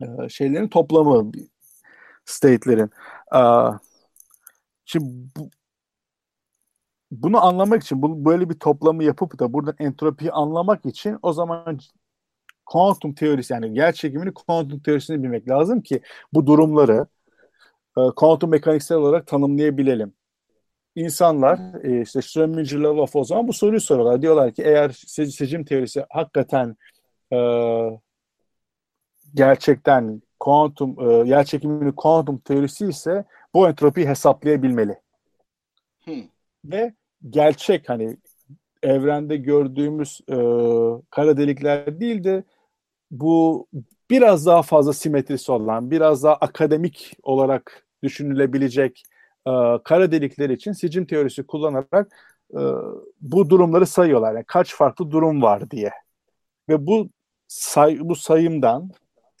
e, 0.00 0.04
e 0.24 0.28
şeylerin 0.28 0.68
toplamı, 0.68 1.32
state'lerin. 2.24 2.90
E, 3.36 3.40
şimdi 4.84 5.06
bu, 5.36 5.50
bunu 7.10 7.44
anlamak 7.44 7.82
için, 7.82 8.02
bu, 8.02 8.24
böyle 8.24 8.50
bir 8.50 8.58
toplamı 8.58 9.04
yapıp 9.04 9.38
da 9.38 9.52
buradan 9.52 9.74
entropiyi 9.78 10.32
anlamak 10.32 10.86
için 10.86 11.18
o 11.22 11.32
zaman 11.32 11.78
kuantum 12.66 13.14
teorisi 13.14 13.52
yani 13.52 13.78
yer 13.78 13.92
çekimini 13.92 14.34
kuantum 14.34 14.80
teorisini 14.80 15.22
bilmek 15.22 15.48
lazım 15.48 15.80
ki 15.82 16.02
bu 16.32 16.46
durumları 16.46 17.06
e, 17.98 18.00
kuantum 18.16 18.50
mekaniksel 18.50 18.98
olarak 18.98 19.26
tanımlayabilelim. 19.26 20.14
İnsanlar 20.96 21.84
e, 21.84 22.02
işte 22.02 22.22
Schrödinger 22.22 22.78
Lavoff 22.78 23.16
o 23.16 23.24
zaman 23.24 23.48
bu 23.48 23.52
soruyu 23.52 23.80
soruyorlar. 23.80 24.22
Diyorlar 24.22 24.54
ki 24.54 24.62
eğer 24.62 24.90
seçim 25.06 25.64
teorisi 25.64 26.04
hakikaten 26.10 26.76
e, 27.32 27.38
gerçekten 29.34 30.22
kuantum 30.40 31.10
e, 31.10 31.28
yer 31.28 31.44
çekiminin 31.44 31.92
kuantum 31.92 32.38
teorisi 32.38 32.86
ise 32.86 33.24
bu 33.54 33.68
entropiyi 33.68 34.08
hesaplayabilmeli. 34.08 35.00
Hmm. 36.04 36.22
Ve 36.64 36.94
gerçek 37.30 37.88
hani 37.88 38.16
evrende 38.82 39.36
gördüğümüz 39.36 40.20
e, 40.28 40.36
kara 41.10 41.36
delikler 41.36 42.00
değil 42.00 42.24
de 42.24 42.44
bu 43.10 43.66
biraz 44.10 44.46
daha 44.46 44.62
fazla 44.62 44.92
simetrisi 44.92 45.52
olan, 45.52 45.90
biraz 45.90 46.24
daha 46.24 46.34
akademik 46.34 47.16
olarak 47.22 47.86
düşünülebilecek 48.02 49.02
e, 49.46 49.52
kara 49.84 50.12
delikler 50.12 50.50
için 50.50 50.72
sicim 50.72 51.06
teorisi 51.06 51.46
kullanarak 51.46 52.16
e, 52.54 52.60
bu 53.20 53.50
durumları 53.50 53.86
sayıyorlar. 53.86 54.34
Yani 54.34 54.44
kaç 54.44 54.74
farklı 54.74 55.10
durum 55.10 55.42
var 55.42 55.70
diye. 55.70 55.90
Ve 56.68 56.86
bu 56.86 57.08
say, 57.48 57.98
bu 58.00 58.16
sayımdan 58.16 58.90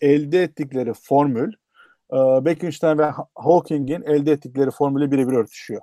elde 0.00 0.42
ettikleri 0.42 0.92
formül 0.92 1.52
e, 2.12 2.16
Bekenstein 2.16 2.98
ve 2.98 3.12
Hawking'in 3.34 4.02
elde 4.02 4.32
ettikleri 4.32 4.70
formüle 4.70 5.10
birebir 5.10 5.32
örtüşüyor. 5.32 5.82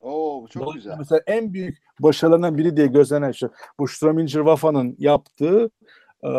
Oo 0.00 0.46
çok 0.48 0.74
güzel. 0.74 0.94
Mesela 0.98 1.20
en 1.26 1.52
büyük 1.52 1.78
başarılarından 2.00 2.58
biri 2.58 2.76
diye 2.76 2.86
gözlenen 2.86 3.32
şu 3.32 3.52
bu 3.78 3.84
Strominger-Waffa'nın 3.84 4.96
yaptığı 4.98 5.70
e, 6.22 6.30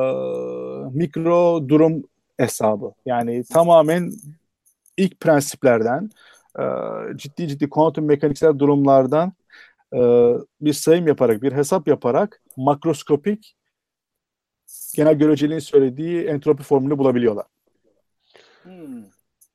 mikro 0.91 1.69
durum 1.69 2.03
hesabı. 2.37 2.93
Yani 3.05 3.43
tamamen 3.43 4.11
ilk 4.97 5.19
prensiplerden 5.19 6.09
e, 6.59 6.63
ciddi 7.17 7.47
ciddi 7.47 7.69
kuantum 7.69 8.05
mekaniksel 8.05 8.59
durumlardan 8.59 9.33
e, 9.93 9.99
bir 10.61 10.73
sayım 10.73 11.07
yaparak, 11.07 11.41
bir 11.41 11.51
hesap 11.51 11.87
yaparak 11.87 12.41
makroskopik 12.57 13.55
genel 14.95 15.13
göreceliğin 15.13 15.59
söylediği 15.59 16.25
entropi 16.25 16.63
formülü 16.63 16.97
bulabiliyorlar. 16.97 17.45
Hmm. 18.63 19.03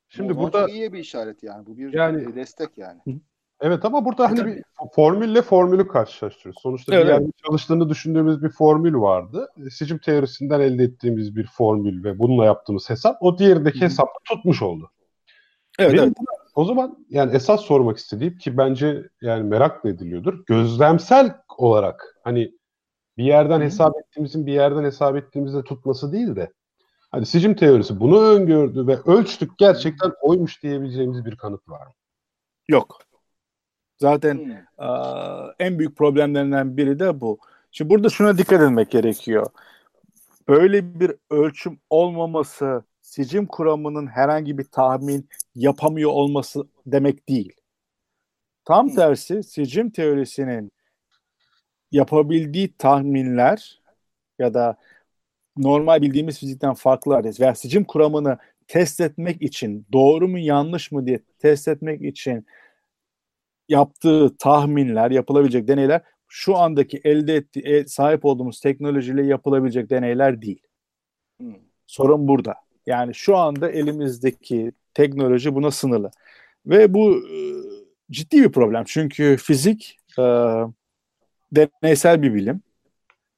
Şimdi 0.08 0.36
bu 0.36 0.42
burada 0.42 0.68
iyi 0.68 0.92
bir 0.92 0.98
işaret 0.98 1.42
yani. 1.42 1.66
Bu 1.66 1.78
bir 1.78 1.92
yani, 1.92 2.34
destek 2.34 2.78
yani. 2.78 3.00
Evet 3.60 3.84
ama 3.84 4.04
burada 4.04 4.30
hani 4.30 4.44
bir 4.46 4.62
formülle 4.94 5.42
formülü 5.42 5.88
karşılaştırıyoruz. 5.88 6.62
Sonuçta 6.62 6.94
evet. 6.94 7.04
bir 7.04 7.10
yerde 7.10 7.30
çalıştığını 7.46 7.88
düşündüğümüz 7.88 8.42
bir 8.42 8.48
formül 8.48 8.94
vardı. 8.94 9.48
E, 9.66 9.70
Sicim 9.70 9.98
teorisinden 9.98 10.60
elde 10.60 10.84
ettiğimiz 10.84 11.36
bir 11.36 11.46
formül 11.46 12.04
ve 12.04 12.18
bununla 12.18 12.44
yaptığımız 12.44 12.90
hesap 12.90 13.16
o 13.20 13.38
diğerdeki 13.38 13.80
hesap 13.80 14.08
tutmuş 14.24 14.62
oldu. 14.62 14.90
Evet, 15.78 15.92
Benim 15.92 16.04
evet. 16.04 16.16
O 16.60 16.64
zaman 16.64 17.06
yani 17.10 17.34
esas 17.34 17.60
sormak 17.60 17.96
istediğim 17.98 18.38
ki 18.38 18.56
bence 18.56 19.08
yani 19.20 19.42
merak 19.42 19.84
ediliyordur. 19.84 20.44
Gözlemsel 20.46 21.36
olarak 21.58 22.16
hani 22.24 22.52
bir 23.16 23.24
yerden 23.24 23.60
hesap 23.60 23.96
ettiğimizin 23.98 24.46
bir 24.46 24.52
yerden 24.52 24.84
hesap 24.84 25.16
ettiğimizde 25.16 25.64
tutması 25.64 26.12
değil 26.12 26.36
de 26.36 26.52
hani 27.10 27.26
sicim 27.26 27.54
teorisi 27.54 28.00
bunu 28.00 28.20
öngördü 28.20 28.86
ve 28.86 28.96
ölçtük 28.96 29.58
gerçekten 29.58 30.12
oymuş 30.22 30.62
diyebileceğimiz 30.62 31.24
bir 31.24 31.36
kanıt 31.36 31.68
var 31.68 31.86
mı? 31.86 31.92
Yok. 32.68 32.98
Zaten 33.98 34.34
hmm. 34.34 34.84
a, 34.86 35.52
en 35.58 35.78
büyük 35.78 35.96
problemlerinden 35.96 36.76
biri 36.76 36.98
de 36.98 37.20
bu. 37.20 37.38
Şimdi 37.70 37.90
burada 37.90 38.08
şuna 38.08 38.38
dikkat 38.38 38.60
etmek 38.60 38.90
gerekiyor. 38.90 39.46
Böyle 40.48 41.00
bir 41.00 41.12
ölçüm 41.30 41.78
olmaması 41.90 42.82
sicim 43.10 43.46
kuramının 43.46 44.06
herhangi 44.06 44.58
bir 44.58 44.64
tahmin 44.64 45.28
yapamıyor 45.54 46.10
olması 46.10 46.68
demek 46.86 47.28
değil. 47.28 47.52
Tam 48.64 48.94
tersi 48.94 49.42
sicim 49.42 49.90
teorisinin 49.90 50.72
yapabildiği 51.92 52.76
tahminler 52.78 53.80
ya 54.38 54.54
da 54.54 54.76
normal 55.56 56.02
bildiğimiz 56.02 56.38
fizikten 56.38 56.74
farklı 56.74 57.16
adres 57.16 57.40
veya 57.40 57.54
sicim 57.54 57.84
kuramını 57.84 58.38
test 58.66 59.00
etmek 59.00 59.42
için 59.42 59.86
doğru 59.92 60.28
mu 60.28 60.38
yanlış 60.38 60.92
mı 60.92 61.06
diye 61.06 61.20
test 61.38 61.68
etmek 61.68 62.02
için 62.02 62.46
yaptığı 63.68 64.36
tahminler, 64.36 65.10
yapılabilecek 65.10 65.68
deneyler 65.68 66.02
şu 66.28 66.56
andaki 66.56 67.00
elde 67.04 67.34
ettiği, 67.34 67.60
e, 67.60 67.86
sahip 67.86 68.24
olduğumuz 68.24 68.60
teknolojiyle 68.60 69.26
yapılabilecek 69.26 69.90
deneyler 69.90 70.42
değil. 70.42 70.62
Hmm. 71.40 71.54
Sorun 71.86 72.28
burada. 72.28 72.69
Yani 72.86 73.14
şu 73.14 73.36
anda 73.36 73.70
elimizdeki 73.70 74.72
teknoloji 74.94 75.54
buna 75.54 75.70
sınırlı. 75.70 76.10
Ve 76.66 76.94
bu 76.94 77.16
e, 77.16 77.36
ciddi 78.10 78.42
bir 78.42 78.52
problem. 78.52 78.84
Çünkü 78.86 79.36
fizik 79.36 79.98
e, 80.18 80.22
deneysel 81.52 82.22
bir 82.22 82.34
bilim. 82.34 82.62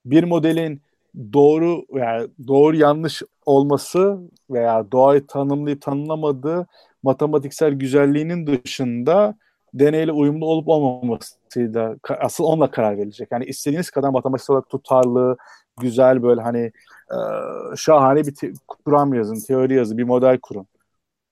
Bir 0.05 0.25
modelin 0.25 0.83
doğru 1.33 1.87
veya 1.95 2.27
doğru 2.47 2.77
yanlış 2.77 3.23
olması 3.47 4.19
veya 4.51 4.93
doğayı 4.93 5.27
tanımlayıp 5.27 5.83
tanımlamadığı 5.83 6.67
matematiksel 7.03 7.73
güzelliğinin 7.73 8.47
dışında 8.47 9.35
deneyle 9.75 10.13
uyumlu 10.13 10.47
olup 10.47 10.69
olmamasıyla 10.69 11.97
asıl 12.21 12.45
onunla 12.45 12.71
karar 12.71 12.99
verilecek. 12.99 13.29
Yani 13.33 13.45
istediğiniz 13.45 13.91
kadar 13.91 14.09
matematiksel 14.09 14.55
olarak 14.55 14.69
tutarlı, 14.69 15.37
güzel 15.81 16.23
böyle 16.23 16.41
hani 16.41 16.73
e, 17.13 17.19
şahane 17.77 18.27
bir 18.27 18.35
te- 18.35 18.53
kuram 18.69 19.15
yazın, 19.15 19.47
teori 19.47 19.75
yazın, 19.75 19.99
bir 19.99 20.05
model 20.05 20.39
kurun. 20.39 20.67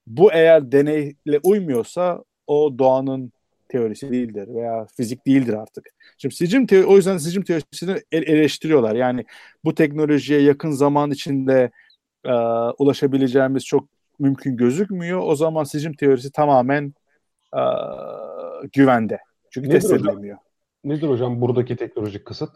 Bu 0.06 0.32
eğer 0.32 0.72
deneyle 0.72 1.40
uymuyorsa 1.42 2.24
o 2.46 2.78
doğanın 2.78 3.32
teorisi 3.68 4.10
değildir 4.10 4.48
veya 4.54 4.86
fizik 4.96 5.26
değildir 5.26 5.54
artık. 5.54 5.84
Şimdi 6.18 6.34
sicim 6.34 6.66
teori, 6.66 6.86
o 6.86 6.96
yüzden 6.96 7.18
sicim 7.18 7.42
teorisini 7.42 7.96
eleştiriyorlar. 8.12 8.94
Yani 8.94 9.24
bu 9.64 9.74
teknolojiye 9.74 10.40
yakın 10.40 10.70
zaman 10.70 11.10
içinde 11.10 11.70
e, 12.24 12.32
ulaşabileceğimiz 12.78 13.64
çok 13.64 13.88
mümkün 14.18 14.56
gözükmüyor. 14.56 15.20
O 15.24 15.34
zaman 15.34 15.64
sicim 15.64 15.92
teorisi 15.92 16.32
tamamen 16.32 16.94
e, 17.56 17.62
güvende. 18.72 19.18
Çünkü 19.50 19.68
nedir 19.68 19.80
test 19.80 19.92
edilemiyor. 19.92 20.38
Nedir 20.84 21.08
hocam 21.08 21.40
buradaki 21.40 21.76
teknolojik 21.76 22.24
kısıt? 22.24 22.50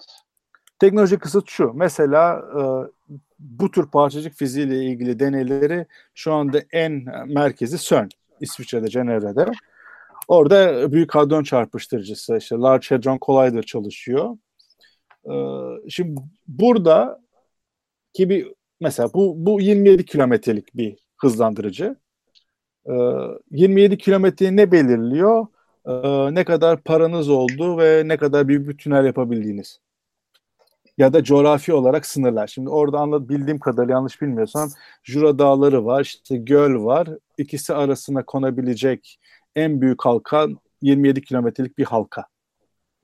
Teknolojik 0.79 1.21
kısıt 1.21 1.49
şu. 1.49 1.73
Mesela 1.75 2.43
e, 2.59 2.63
bu 3.39 3.71
tür 3.71 3.91
parçacık 3.91 4.35
fiziğiyle 4.35 4.85
ilgili 4.85 5.19
deneyleri 5.19 5.87
şu 6.15 6.33
anda 6.33 6.63
en 6.73 7.05
merkezi 7.27 7.79
CERN. 7.79 8.09
İsviçre'de, 8.41 8.89
Cenevre'de. 8.89 9.47
Orada 10.29 10.93
Büyük 10.93 11.15
Hadron 11.15 11.43
Çarpıştırıcısı, 11.43 12.37
işte 12.37 12.57
Large 12.57 12.87
Hadron 12.89 13.19
Collider 13.23 13.63
çalışıyor. 13.63 14.37
E, 15.25 15.35
şimdi 15.89 16.21
burada 16.49 17.21
ki 18.13 18.29
bir 18.29 18.53
mesela 18.81 19.09
bu, 19.15 19.35
bu 19.47 19.61
27 19.61 20.05
kilometrelik 20.05 20.77
bir 20.77 20.97
hızlandırıcı. 21.17 21.97
27 23.51 23.99
kilometreyi 23.99 24.57
ne 24.57 24.73
belirliyor? 24.73 25.47
ne 26.33 26.45
kadar 26.45 26.83
paranız 26.83 27.29
oldu 27.29 27.79
ve 27.79 28.03
ne 28.07 28.17
kadar 28.17 28.49
büyük 28.49 28.69
bir 28.69 28.77
tünel 28.77 29.05
yapabildiğiniz. 29.05 29.81
Ya 30.99 31.13
da 31.13 31.25
coğrafi 31.25 31.73
olarak 31.73 32.07
sınırlar. 32.07 32.47
Şimdi 32.47 32.69
orada 32.69 32.99
anladım 32.99 33.29
bildiğim 33.29 33.59
kadarıyla 33.59 33.95
yanlış 33.95 34.23
bilmiyorsam 34.23 34.71
Jura 35.03 35.39
Dağları 35.39 35.85
var, 35.85 36.03
işte 36.03 36.37
göl 36.37 36.85
var. 36.85 37.09
İkisi 37.39 37.75
arasına 37.75 38.25
konabilecek 38.25 39.19
en 39.57 39.81
büyük 39.81 40.05
halka 40.05 40.49
27 40.83 41.23
kilometrelik 41.23 41.79
bir 41.79 41.85
halka. 41.85 42.27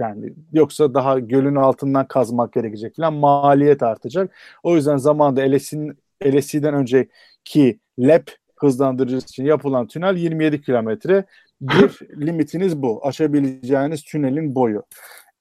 Yani 0.01 0.32
yoksa 0.53 0.95
daha 0.95 1.18
gölün 1.18 1.57
altından 1.57 2.09
kazmak 2.09 2.53
gerekecek 2.53 2.97
falan 2.97 3.14
maliyet 3.14 3.82
artacak. 3.82 4.36
O 4.62 4.76
yüzden 4.76 4.97
zamanda 4.97 5.41
LS'in 5.41 5.99
LSE'den 6.24 6.74
önceki 6.74 7.80
LEP 8.01 8.36
hızlandırıcısı 8.57 9.26
için 9.26 9.45
yapılan 9.45 9.86
tünel 9.86 10.16
27 10.16 10.62
kilometre. 10.62 11.24
Bir 11.61 11.99
limitiniz 12.26 12.82
bu. 12.82 13.07
Aşabileceğiniz 13.07 14.03
tünelin 14.03 14.55
boyu. 14.55 14.82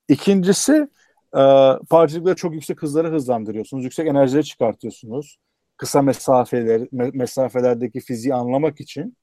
İkincisi 0.08 0.88
e, 1.36 1.42
parçacıkları 1.90 2.36
çok 2.36 2.54
yüksek 2.54 2.82
hızlara 2.82 3.08
hızlandırıyorsunuz. 3.08 3.84
Yüksek 3.84 4.08
enerjileri 4.08 4.44
çıkartıyorsunuz. 4.44 5.38
Kısa 5.78 6.02
mesafeler, 6.02 6.82
me- 6.82 7.18
mesafelerdeki 7.18 8.00
fiziği 8.00 8.34
anlamak 8.34 8.82
için 8.82 9.18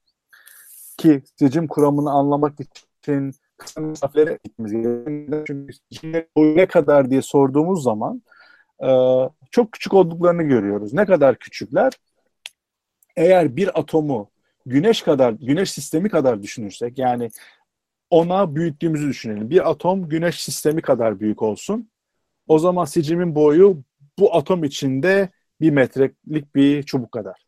ki 0.97 1.23
sicim 1.39 1.67
kuramını 1.67 2.11
anlamak 2.11 2.53
için 2.59 3.31
kısa 3.57 3.81
mesafelere 3.81 4.39
gitmemiz 4.43 4.71
gerekiyor. 4.71 5.45
Çünkü 5.47 6.27
ne 6.37 6.65
kadar 6.65 7.09
diye 7.09 7.21
sorduğumuz 7.21 7.83
zaman 7.83 8.21
e, 8.83 8.89
çok 9.51 9.71
küçük 9.71 9.93
olduklarını 9.93 10.43
görüyoruz. 10.43 10.93
Ne 10.93 11.05
kadar 11.05 11.35
küçükler? 11.35 11.93
Eğer 13.15 13.55
bir 13.55 13.79
atomu 13.79 14.29
güneş 14.65 15.01
kadar, 15.01 15.31
güneş 15.31 15.71
sistemi 15.71 16.09
kadar 16.09 16.43
düşünürsek 16.43 16.97
yani 16.97 17.29
ona 18.09 18.55
büyüttüğümüzü 18.55 19.07
düşünelim. 19.07 19.49
Bir 19.49 19.69
atom 19.69 20.09
güneş 20.09 20.43
sistemi 20.43 20.81
kadar 20.81 21.19
büyük 21.19 21.41
olsun. 21.41 21.89
O 22.47 22.59
zaman 22.59 22.85
sicimin 22.85 23.35
boyu 23.35 23.83
bu 24.19 24.35
atom 24.35 24.63
içinde 24.63 25.29
bir 25.61 25.69
metrelik 25.69 26.55
bir 26.55 26.83
çubuk 26.83 27.11
kadar. 27.11 27.45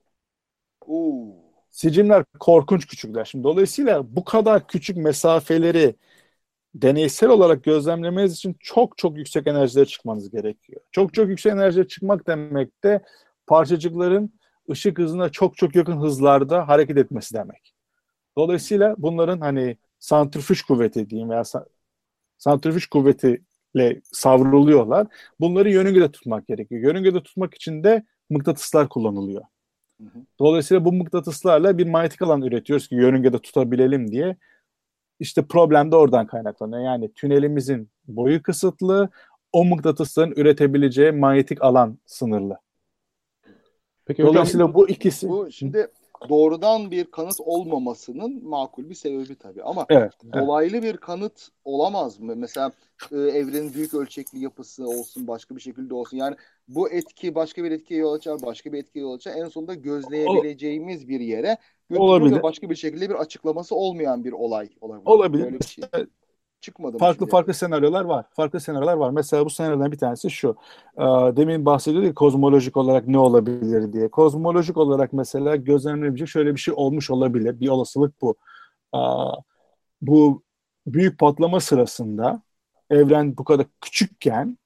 Oo. 0.87 1.35
Sicimler 1.69 2.25
korkunç 2.39 2.87
küçükler. 2.87 3.25
Şimdi 3.25 3.43
dolayısıyla 3.43 4.15
bu 4.15 4.23
kadar 4.23 4.67
küçük 4.67 4.97
mesafeleri 4.97 5.95
deneysel 6.75 7.29
olarak 7.29 7.63
gözlemlemeniz 7.63 8.33
için 8.33 8.55
çok 8.59 8.97
çok 8.97 9.17
yüksek 9.17 9.47
enerjilere 9.47 9.85
çıkmanız 9.85 10.31
gerekiyor. 10.31 10.81
Çok 10.91 11.13
çok 11.13 11.29
yüksek 11.29 11.53
enerjilere 11.53 11.87
çıkmak 11.87 12.27
demek 12.27 12.83
de 12.83 13.03
parçacıkların 13.47 14.33
ışık 14.71 14.99
hızına 14.99 15.29
çok 15.29 15.57
çok 15.57 15.75
yakın 15.75 16.01
hızlarda 16.01 16.67
hareket 16.67 16.97
etmesi 16.97 17.35
demek. 17.35 17.73
Dolayısıyla 18.37 18.95
bunların 18.97 19.39
hani 19.41 19.77
santrifüj 19.99 20.61
kuvveti 20.61 21.09
diyeyim 21.09 21.29
veya 21.29 21.43
santrifüj 22.37 22.85
kuvvetiyle 23.73 24.01
savruluyorlar. 24.03 25.07
Bunları 25.39 25.69
yörüngede 25.71 26.11
tutmak 26.11 26.47
gerekiyor. 26.47 26.81
Yörüngede 26.81 27.23
tutmak 27.23 27.53
için 27.53 27.83
de 27.83 28.03
mıknatıslar 28.29 28.89
kullanılıyor. 28.89 29.43
Dolayısıyla 30.39 30.85
bu 30.85 30.93
mıknatıslarla 30.93 31.77
bir 31.77 31.87
manyetik 31.87 32.21
alan 32.21 32.41
üretiyoruz 32.41 32.87
ki 32.87 32.95
yörüngede 32.95 33.39
tutabilelim 33.39 34.11
diye. 34.11 34.35
İşte 35.19 35.45
problem 35.45 35.91
de 35.91 35.95
oradan 35.95 36.27
kaynaklanıyor. 36.27 36.81
Yani 36.81 37.13
tünelimizin 37.13 37.89
boyu 38.07 38.43
kısıtlı, 38.43 39.09
o 39.53 39.65
mıknatısların 39.65 40.33
üretebileceği 40.35 41.11
manyetik 41.11 41.61
alan 41.61 41.97
sınırlı. 42.05 42.57
Peki 44.05 44.23
Dolayısıyla 44.23 44.65
hocam, 44.65 44.73
bu 44.73 44.89
ikisi 44.89 45.29
Bu 45.29 45.51
şimdi 45.51 45.87
doğrudan 46.29 46.91
bir 46.91 47.05
kanıt 47.05 47.39
olmamasının 47.39 48.49
makul 48.49 48.89
bir 48.89 48.95
sebebi 48.95 49.35
tabii 49.35 49.63
ama 49.63 49.85
evet, 49.89 50.13
evet. 50.23 50.33
dolaylı 50.33 50.83
bir 50.83 50.97
kanıt 50.97 51.49
olamaz 51.65 52.19
mı? 52.19 52.35
Mesela 52.35 52.71
e, 53.11 53.17
evrenin 53.17 53.73
büyük 53.73 53.93
ölçekli 53.93 54.39
yapısı 54.39 54.87
olsun, 54.87 55.27
başka 55.27 55.55
bir 55.55 55.61
şekilde 55.61 55.93
olsun. 55.93 56.17
Yani 56.17 56.35
bu 56.67 56.89
etki 56.89 57.35
başka 57.35 57.63
bir 57.63 57.71
etkiye 57.71 57.99
yol 57.99 58.13
açar, 58.13 58.41
başka 58.41 58.73
bir 58.73 58.77
etkiye 58.77 59.05
yol 59.05 59.13
açar. 59.13 59.35
En 59.35 59.47
sonunda 59.47 59.73
gözleyebileceğimiz 59.73 61.07
bir 61.07 61.19
yere 61.19 61.57
götürür 61.89 62.05
Olabilir. 62.05 62.35
ve 62.35 62.43
başka 62.43 62.69
bir 62.69 62.75
şekilde 62.75 63.09
bir 63.09 63.15
açıklaması 63.15 63.75
olmayan 63.75 64.23
bir 64.23 64.31
olay 64.31 64.69
olabilir. 64.81 65.05
Olabilir. 65.05 65.43
Böyle 65.43 65.59
bir 65.59 65.65
şey 65.65 65.83
çıkmadı 66.61 66.97
farklı 66.97 67.19
şimdiye 67.19 67.31
farklı 67.31 67.53
senaryolar 67.53 68.05
var. 68.05 68.25
Farklı 68.31 68.59
senaryolar 68.59 68.93
var. 68.93 69.09
Mesela 69.09 69.45
bu 69.45 69.49
senaryolardan 69.49 69.91
bir 69.91 69.97
tanesi 69.97 70.29
şu. 70.29 70.55
Ee, 70.97 71.01
Demin 71.35 71.65
bahsediyorduk 71.65 72.15
kozmolojik 72.15 72.77
olarak 72.77 73.07
ne 73.07 73.17
olabilir 73.17 73.93
diye. 73.93 74.09
Kozmolojik 74.09 74.77
olarak 74.77 75.13
mesela 75.13 75.55
gözlemlenebilecek 75.55 76.27
şöyle 76.27 76.55
bir 76.55 76.59
şey 76.59 76.73
olmuş 76.77 77.09
olabilir. 77.09 77.59
Bir 77.59 77.69
olasılık 77.69 78.21
bu. 78.21 78.35
Aa, 78.91 79.33
bu 80.01 80.43
büyük 80.87 81.19
patlama 81.19 81.59
sırasında 81.59 82.41
evren 82.89 83.37
bu 83.37 83.43
kadar 83.43 83.65
küçükken 83.81 84.57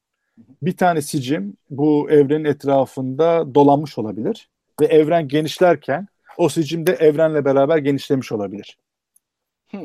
bir 0.61 0.77
tane 0.77 1.01
sicim 1.01 1.57
bu 1.69 2.09
evrenin 2.09 2.45
etrafında 2.45 3.55
dolanmış 3.55 3.97
olabilir 3.97 4.49
ve 4.81 4.85
evren 4.85 5.27
genişlerken 5.27 6.07
o 6.37 6.49
sicim 6.49 6.87
de 6.87 6.91
evrenle 6.91 7.45
beraber 7.45 7.77
genişlemiş 7.77 8.31
olabilir. 8.31 8.77
Hı. 9.71 9.77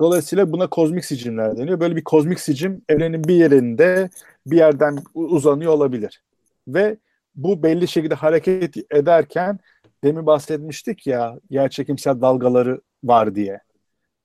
Dolayısıyla 0.00 0.52
buna 0.52 0.66
kozmik 0.66 1.04
sicimler 1.04 1.56
deniyor. 1.56 1.80
Böyle 1.80 1.96
bir 1.96 2.04
kozmik 2.04 2.40
sicim 2.40 2.82
evrenin 2.88 3.24
bir 3.24 3.34
yerinde 3.34 4.10
bir 4.46 4.56
yerden 4.56 4.98
uzanıyor 5.14 5.72
olabilir. 5.72 6.22
Ve 6.68 6.96
bu 7.34 7.62
belli 7.62 7.88
şekilde 7.88 8.14
hareket 8.14 8.76
ederken 8.94 9.58
demin 10.04 10.26
bahsetmiştik 10.26 11.06
ya 11.06 11.38
yerçekimsel 11.50 12.20
dalgaları 12.20 12.80
var 13.04 13.34
diye. 13.34 13.60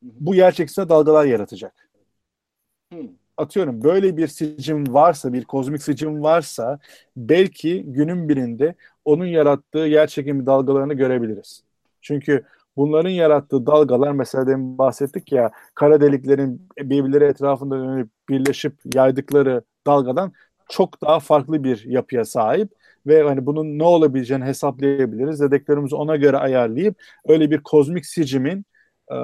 Bu 0.01 0.35
yerçekimsel 0.35 0.89
dalgalar 0.89 1.25
yaratacak. 1.25 1.89
Atıyorum 3.37 3.83
böyle 3.83 4.17
bir 4.17 4.27
sicim 4.27 4.93
varsa, 4.93 5.33
bir 5.33 5.45
kozmik 5.45 5.83
sicim 5.83 6.23
varsa 6.23 6.79
belki 7.17 7.83
günün 7.83 8.29
birinde 8.29 8.75
onun 9.05 9.25
yarattığı 9.25 9.79
yerçekimi 9.79 10.45
dalgalarını 10.45 10.93
görebiliriz. 10.93 11.63
Çünkü 12.01 12.45
bunların 12.77 13.09
yarattığı 13.09 13.65
dalgalar 13.65 14.11
mesela 14.11 14.47
demin 14.47 14.77
bahsettik 14.77 15.31
ya 15.31 15.51
kara 15.75 16.01
deliklerin 16.01 16.69
birbirleri 16.79 17.23
etrafında 17.23 17.79
dönüp 17.79 18.09
birleşip 18.29 18.73
yaydıkları 18.95 19.63
dalgadan 19.87 20.33
çok 20.69 21.01
daha 21.01 21.19
farklı 21.19 21.63
bir 21.63 21.83
yapıya 21.85 22.25
sahip 22.25 22.69
ve 23.07 23.23
hani 23.23 23.45
bunun 23.45 23.79
ne 23.79 23.83
olabileceğini 23.83 24.45
hesaplayabiliriz. 24.45 25.39
Dedeklerimizi 25.41 25.95
ona 25.95 26.15
göre 26.15 26.37
ayarlayıp 26.37 26.95
öyle 27.27 27.51
bir 27.51 27.63
kozmik 27.63 28.05
sicimin 28.05 28.65
e, 29.11 29.15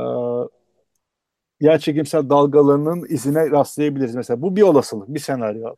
yerçekimsel 1.61 2.29
dalgalarının 2.29 3.05
izine 3.09 3.51
rastlayabiliriz. 3.51 4.15
Mesela 4.15 4.41
bu 4.41 4.55
bir 4.55 4.61
olasılık, 4.61 5.07
bir 5.09 5.19
senaryo. 5.19 5.75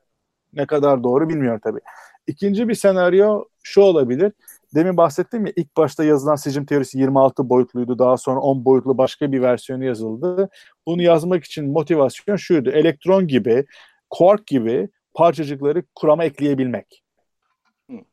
Ne 0.54 0.66
kadar 0.66 1.04
doğru 1.04 1.30
bilmiyorum 1.30 1.60
tabii. 1.64 1.80
İkinci 2.28 2.68
bir 2.68 2.76
senaryo 2.76 3.46
şu 3.64 3.82
olabilir. 3.82 4.32
Demin 4.76 4.98
bahsettim 4.98 5.46
ya 5.46 5.54
ilk 5.56 5.78
başta 5.78 6.04
yazılan 6.04 6.36
sicim 6.36 6.66
teorisi 6.66 6.98
26 6.98 7.50
boyutluydu. 7.50 8.00
Daha 8.00 8.18
sonra 8.18 8.40
10 8.40 8.66
boyutlu 8.66 8.98
başka 8.98 9.32
bir 9.32 9.42
versiyonu 9.42 9.86
yazıldı. 9.86 10.50
Bunu 10.88 11.02
yazmak 11.02 11.44
için 11.44 11.72
motivasyon 11.72 12.36
şuydu. 12.36 12.70
Elektron 12.70 13.28
gibi, 13.28 13.66
quark 14.10 14.48
gibi 14.48 14.90
parçacıkları 15.14 15.84
kurama 15.96 16.24
ekleyebilmek. 16.24 17.04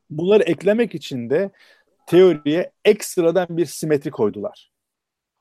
Bunları 0.09 0.43
eklemek 0.43 0.95
için 0.95 1.29
de 1.29 1.51
teoriye 2.07 2.71
ekstradan 2.85 3.47
bir 3.49 3.65
simetri 3.65 4.11
koydular. 4.11 4.71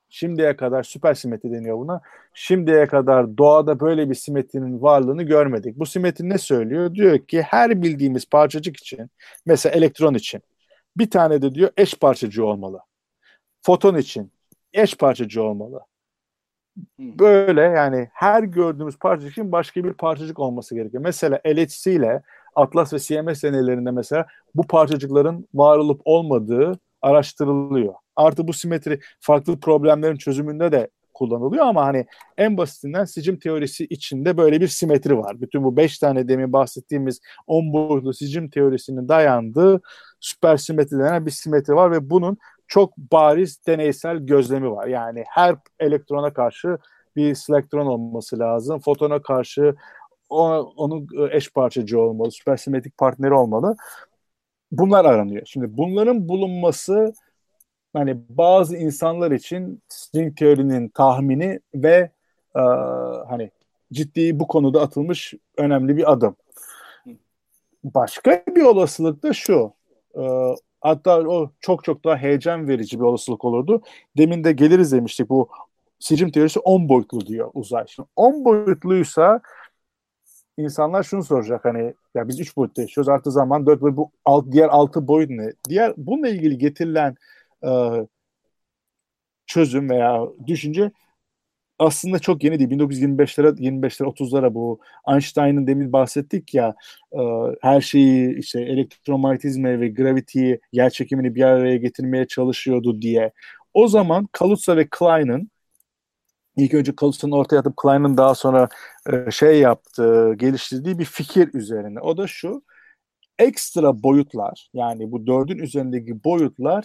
Şimdiye 0.08 0.56
kadar 0.56 0.82
süper 0.82 1.14
simetri 1.14 1.52
deniyor 1.52 1.78
buna. 1.78 2.00
Şimdiye 2.34 2.86
kadar 2.86 3.38
doğada 3.38 3.80
böyle 3.80 4.10
bir 4.10 4.14
simetrinin 4.14 4.82
varlığını 4.82 5.22
görmedik. 5.22 5.78
Bu 5.78 5.86
simetri 5.86 6.28
ne 6.28 6.38
söylüyor? 6.38 6.94
Diyor 6.94 7.18
ki 7.18 7.42
her 7.42 7.82
bildiğimiz 7.82 8.28
parçacık 8.28 8.76
için, 8.76 9.10
mesela 9.46 9.76
elektron 9.76 10.14
için 10.14 10.42
bir 10.96 11.10
tane 11.10 11.42
de 11.42 11.54
diyor 11.54 11.70
eş 11.76 11.94
parçacığı 11.94 12.46
olmalı. 12.46 12.80
Foton 13.62 13.96
için 13.96 14.32
eş 14.72 14.96
parçacığı 14.96 15.42
olmalı. 15.42 15.80
Böyle 16.98 17.60
yani 17.60 18.08
her 18.12 18.42
gördüğümüz 18.42 18.98
parçacık 18.98 19.32
için 19.32 19.52
başka 19.52 19.84
bir 19.84 19.92
parçacık 19.92 20.38
olması 20.38 20.74
gerekiyor. 20.74 21.02
Mesela 21.02 21.40
LHC 21.46 21.92
ile 21.92 22.22
Atlas 22.54 22.92
ve 22.92 22.98
CMS 22.98 23.42
denelerinde 23.42 23.90
mesela 23.90 24.26
bu 24.54 24.66
parçacıkların 24.66 25.48
var 25.54 25.78
olup 25.78 26.00
olmadığı 26.04 26.78
araştırılıyor. 27.02 27.94
Artı 28.16 28.48
bu 28.48 28.52
simetri 28.52 29.00
farklı 29.20 29.60
problemlerin 29.60 30.16
çözümünde 30.16 30.72
de 30.72 30.90
kullanılıyor 31.20 31.66
ama 31.66 31.84
hani 31.84 32.06
en 32.38 32.56
basitinden 32.56 33.04
sicim 33.04 33.38
teorisi 33.38 33.84
içinde 33.84 34.36
böyle 34.36 34.60
bir 34.60 34.68
simetri 34.68 35.18
var. 35.18 35.40
Bütün 35.40 35.64
bu 35.64 35.76
beş 35.76 35.98
tane 35.98 36.28
demin 36.28 36.52
bahsettiğimiz 36.52 37.20
on 37.46 37.72
boyutlu 37.72 38.14
sicim 38.14 38.50
teorisinin 38.50 39.08
dayandığı 39.08 39.80
süpersimetri 40.20 40.98
denen 40.98 41.26
bir 41.26 41.30
simetri 41.30 41.74
var 41.74 41.92
ve 41.92 42.10
bunun 42.10 42.38
çok 42.68 42.96
bariz 42.96 43.66
deneysel 43.66 44.16
gözlemi 44.16 44.70
var. 44.70 44.86
Yani 44.86 45.24
her 45.28 45.56
elektrona 45.80 46.32
karşı 46.32 46.78
bir 47.16 47.34
selektron 47.34 47.86
olması 47.86 48.38
lazım. 48.38 48.80
Fotona 48.80 49.22
karşı 49.22 49.74
ona, 50.28 50.62
onun 50.62 51.08
eş 51.30 51.52
parçacığı 51.52 52.00
olmalı, 52.00 52.30
süpersimetrik 52.30 52.98
partneri 52.98 53.34
olmalı. 53.34 53.76
Bunlar 54.72 55.04
aranıyor. 55.04 55.42
Şimdi 55.46 55.76
bunların 55.76 56.28
bulunması 56.28 57.12
hani 57.92 58.16
bazı 58.28 58.76
insanlar 58.76 59.30
için 59.30 59.82
string 59.88 60.36
teorinin 60.36 60.88
tahmini 60.88 61.60
ve 61.74 62.10
e, 62.56 62.60
hani 63.28 63.50
ciddi 63.92 64.40
bu 64.40 64.48
konuda 64.48 64.80
atılmış 64.80 65.34
önemli 65.56 65.96
bir 65.96 66.12
adım. 66.12 66.36
Başka 67.84 68.44
bir 68.56 68.62
olasılık 68.62 69.22
da 69.22 69.32
şu. 69.32 69.72
E, 70.18 70.22
hatta 70.80 71.20
o 71.20 71.50
çok 71.60 71.84
çok 71.84 72.04
daha 72.04 72.16
heyecan 72.16 72.68
verici 72.68 73.00
bir 73.00 73.04
olasılık 73.04 73.44
olurdu. 73.44 73.82
Demin 74.16 74.44
de 74.44 74.52
geliriz 74.52 74.92
demiştik 74.92 75.28
bu 75.28 75.48
sicim 75.98 76.30
teorisi 76.30 76.60
10 76.60 76.88
boyutlu 76.88 77.26
diyor 77.26 77.50
uzay. 77.54 77.84
Şimdi 77.88 78.08
10 78.16 78.44
boyutluysa 78.44 79.40
insanlar 80.56 81.02
şunu 81.02 81.24
soracak 81.24 81.64
hani 81.64 81.94
ya 82.14 82.28
biz 82.28 82.40
3 82.40 82.56
boyutta 82.56 82.82
yaşıyoruz 82.82 83.08
artı 83.08 83.30
zaman 83.30 83.66
4 83.66 83.80
boyut 83.80 83.96
bu 83.96 84.10
alt, 84.24 84.44
diğer 84.52 84.68
6 84.68 85.08
boyut 85.08 85.30
ne? 85.30 85.52
Diğer 85.68 85.94
bununla 85.96 86.28
ilgili 86.28 86.58
getirilen 86.58 87.16
e, 87.64 87.70
çözüm 89.46 89.90
veya 89.90 90.26
düşünce 90.46 90.90
aslında 91.80 92.18
çok 92.18 92.44
yeni 92.44 92.58
değil. 92.58 92.70
1925'lere 92.70 93.60
25'lere 93.60 94.08
30'lara 94.08 94.54
bu 94.54 94.80
Einstein'ın 95.08 95.66
demin 95.66 95.92
bahsettik 95.92 96.54
ya 96.54 96.74
e, 97.12 97.20
her 97.62 97.80
şeyi 97.80 98.38
işte 98.38 98.60
elektromanyetizme 98.62 99.80
ve 99.80 99.88
gravity'yi 99.88 100.60
yer 100.72 100.90
çekimini 100.90 101.34
bir 101.34 101.42
araya 101.42 101.76
getirmeye 101.76 102.26
çalışıyordu 102.26 103.02
diye. 103.02 103.32
O 103.74 103.88
zaman 103.88 104.28
Kaluza 104.32 104.76
ve 104.76 104.88
Klein'ın 104.90 105.50
ilk 106.56 106.74
önce 106.74 106.96
Kalusa'nın 106.96 107.32
ortaya 107.32 107.58
atıp 107.58 107.76
Klein'ın 107.76 108.16
daha 108.16 108.34
sonra 108.34 108.68
e, 109.12 109.30
şey 109.30 109.60
yaptığı, 109.60 110.34
geliştirdiği 110.34 110.98
bir 110.98 111.04
fikir 111.04 111.54
üzerine. 111.54 112.00
O 112.00 112.16
da 112.16 112.26
şu 112.26 112.62
ekstra 113.38 114.02
boyutlar 114.02 114.68
yani 114.74 115.12
bu 115.12 115.26
dördün 115.26 115.58
üzerindeki 115.58 116.24
boyutlar 116.24 116.84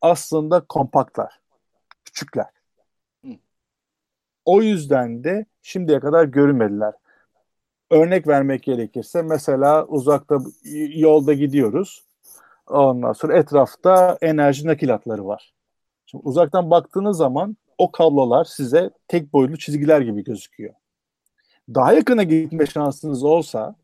aslında 0.00 0.60
kompaktlar, 0.60 1.40
küçükler. 2.04 2.46
O 4.44 4.62
yüzden 4.62 5.24
de 5.24 5.46
şimdiye 5.62 6.00
kadar 6.00 6.24
görünmediler. 6.24 6.94
Örnek 7.90 8.26
vermek 8.28 8.62
gerekirse 8.62 9.22
mesela 9.22 9.86
uzakta 9.86 10.38
yolda 10.94 11.32
gidiyoruz. 11.32 12.04
Ondan 12.66 13.12
sonra 13.12 13.38
etrafta 13.38 14.18
enerji 14.20 14.66
nakil 14.66 14.88
hatları 14.88 15.26
var. 15.26 15.54
Şimdi 16.06 16.24
uzaktan 16.24 16.70
baktığınız 16.70 17.16
zaman 17.16 17.56
o 17.78 17.92
kablolar 17.92 18.44
size 18.44 18.90
tek 19.08 19.32
boyutlu 19.32 19.58
çizgiler 19.58 20.00
gibi 20.00 20.24
gözüküyor. 20.24 20.74
Daha 21.74 21.92
yakına 21.92 22.22
gitme 22.22 22.66
şansınız 22.66 23.24
olsa 23.24 23.74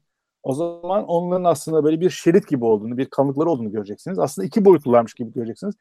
o 0.43 0.55
zaman 0.55 1.05
onların 1.07 1.45
aslında 1.45 1.85
böyle 1.85 2.01
bir 2.01 2.11
şerit 2.11 2.49
gibi 2.49 2.65
olduğunu, 2.65 2.99
bir 2.99 3.07
kanlıkları 3.07 3.51
olduğunu 3.51 3.73
göreceksiniz. 3.73 4.19
Aslında 4.19 4.47
iki 4.47 4.65
boyutlularmış 4.65 5.15
gibi 5.15 5.33
göreceksiniz. 5.33 5.75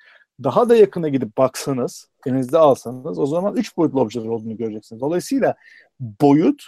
Daha 0.44 0.70
da 0.70 0.76
yakına 0.76 1.10
gidip 1.10 1.38
baksanız, 1.38 2.08
elinizde 2.26 2.58
alsanız 2.58 3.20
o 3.20 3.26
zaman 3.26 3.56
üç 3.56 3.78
boyutlu 3.78 4.02
objeler 4.02 4.28
olduğunu 4.28 4.58
göreceksiniz. 4.58 5.02
Dolayısıyla 5.02 5.56
boyut 6.00 6.64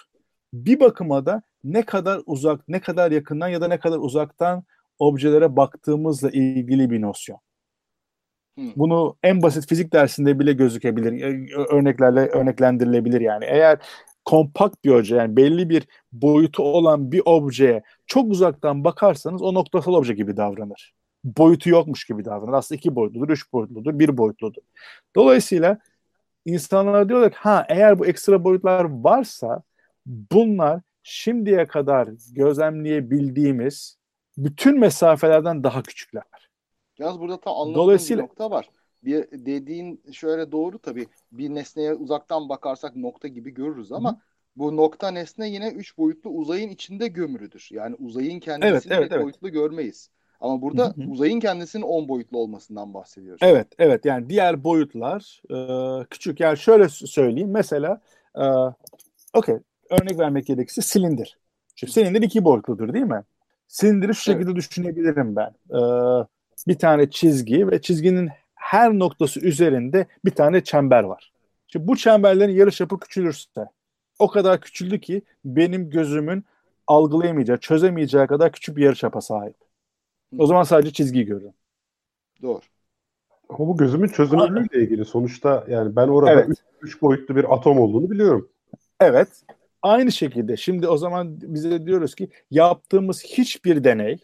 bir 0.54 0.80
bakıma 0.80 1.26
da 1.26 1.42
ne 1.64 1.82
kadar 1.82 2.22
uzak, 2.26 2.68
ne 2.68 2.80
kadar 2.80 3.12
yakından 3.12 3.48
ya 3.48 3.62
da 3.62 3.68
ne 3.68 3.80
kadar 3.80 3.98
uzaktan 3.98 4.64
objelere 5.00 5.56
baktığımızla 5.56 6.30
ilgili 6.30 6.90
bir 6.90 7.02
nosyon. 7.02 7.40
Bunu 8.76 9.16
en 9.24 9.42
basit 9.42 9.70
fizik 9.70 9.94
dersinde 9.94 10.40
bile 10.40 10.54
gözükebilir. 10.54 11.22
E, 11.22 11.56
örneklerle 11.56 12.20
örneklendirilebilir 12.20 13.22
yani. 13.22 13.46
Eğer 13.46 13.80
kompakt 14.26 14.84
bir 14.86 14.90
obje 14.90 15.16
yani 15.16 15.36
belli 15.38 15.70
bir 15.70 15.88
boyutu 16.12 16.64
olan 16.64 17.12
bir 17.12 17.22
objeye 17.26 17.84
çok 18.08 18.32
uzaktan 18.32 18.84
bakarsanız 18.84 19.42
o 19.42 19.54
noktasal 19.54 19.94
obje 19.94 20.14
gibi 20.14 20.38
davranır. 20.38 20.94
Boyutu 21.24 21.70
yokmuş 21.70 22.06
gibi 22.06 22.26
davranır. 22.26 22.54
Aslında 22.54 22.78
iki 22.78 22.96
boyutludur, 22.96 23.30
üç 23.30 23.54
boyutludur, 23.54 24.00
bir 24.00 24.18
boyutludur. 24.18 24.62
Dolayısıyla 25.16 25.78
insanlar 26.46 27.10
diyorlar 27.10 27.32
ki 27.32 27.38
ha 27.40 27.66
eğer 27.70 28.00
bu 28.00 28.06
ekstra 28.06 28.44
boyutlar 28.44 28.86
varsa 29.04 29.64
bunlar 30.06 30.82
şimdiye 31.04 31.68
kadar 31.68 32.10
gözlemleyebildiğimiz 32.32 33.98
bütün 34.38 34.80
mesafelerden 34.80 35.64
daha 35.64 35.84
küçükler. 35.84 36.24
Yalnız 37.00 37.20
burada 37.20 37.40
tam 37.40 37.54
anladığım 37.54 37.76
Dolayısıyla... 37.76 38.24
bir 38.24 38.30
nokta 38.30 38.52
var. 38.52 38.70
Bir 39.04 39.46
dediğin 39.46 40.02
şöyle 40.12 40.52
doğru 40.52 40.80
tabii. 40.80 41.08
Bir 41.32 41.50
nesneye 41.50 41.94
uzaktan 41.94 42.50
bakarsak 42.50 42.96
nokta 42.96 43.28
gibi 43.28 43.52
görürüz 43.52 43.92
ama 43.92 44.12
Hı. 44.12 44.18
bu 44.56 44.78
nokta 44.78 45.12
nesne 45.12 45.50
yine 45.50 45.70
üç 45.70 45.98
boyutlu 45.98 46.30
uzayın 46.30 46.70
içinde 46.70 47.08
gömülüdür. 47.08 47.68
Yani 47.72 47.96
uzayın 47.96 48.40
kendisini 48.40 48.72
evet, 48.72 48.88
evet, 48.90 49.12
evet. 49.12 49.24
boyutlu 49.24 49.50
görmeyiz. 49.50 50.10
Ama 50.44 50.62
burada 50.62 50.86
hı 50.86 51.02
hı. 51.02 51.10
uzayın 51.10 51.40
kendisinin 51.40 51.84
10 51.84 52.08
boyutlu 52.08 52.38
olmasından 52.38 52.94
bahsediyoruz. 52.94 53.40
Evet, 53.44 53.68
evet. 53.80 54.06
Yani 54.06 54.30
diğer 54.30 54.64
boyutlar 54.64 55.42
e, 55.52 55.58
küçük. 56.06 56.40
Yani 56.40 56.58
şöyle 56.58 56.90
söyleyeyim. 56.90 57.52
Mesela 57.52 58.02
e, 58.36 58.46
okey 59.34 59.58
örnek 59.90 60.20
vermek 60.20 60.46
gerekirse 60.46 60.82
silindir. 60.82 61.38
Şimdi 61.76 61.94
silindir 61.94 62.22
iki 62.22 62.46
boyutludur 62.46 62.94
değil 62.94 63.06
mi? 63.06 63.24
Silindiri 63.68 64.16
şu 64.16 64.32
evet. 64.32 64.40
şekilde 64.40 64.56
düşünebilirim 64.56 65.36
ben. 65.36 65.56
E, 65.70 65.80
bir 66.68 66.78
tane 66.78 67.10
çizgi 67.10 67.68
ve 67.68 67.82
çizginin 67.82 68.30
her 68.56 68.94
noktası 68.94 69.40
üzerinde 69.40 70.08
bir 70.26 70.32
tane 70.32 70.64
çember 70.64 71.04
var. 71.04 71.32
Şimdi 71.68 71.88
bu 71.88 71.98
çemberlerin 71.98 72.54
yarıçapı 72.54 73.00
küçülürse 73.00 73.66
o 74.20 74.28
kadar 74.28 74.62
küçüldü 74.62 75.02
ki 75.02 75.22
benim 75.46 75.90
gözümün 75.90 76.46
algılayamayacağı, 76.88 77.58
çözemeyeceği 77.58 78.28
kadar 78.28 78.52
küçük 78.52 78.78
bir 78.78 78.84
yarıçapa 78.84 79.22
sahip. 79.22 79.56
O 80.38 80.48
zaman 80.48 80.64
sadece 80.64 80.92
çizgiyi 80.92 81.26
görürüm. 81.26 81.54
Doğru. 82.42 82.60
Ama 83.50 83.68
bu 83.68 83.78
gözümün 83.78 84.08
çözünürlüğüyle 84.08 84.84
ilgili. 84.84 85.06
Sonuçta 85.06 85.66
yani 85.70 85.96
ben 85.96 86.08
orada 86.08 86.32
evet. 86.32 86.50
üç, 86.50 86.58
üç 86.82 87.02
boyutlu 87.02 87.36
bir 87.36 87.54
atom 87.54 87.80
olduğunu 87.80 88.12
biliyorum. 88.12 88.50
Evet. 89.00 89.28
Aynı 89.82 90.12
şekilde 90.12 90.58
şimdi 90.58 90.88
o 90.88 90.98
zaman 90.98 91.42
bize 91.42 91.86
diyoruz 91.86 92.16
ki 92.16 92.30
yaptığımız 92.52 93.24
hiçbir 93.24 93.84
deney 93.84 94.18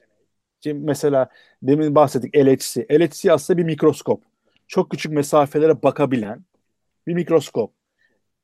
Şimdi 0.64 0.86
mesela 0.86 1.30
demin 1.64 1.96
bahsettik 1.96 2.38
LHC. 2.38 2.88
LHC 2.92 3.34
aslında 3.34 3.58
bir 3.58 3.64
mikroskop. 3.64 4.24
Çok 4.68 4.92
küçük 4.92 5.12
mesafelere 5.12 5.84
bakabilen 5.84 6.46
bir 7.08 7.14
mikroskop. 7.14 7.74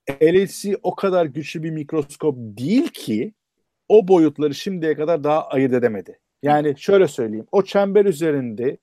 LHC 0.10 0.78
o 0.84 0.96
kadar 0.96 1.26
güçlü 1.26 1.64
bir 1.64 1.72
mikroskop 1.72 2.36
değil 2.38 2.88
ki 2.88 3.34
o 3.90 4.08
boyutları 4.08 4.56
şimdiye 4.56 4.96
kadar 4.96 5.24
daha 5.24 5.48
ayırt 5.48 5.74
edemedi. 5.74 6.20
Yani 6.44 6.74
şöyle 6.78 7.08
söyleyeyim. 7.08 7.48
O 7.52 7.64
çember 7.64 8.06
üzerinde 8.06 8.78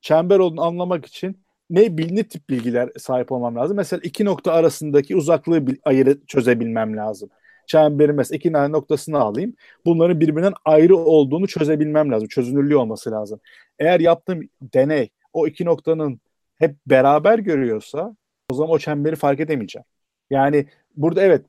çember 0.00 0.38
olduğunu 0.38 0.64
anlamak 0.64 1.06
için 1.06 1.40
ne, 1.70 1.96
ne 1.96 2.28
tip 2.28 2.50
bilgiler 2.50 2.90
sahip 2.98 3.32
olmam 3.32 3.56
lazım? 3.56 3.76
Mesela 3.76 4.00
iki 4.04 4.24
nokta 4.24 4.52
arasındaki 4.52 5.16
uzaklığı 5.16 5.64
ayırı 5.84 6.26
çözebilmem 6.26 6.96
lazım 6.96 7.30
çemberin 7.66 8.14
mesela 8.14 8.36
iki 8.36 8.52
tane 8.52 8.72
noktasını 8.72 9.18
alayım. 9.18 9.54
Bunların 9.84 10.20
birbirinden 10.20 10.54
ayrı 10.64 10.96
olduğunu 10.96 11.46
çözebilmem 11.46 12.12
lazım. 12.12 12.28
Çözünürlüğü 12.28 12.76
olması 12.76 13.10
lazım. 13.10 13.40
Eğer 13.78 14.00
yaptığım 14.00 14.40
deney 14.62 15.10
o 15.32 15.46
iki 15.46 15.64
noktanın 15.64 16.20
hep 16.58 16.76
beraber 16.86 17.38
görüyorsa 17.38 18.16
o 18.50 18.54
zaman 18.54 18.70
o 18.70 18.78
çemberi 18.78 19.16
fark 19.16 19.40
edemeyeceğim. 19.40 19.84
Yani 20.30 20.66
burada 20.96 21.22
evet 21.22 21.44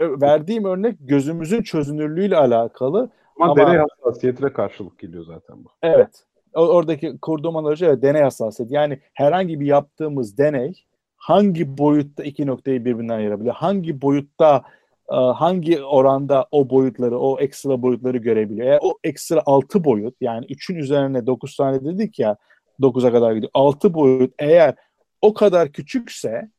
verdiğim 0.00 0.64
örnek 0.64 0.96
gözümüzün 1.00 1.62
çözünürlüğüyle 1.62 2.36
alakalı. 2.36 3.10
Ama, 3.38 3.52
ama 3.52 3.56
deney 3.56 3.78
hassasiyetine 3.78 4.52
karşılık 4.52 4.98
geliyor 4.98 5.24
zaten 5.24 5.64
bu. 5.64 5.68
Evet. 5.82 6.24
Oradaki 6.54 7.18
kurduğum 7.18 7.56
analoji 7.56 7.86
evet, 7.86 8.02
deney 8.02 8.22
hassasiyeti. 8.22 8.74
Yani 8.74 9.00
herhangi 9.14 9.60
bir 9.60 9.66
yaptığımız 9.66 10.38
deney 10.38 10.84
hangi 11.16 11.78
boyutta 11.78 12.24
iki 12.24 12.46
noktayı 12.46 12.84
birbirinden 12.84 13.16
ayırabiliyor? 13.16 13.54
Hangi 13.54 14.02
boyutta 14.02 14.64
e, 15.10 15.14
hangi 15.14 15.84
oranda 15.84 16.46
o 16.50 16.70
boyutları, 16.70 17.18
o 17.18 17.38
ekstra 17.40 17.82
boyutları 17.82 18.18
görebiliyor. 18.18 18.66
Eğer 18.66 18.78
o 18.82 18.98
ekstra 19.04 19.42
6 19.46 19.84
boyut 19.84 20.14
yani 20.20 20.46
3'ün 20.46 20.76
üzerine 20.76 21.26
9 21.26 21.56
tane 21.56 21.84
dedik 21.84 22.18
ya 22.18 22.36
9'a 22.80 23.12
kadar 23.12 23.32
gidiyor. 23.32 23.50
6 23.54 23.94
boyut 23.94 24.34
eğer 24.38 24.74
o 25.22 25.34
kadar 25.34 25.72
küçükse 25.72 26.50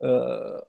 e, 0.00 0.08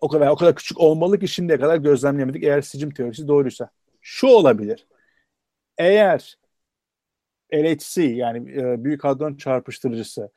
o 0.02 0.08
kadar 0.08 0.28
o 0.28 0.36
kadar 0.36 0.56
küçük 0.56 0.80
olmalı 0.80 1.20
ki 1.20 1.28
şimdiye 1.28 1.60
kadar 1.60 1.78
gözlemleyemedik 1.78 2.44
eğer 2.44 2.62
sicim 2.62 2.92
teorisi 2.92 3.28
doğruysa. 3.28 3.70
Şu 4.08 4.28
olabilir. 4.28 4.88
Eğer 5.78 6.38
LHC 7.54 8.04
yani 8.04 8.52
e, 8.52 8.84
büyük 8.84 9.04
hadron 9.04 9.36
çarpıştırıcısı 9.36 10.32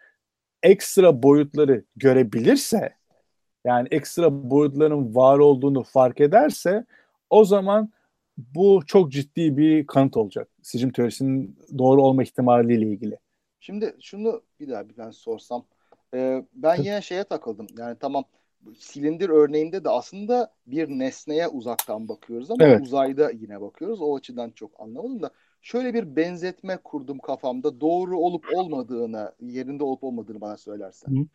ekstra 0.63 1.23
boyutları 1.23 1.85
görebilirse 1.97 2.95
yani 3.65 3.89
ekstra 3.91 4.51
boyutların 4.51 5.15
var 5.15 5.39
olduğunu 5.39 5.83
fark 5.83 6.21
ederse 6.21 6.85
o 7.31 7.45
zaman 7.45 7.93
bu 8.37 8.83
çok 8.87 9.13
ciddi 9.13 9.57
bir 9.57 9.87
kanıt 9.87 10.17
olacak. 10.17 10.49
Sicim 10.63 10.93
teorisinin 10.93 11.59
doğru 11.79 12.03
olma 12.03 12.23
ihtimaliyle 12.23 12.87
ilgili. 12.87 13.19
Şimdi 13.61 13.97
şunu 14.01 14.43
bir 14.61 14.69
daha 14.69 14.89
bir 14.89 14.97
ben 14.97 15.11
sorsam. 15.11 15.65
Ee, 16.15 16.45
ben 16.53 16.77
yine 16.77 17.03
şeye 17.03 17.25
takıldım. 17.25 17.67
Yani 17.79 17.97
tamam 18.01 18.25
silindir 18.79 19.29
örneğinde 19.29 19.85
de 19.85 19.89
aslında 19.89 20.53
bir 20.67 20.89
nesneye 20.89 21.49
uzaktan 21.49 22.09
bakıyoruz 22.09 22.51
ama 22.51 22.65
evet. 22.65 22.81
uzayda 22.81 23.31
yine 23.31 23.61
bakıyoruz. 23.61 24.03
O 24.03 24.17
açıdan 24.17 24.51
çok 24.51 24.81
anlamadım 24.81 25.23
da 25.23 25.31
şöyle 25.63 25.95
bir 25.95 26.17
benzetme 26.17 26.77
kurdum 26.77 27.19
kafamda. 27.19 27.81
Doğru 27.81 28.19
olup 28.19 28.47
olmadığını, 28.55 29.33
yerinde 29.41 29.85
olup 29.85 30.05
olmadığını 30.05 30.41
bana 30.41 30.57
söylersen. 30.57 31.17
Hı. 31.17 31.27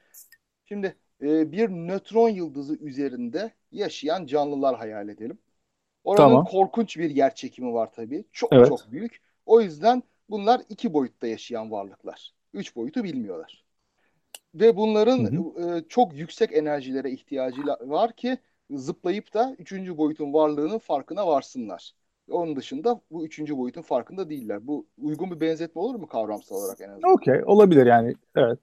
Şimdi 0.65 0.95
e, 1.21 1.51
bir 1.51 1.69
nötron 1.69 2.29
yıldızı 2.29 2.75
üzerinde 2.75 3.51
yaşayan 3.71 4.25
canlılar 4.25 4.77
hayal 4.77 5.09
edelim. 5.09 5.37
Oranın 6.03 6.29
tamam. 6.29 6.45
korkunç 6.45 6.97
bir 6.97 7.09
yer 7.09 7.35
çekimi 7.35 7.73
var 7.73 7.91
tabii. 7.91 8.25
Çok 8.31 8.53
evet. 8.53 8.67
çok 8.67 8.91
büyük. 8.91 9.21
O 9.45 9.61
yüzden 9.61 10.03
bunlar 10.29 10.61
iki 10.69 10.93
boyutta 10.93 11.27
yaşayan 11.27 11.71
varlıklar. 11.71 12.33
Üç 12.53 12.75
boyutu 12.75 13.03
bilmiyorlar. 13.03 13.62
Ve 14.55 14.75
bunların 14.75 15.17
hı 15.17 15.61
hı. 15.61 15.77
E, 15.77 15.83
çok 15.89 16.13
yüksek 16.13 16.53
enerjilere 16.53 17.11
ihtiyacı 17.11 17.61
var 17.81 18.11
ki 18.11 18.37
zıplayıp 18.71 19.33
da 19.33 19.55
üçüncü 19.59 19.97
boyutun 19.97 20.33
varlığının 20.33 20.79
farkına 20.79 21.27
varsınlar. 21.27 21.91
Onun 22.29 22.55
dışında 22.55 23.01
bu 23.11 23.25
üçüncü 23.25 23.57
boyutun 23.57 23.81
farkında 23.81 24.29
değiller. 24.29 24.67
Bu 24.67 24.85
uygun 24.97 25.31
bir 25.31 25.39
benzetme 25.39 25.81
olur 25.81 25.95
mu 25.95 26.07
kavramsal 26.07 26.55
olarak 26.55 26.81
en 26.81 26.89
azından? 26.89 27.11
Okey 27.11 27.43
olabilir 27.45 27.85
yani 27.85 28.15
evet. 28.35 28.59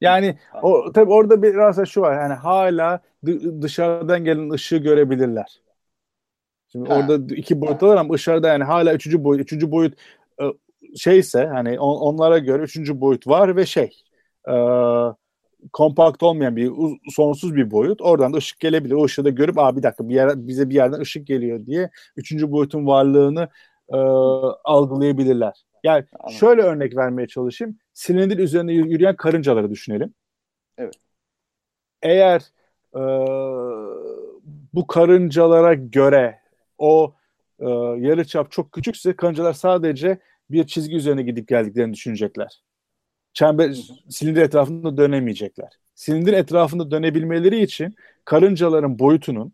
Yani 0.00 0.38
o 0.62 0.92
tabii 0.92 1.12
orada 1.12 1.42
biraz 1.42 1.76
da 1.76 1.86
şu 1.86 2.00
var. 2.00 2.22
Yani 2.22 2.34
hala 2.34 3.00
dışarıdan 3.62 4.24
gelen 4.24 4.50
ışığı 4.50 4.76
görebilirler. 4.76 5.62
Şimdi 6.72 6.88
ha. 6.88 6.98
orada 6.98 7.34
iki 7.34 7.60
boyut 7.60 7.82
var 7.82 7.96
ama 7.96 8.14
dışarıda 8.14 8.48
yani 8.48 8.64
hala 8.64 8.94
üçüncü 8.94 9.24
boyut, 9.24 9.42
üçüncü 9.42 9.70
boyut 9.70 9.98
e, 10.40 10.44
şeyse 10.96 11.46
hani 11.46 11.80
on, 11.80 11.96
onlara 11.96 12.38
göre 12.38 12.62
üçüncü 12.62 13.00
boyut 13.00 13.26
var 13.26 13.56
ve 13.56 13.66
şey 13.66 13.90
e, 14.48 14.54
kompakt 15.72 16.22
olmayan 16.22 16.56
bir 16.56 16.72
sonsuz 17.10 17.56
bir 17.56 17.70
boyut. 17.70 18.02
Oradan 18.02 18.32
da 18.32 18.36
ışık 18.36 18.60
gelebilir. 18.60 18.94
O 18.94 19.04
ışığı 19.04 19.24
da 19.24 19.30
görüp 19.30 19.58
Aa, 19.58 19.76
bir 19.76 19.82
dakika 19.82 20.08
bir 20.08 20.14
yer, 20.14 20.46
bize 20.46 20.70
bir 20.70 20.74
yerden 20.74 21.00
ışık 21.00 21.26
geliyor 21.26 21.66
diye 21.66 21.90
üçüncü 22.16 22.50
boyutun 22.50 22.86
varlığını 22.86 23.48
e, 23.92 23.96
algılayabilirler. 24.64 25.64
Yani 25.84 26.04
Anladım. 26.20 26.38
şöyle 26.38 26.62
örnek 26.62 26.96
vermeye 26.96 27.26
çalışayım. 27.26 27.78
Silindir 27.94 28.38
üzerinde 28.38 28.72
yürüyen 28.72 29.16
karıncaları 29.16 29.70
düşünelim. 29.70 30.14
Evet. 30.78 30.94
Eğer 32.02 32.42
e, 32.94 33.02
bu 34.74 34.86
karıncalara 34.86 35.74
göre 35.74 36.38
o 36.78 37.14
e, 37.60 37.68
yarıçap 37.98 38.50
çok 38.50 38.72
küçükse 38.72 39.16
karıncalar 39.16 39.52
sadece 39.52 40.18
bir 40.50 40.66
çizgi 40.66 40.96
üzerine 40.96 41.22
gidip 41.22 41.48
geldiklerini 41.48 41.92
düşünecekler. 41.92 42.62
Çember 43.38 43.72
silindir 44.08 44.42
etrafında 44.42 44.96
dönemeyecekler. 44.96 45.78
Silindir 45.94 46.32
etrafında 46.32 46.90
dönebilmeleri 46.90 47.62
için 47.62 47.94
karıncaların 48.24 48.98
boyutunun 48.98 49.52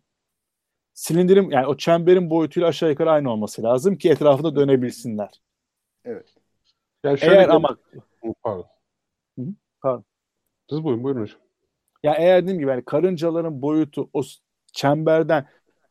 silindirin 0.93 1.49
yani 1.49 1.67
o 1.67 1.77
çemberin 1.77 2.29
boyutuyla 2.29 2.69
aşağı 2.69 2.89
yukarı 2.89 3.11
aynı 3.11 3.31
olması 3.31 3.63
lazım 3.63 3.95
ki 3.95 4.09
etrafında 4.09 4.55
dönebilsinler. 4.55 5.29
Evet. 6.05 6.25
Yani 7.03 7.19
şöyle 7.19 7.35
eğer 7.35 7.49
ama 7.49 7.77
pardon. 8.43 8.65
Hı 9.39 9.41
-hı. 9.41 9.53
Pardon. 9.81 10.05
Siz 10.69 10.83
buyurun 10.83 11.03
buyurun 11.03 11.21
hocam. 11.21 11.39
Ya 12.03 12.13
eğer 12.13 12.43
dediğim 12.43 12.59
gibi 12.59 12.69
yani 12.69 12.85
karıncaların 12.85 13.61
boyutu 13.61 14.09
o 14.13 14.21
çemberden 14.73 15.47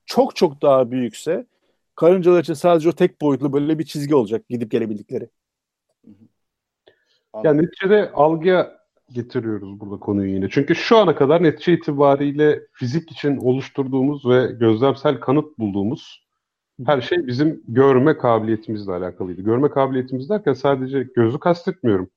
çok 0.06 0.36
çok 0.36 0.62
daha 0.62 0.90
büyükse 0.90 1.46
karıncalar 1.94 2.42
için 2.42 2.54
sadece 2.54 2.88
o 2.88 2.92
tek 2.92 3.20
boyutlu 3.20 3.52
böyle 3.52 3.78
bir 3.78 3.84
çizgi 3.84 4.14
olacak 4.14 4.48
gidip 4.48 4.70
gelebildikleri. 4.70 5.28
Yani 7.44 7.62
neticede 7.62 8.10
algıya 8.14 8.78
getiriyoruz 9.12 9.80
burada 9.80 10.00
konuyu 10.00 10.34
yine. 10.34 10.48
Çünkü 10.50 10.74
şu 10.74 10.96
ana 10.98 11.14
kadar 11.14 11.42
netice 11.42 11.72
itibariyle 11.72 12.60
fizik 12.72 13.12
için 13.12 13.36
oluşturduğumuz 13.36 14.26
ve 14.26 14.46
gözlemsel 14.46 15.20
kanıt 15.20 15.58
bulduğumuz 15.58 16.24
her 16.86 17.00
şey 17.00 17.26
bizim 17.26 17.62
görme 17.68 18.16
kabiliyetimizle 18.16 18.92
alakalıydı. 18.92 19.42
Görme 19.42 19.70
kabiliyetimiz 19.70 20.30
derken 20.30 20.52
sadece 20.52 21.02
gözü 21.02 21.38
kastetmiyorum. 21.38 22.10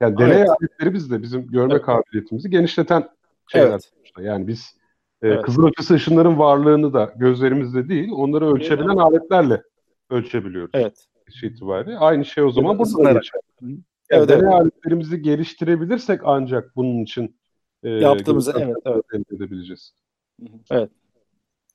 Yani 0.00 0.18
deney 0.18 0.36
evet. 0.36 0.50
aletlerimiz 0.50 1.10
de 1.10 1.22
bizim 1.22 1.46
görme 1.46 1.74
evet. 1.74 1.82
kabiliyetimizi 1.82 2.50
genişleten 2.50 3.08
şeyler. 3.46 3.68
Evet. 3.68 3.92
Yani 4.20 4.48
biz 4.48 4.76
e, 5.22 5.28
evet. 5.28 5.42
kızıl 5.42 5.66
ötesi 5.66 5.94
ışınların 5.94 6.38
varlığını 6.38 6.92
da 6.92 7.12
gözlerimizle 7.16 7.88
değil, 7.88 8.10
onları 8.12 8.54
ölçebilen 8.54 8.88
evet. 8.88 8.98
aletlerle 8.98 9.62
ölçebiliyoruz. 10.10 10.70
Evet. 10.74 11.06
Şey 11.40 11.48
itibariyle. 11.48 11.98
Aynı 11.98 12.24
şey 12.24 12.44
o 12.44 12.50
zaman 12.50 12.76
evet, 12.76 12.86
burada 12.94 13.12
geçer. 13.12 13.40
Evet, 14.10 14.28
deney 14.28 14.40
evet. 14.42 14.54
aletlerimizi 14.54 15.22
geliştirebilirsek 15.22 16.20
ancak 16.24 16.76
bunun 16.76 17.02
için 17.02 17.36
e, 17.82 17.90
yaptığımızı 17.90 18.52
evet, 18.58 18.76
evet. 18.86 19.04
elde 19.14 19.36
edebileceğiz. 19.36 19.94
Evet. 20.70 20.90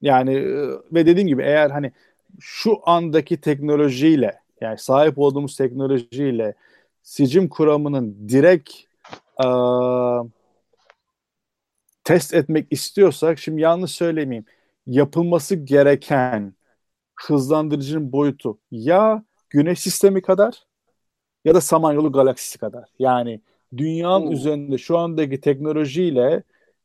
Yani 0.01 0.35
e, 0.35 0.67
ve 0.91 1.05
dediğim 1.05 1.27
gibi 1.27 1.41
eğer 1.41 1.69
hani 1.69 1.91
şu 2.39 2.81
andaki 2.85 3.41
teknolojiyle 3.41 4.39
yani 4.61 4.77
sahip 4.77 5.17
olduğumuz 5.17 5.57
teknolojiyle 5.57 6.53
sicim 7.03 7.49
kuramının 7.49 8.29
direkt 8.29 8.71
e, 9.43 9.47
test 12.03 12.33
etmek 12.33 12.67
istiyorsak 12.71 13.39
şimdi 13.39 13.61
yanlış 13.61 13.91
söylemeyeyim 13.91 14.45
yapılması 14.85 15.55
gereken 15.55 16.53
hızlandırıcının 17.15 18.11
boyutu 18.11 18.59
ya 18.71 19.23
güneş 19.49 19.79
sistemi 19.79 20.21
kadar 20.21 20.63
ya 21.45 21.55
da 21.55 21.61
Samanyolu 21.61 22.11
galaksisi 22.11 22.57
kadar. 22.57 22.89
Yani 22.99 23.41
dünyanın 23.77 24.25
hmm. 24.25 24.31
üzerinde 24.31 24.77
şu 24.77 24.97
andaki 24.97 25.41
teknolojiyle 25.41 26.43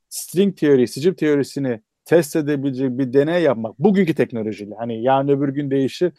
string 0.09 0.56
teori, 0.56 0.88
sicim 0.88 1.14
teorisini 1.14 1.80
test 2.04 2.36
edebilecek 2.36 2.98
bir 2.98 3.12
deney 3.12 3.42
yapmak 3.42 3.78
bugünkü 3.78 4.14
teknolojiyle 4.14 4.74
hani 4.74 5.02
yarın 5.02 5.28
öbür 5.28 5.48
gün 5.48 5.70
değişir 5.70 6.12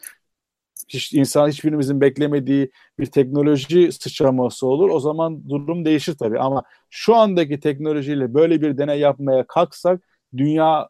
hiç, 0.88 1.12
insan 1.12 1.48
hiçbirimizin 1.48 2.00
beklemediği 2.00 2.70
bir 2.98 3.06
teknoloji 3.06 3.92
sıçraması 3.92 4.66
olur. 4.66 4.90
O 4.90 5.00
zaman 5.00 5.48
durum 5.48 5.84
değişir 5.84 6.16
tabii 6.18 6.38
ama 6.38 6.62
şu 6.90 7.16
andaki 7.16 7.60
teknolojiyle 7.60 8.34
böyle 8.34 8.62
bir 8.62 8.78
deney 8.78 9.00
yapmaya 9.00 9.46
kalksak 9.46 10.02
dünya 10.36 10.88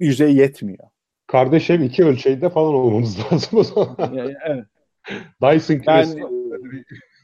yüzey 0.00 0.34
yetmiyor. 0.34 0.88
Kardeşim 1.26 1.82
iki 1.82 2.04
ölçeğinde 2.04 2.50
falan 2.50 2.74
olmamız 2.74 3.18
lazım 3.32 3.58
o 3.58 3.64
zaman. 3.64 3.96
Yani, 4.14 4.34
evet. 4.46 4.64
Dyson 5.42 5.78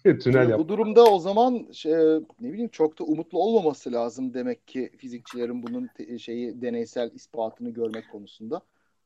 tünel 0.23 0.49
yap. 0.51 0.59
Bu 0.59 0.69
durumda 0.69 1.05
o 1.05 1.19
zaman 1.19 1.67
şey, 1.73 1.93
ne 2.41 2.53
bileyim 2.53 2.69
çok 2.69 2.99
da 2.99 3.05
umutlu 3.05 3.39
olmaması 3.39 3.93
lazım 3.93 4.35
demek 4.35 4.69
ki 4.69 4.91
fizikçilerin 4.99 5.63
bunun 5.63 5.87
te- 5.97 6.19
şeyi 6.19 6.63
deneysel 6.63 7.11
ispatını 7.15 7.71
görmek 7.71 8.11
konusunda. 8.13 8.61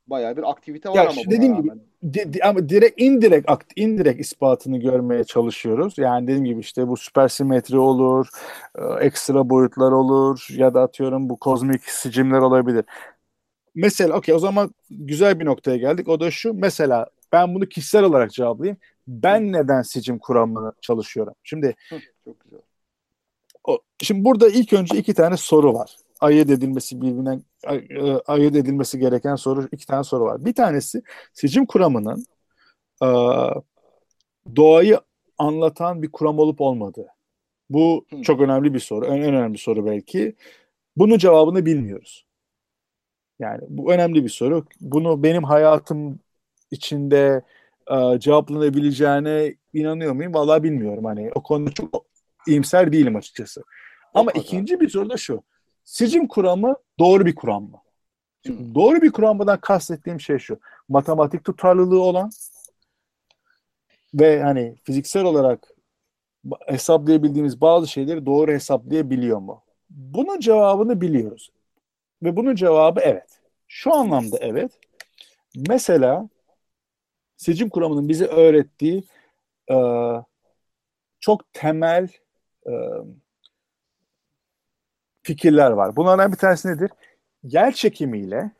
Bayağı 0.06 0.36
bir 0.36 0.50
aktivite 0.50 0.88
var 0.88 0.94
ya 0.94 1.02
ama 1.02 1.20
dediğim 1.30 1.56
gibi 1.56 1.70
di, 2.12 2.32
di, 2.32 2.44
ama 2.44 2.68
direkt 2.68 3.00
indirekt 3.00 3.50
akt, 3.50 3.72
indirekt 3.76 4.20
ispatını 4.20 4.78
görmeye 4.78 5.24
çalışıyoruz. 5.24 5.98
Yani 5.98 6.26
dediğim 6.26 6.44
gibi 6.44 6.60
işte 6.60 6.88
bu 6.88 6.96
süpersimetri 6.96 7.78
olur, 7.78 8.28
e, 8.78 9.04
ekstra 9.06 9.50
boyutlar 9.50 9.92
olur 9.92 10.46
ya 10.50 10.74
da 10.74 10.82
atıyorum 10.82 11.28
bu 11.28 11.36
kozmik 11.36 11.84
sicimler 11.84 12.38
olabilir. 12.38 12.84
Mesela 13.74 14.16
okey 14.16 14.34
o 14.34 14.38
zaman 14.38 14.74
güzel 14.90 15.40
bir 15.40 15.44
noktaya 15.44 15.76
geldik. 15.76 16.08
O 16.08 16.20
da 16.20 16.30
şu. 16.30 16.54
Mesela 16.54 17.06
ben 17.32 17.54
bunu 17.54 17.66
kişisel 17.66 18.04
olarak 18.04 18.32
cevaplayayım. 18.32 18.78
Ben 19.08 19.52
neden 19.52 19.82
sicim 19.82 20.18
kuramını 20.18 20.72
çalışıyorum? 20.80 21.34
Şimdi 21.42 21.74
çok 22.24 22.40
güzel. 22.40 22.60
O, 23.64 23.78
şimdi 24.02 24.24
burada 24.24 24.48
ilk 24.48 24.72
önce 24.72 24.98
iki 24.98 25.14
tane 25.14 25.36
soru 25.36 25.74
var. 25.74 25.96
Ayırt 26.20 26.50
edilmesi 26.50 27.02
birbirinden 27.02 27.42
e, 27.64 28.12
ayırt 28.26 28.56
edilmesi 28.56 28.98
gereken 28.98 29.36
soru 29.36 29.68
iki 29.72 29.86
tane 29.86 30.04
soru 30.04 30.24
var. 30.24 30.44
Bir 30.44 30.54
tanesi 30.54 31.02
sicim 31.32 31.66
kuramının 31.66 32.24
e, 33.02 33.08
doğayı 34.56 35.00
anlatan 35.38 36.02
bir 36.02 36.12
kuram 36.12 36.38
olup 36.38 36.60
olmadığı. 36.60 37.06
Bu 37.70 38.06
Hı. 38.10 38.22
çok 38.22 38.40
önemli 38.40 38.74
bir 38.74 38.80
soru. 38.80 39.06
En, 39.06 39.12
en 39.12 39.34
önemli 39.34 39.58
soru 39.58 39.86
belki. 39.86 40.34
Bunun 40.96 41.18
cevabını 41.18 41.66
bilmiyoruz. 41.66 42.26
Yani 43.38 43.60
bu 43.68 43.92
önemli 43.92 44.24
bir 44.24 44.28
soru. 44.28 44.66
Bunu 44.80 45.22
benim 45.22 45.44
hayatım 45.44 46.20
içinde 46.70 47.42
e, 47.90 48.20
cevaplanabileceğine 48.20 49.54
inanıyor 49.72 50.12
muyum? 50.12 50.34
Vallahi 50.34 50.62
bilmiyorum. 50.62 51.04
Hani 51.04 51.30
o 51.34 51.42
konuda 51.42 51.70
çok 51.70 52.06
iyimser 52.46 52.92
değilim 52.92 53.16
açıkçası. 53.16 53.62
Ama 54.14 54.30
o 54.34 54.38
ikinci 54.38 54.80
bir 54.80 54.88
soru 54.88 55.10
da 55.10 55.16
şu. 55.16 55.42
Sicim 55.84 56.28
kuramı 56.28 56.76
doğru 56.98 57.26
bir 57.26 57.34
kuram 57.34 57.62
mı? 57.62 57.78
Şimdi 58.46 58.74
doğru 58.74 59.02
bir 59.02 59.12
kuramdan 59.12 59.60
kastettiğim 59.60 60.20
şey 60.20 60.38
şu. 60.38 60.58
Matematik 60.88 61.44
tutarlılığı 61.44 62.00
olan 62.02 62.30
ve 64.14 64.42
hani 64.42 64.76
fiziksel 64.84 65.24
olarak 65.24 65.68
hesaplayabildiğimiz 66.66 67.60
bazı 67.60 67.88
şeyleri 67.88 68.26
doğru 68.26 68.52
hesaplayabiliyor 68.52 69.38
mu? 69.38 69.62
Bunun 69.90 70.40
cevabını 70.40 71.00
biliyoruz. 71.00 71.50
Ve 72.22 72.36
bunun 72.36 72.54
cevabı 72.54 73.00
evet. 73.00 73.40
Şu 73.68 73.94
anlamda 73.94 74.36
evet. 74.40 74.72
Mesela 75.68 76.28
seçim 77.36 77.68
kuramının 77.68 78.08
bize 78.08 78.26
öğrettiği 78.26 79.04
e, 79.70 79.76
çok 81.20 81.52
temel 81.52 82.08
e, 82.66 82.72
fikirler 85.22 85.70
var. 85.70 85.96
Bunlardan 85.96 86.32
bir 86.32 86.36
tanesi 86.36 86.68
nedir? 86.68 86.90
Yer 87.42 87.72
çekimiyle 87.72 88.50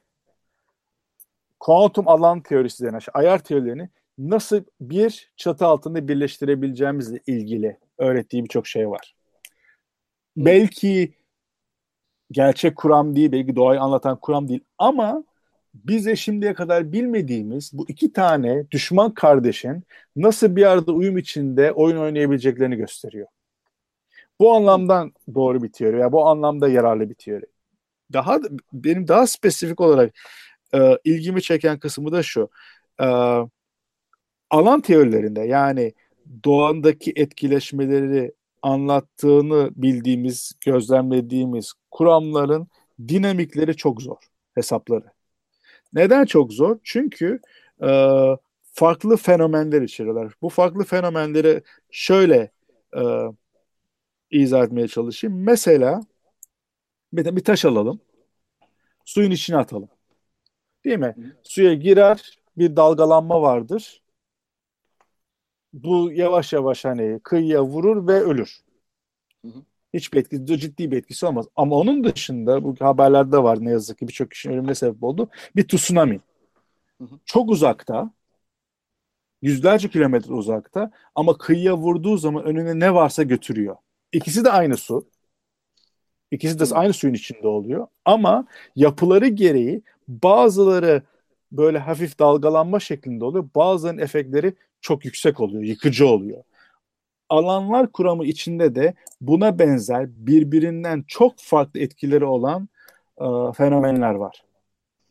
kuantum 1.61 2.09
alan 2.09 2.41
teorisi 2.41 2.85
denen 2.85 3.01
ayar 3.14 3.39
teorilerini 3.45 3.89
nasıl 4.18 4.64
bir 4.81 5.33
çatı 5.37 5.66
altında 5.66 6.09
birleştirebileceğimizle 6.09 7.20
ilgili 7.27 7.79
öğrettiği 7.99 8.45
birçok 8.45 8.66
şey 8.66 8.91
var. 8.91 9.14
Belki 10.37 11.14
gerçek 12.31 12.77
kuram 12.77 13.16
değil, 13.16 13.33
belki 13.33 13.57
doğayı 13.57 13.81
anlatan 13.81 14.16
kuram 14.20 14.49
değil 14.49 14.64
ama 14.79 15.25
bize 15.75 16.16
şimdiye 16.16 16.55
kadar 16.55 16.93
bilmediğimiz 16.93 17.70
bu 17.75 17.85
iki 17.89 18.12
tane 18.12 18.70
düşman 18.70 19.14
kardeşin 19.14 19.85
nasıl 20.16 20.57
bir 20.57 20.66
arada 20.66 20.93
uyum 20.93 21.18
içinde 21.18 21.72
oyun 21.72 21.97
oynayabileceklerini 21.97 22.77
gösteriyor. 22.77 23.27
Bu 24.41 24.53
anlamdan 24.53 25.12
doğru 25.35 25.62
bir 25.62 25.72
teori 25.72 26.01
ya 26.01 26.12
bu 26.12 26.27
anlamda 26.29 26.68
yararlı 26.68 27.11
bir 27.11 27.14
teori. 27.14 27.47
Daha 28.12 28.41
benim 28.72 29.09
daha 29.09 29.27
spesifik 29.27 29.81
olarak 29.81 30.14
e, 30.75 30.99
ilgimi 31.05 31.43
çeken 31.43 31.79
kısmı 31.79 32.12
da 32.12 32.22
şu. 32.22 32.49
E, 33.01 33.07
alan 34.51 34.81
teorilerinde 34.81 35.41
yani 35.41 35.93
doğandaki 36.45 37.12
etkileşmeleri 37.16 38.33
anlattığını 38.62 39.70
bildiğimiz, 39.77 40.53
gözlemlediğimiz 40.66 41.72
kuramların 41.91 42.68
dinamikleri 43.09 43.77
çok 43.77 44.03
zor 44.03 44.18
hesapları. 44.55 45.14
Neden 45.95 46.24
çok 46.24 46.53
zor? 46.53 46.78
Çünkü 46.84 47.40
e, 47.82 47.88
farklı 48.62 49.16
fenomenler 49.16 49.82
içeriyorlar. 49.82 50.32
Bu 50.42 50.49
farklı 50.49 50.84
fenomenleri 50.84 51.62
şöyle 51.90 52.51
e, 52.97 53.03
izah 54.30 54.64
etmeye 54.64 54.88
çalışayım. 54.88 55.45
Mesela 55.45 56.01
bir, 57.12 57.36
bir 57.36 57.45
taş 57.45 57.64
alalım. 57.64 58.01
Suyun 59.05 59.30
içine 59.30 59.57
atalım. 59.57 59.88
Değil 60.84 60.99
mi? 60.99 61.14
Suya 61.42 61.74
girer, 61.74 62.38
bir 62.59 62.76
dalgalanma 62.76 63.42
vardır. 63.42 64.03
Bu 65.72 66.12
yavaş 66.12 66.53
yavaş 66.53 66.84
hani 66.84 67.20
kıyıya 67.22 67.64
vurur 67.64 68.09
ve 68.09 68.20
ölür. 68.20 68.61
Hiç 69.45 69.55
bir 69.95 70.18
etkisi, 70.18 70.59
ciddi 70.59 70.90
bir 70.90 70.97
etkisi 70.97 71.26
olmaz. 71.26 71.47
Ama 71.57 71.76
onun 71.76 72.05
dışında 72.05 72.64
bu 72.64 72.74
haberlerde 72.80 73.42
var 73.42 73.59
ne 73.61 73.70
yazık 73.70 73.99
ki 73.99 74.09
birçok 74.09 74.30
kişinin 74.30 74.55
ölümüne 74.55 74.74
sebep 74.74 75.03
oldu. 75.03 75.28
Bir 75.57 75.68
tsunami. 75.68 76.20
Çok 77.24 77.51
uzakta, 77.51 78.11
yüzlerce 79.42 79.88
kilometre 79.88 80.32
uzakta 80.32 80.90
ama 81.14 81.38
kıyıya 81.38 81.76
vurduğu 81.76 82.16
zaman 82.16 82.45
önüne 82.45 82.80
ne 82.80 82.95
varsa 82.95 83.22
götürüyor. 83.22 83.76
İkisi 84.12 84.45
de 84.45 84.51
aynı 84.51 84.76
su. 84.76 85.09
İkisi 86.30 86.59
de 86.59 86.74
aynı 86.74 86.92
suyun 86.92 87.14
içinde 87.14 87.47
oluyor. 87.47 87.86
Ama 88.05 88.47
yapıları 88.76 89.28
gereği 89.28 89.82
bazıları 90.09 91.03
böyle 91.53 91.78
hafif 91.78 92.18
dalgalanma 92.18 92.80
şeklinde 92.80 93.24
oluyor. 93.24 93.49
Bazılarının 93.55 94.03
efektleri 94.03 94.55
çok 94.80 95.05
yüksek 95.05 95.40
oluyor, 95.40 95.62
yıkıcı 95.62 96.07
oluyor. 96.07 96.42
Alanlar 97.29 97.93
kuramı 97.93 98.25
içinde 98.25 98.75
de 98.75 98.95
buna 99.20 99.59
benzer 99.59 100.09
birbirinden 100.09 101.05
çok 101.09 101.33
farklı 101.39 101.81
etkileri 101.81 102.25
olan 102.25 102.68
e, 103.20 103.27
fenomenler 103.57 104.14
var. 104.14 104.45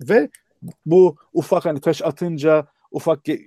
Ve 0.02 0.30
bu 0.86 1.16
ufak 1.34 1.66
hani 1.66 1.82
taş 1.82 2.02
atınca 2.02 2.68
ufak 2.92 3.30
e, 3.30 3.40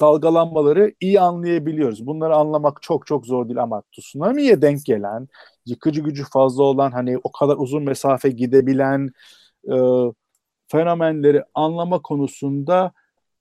dalgalanmaları 0.00 0.94
iyi 1.00 1.20
anlayabiliyoruz. 1.20 2.06
Bunları 2.06 2.36
anlamak 2.36 2.82
çok 2.82 3.06
çok 3.06 3.26
zor 3.26 3.48
değil 3.48 3.62
ama 3.62 3.82
tsunami'ye 3.92 4.62
denk 4.62 4.84
gelen, 4.84 5.28
yıkıcı 5.66 6.00
gücü 6.00 6.24
fazla 6.32 6.62
olan, 6.62 6.90
hani 6.90 7.18
o 7.24 7.32
kadar 7.32 7.56
uzun 7.56 7.82
mesafe 7.82 8.30
gidebilen 8.30 9.10
e, 9.68 9.76
fenomenleri 10.68 11.44
anlama 11.54 12.02
konusunda 12.02 12.92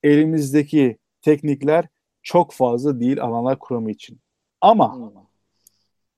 elimizdeki 0.03 0.97
teknikler 1.22 1.88
çok 2.24 2.53
fazla 2.53 2.99
değil 2.99 3.22
alanlar 3.22 3.59
kuramı 3.59 3.91
için. 3.91 4.19
Ama 4.62 5.12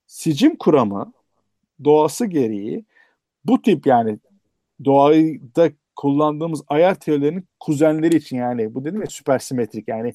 sicim 0.07 0.55
kuramı 0.55 1.13
doğası 1.83 2.25
gereği 2.25 2.85
bu 3.45 3.61
tip 3.61 3.87
yani 3.87 4.19
doğada 4.85 5.71
kullandığımız 5.95 6.63
ayar 6.67 6.95
teorilerinin 6.95 7.47
kuzenleri 7.59 8.15
için 8.15 8.37
yani 8.37 8.75
bu 8.75 8.85
dedim 8.85 9.01
ya 9.01 9.07
süpersimetrik 9.07 9.87
yani 9.87 10.13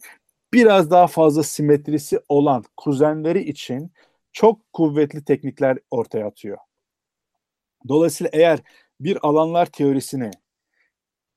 biraz 0.52 0.90
daha 0.90 1.06
fazla 1.06 1.42
simetrisi 1.42 2.20
olan 2.28 2.64
kuzenleri 2.76 3.42
için 3.42 3.92
çok 4.32 4.72
kuvvetli 4.72 5.24
teknikler 5.24 5.78
ortaya 5.90 6.26
atıyor. 6.26 6.58
Dolayısıyla 7.88 8.30
eğer 8.32 8.58
bir 9.00 9.26
alanlar 9.28 9.66
teorisini, 9.66 10.30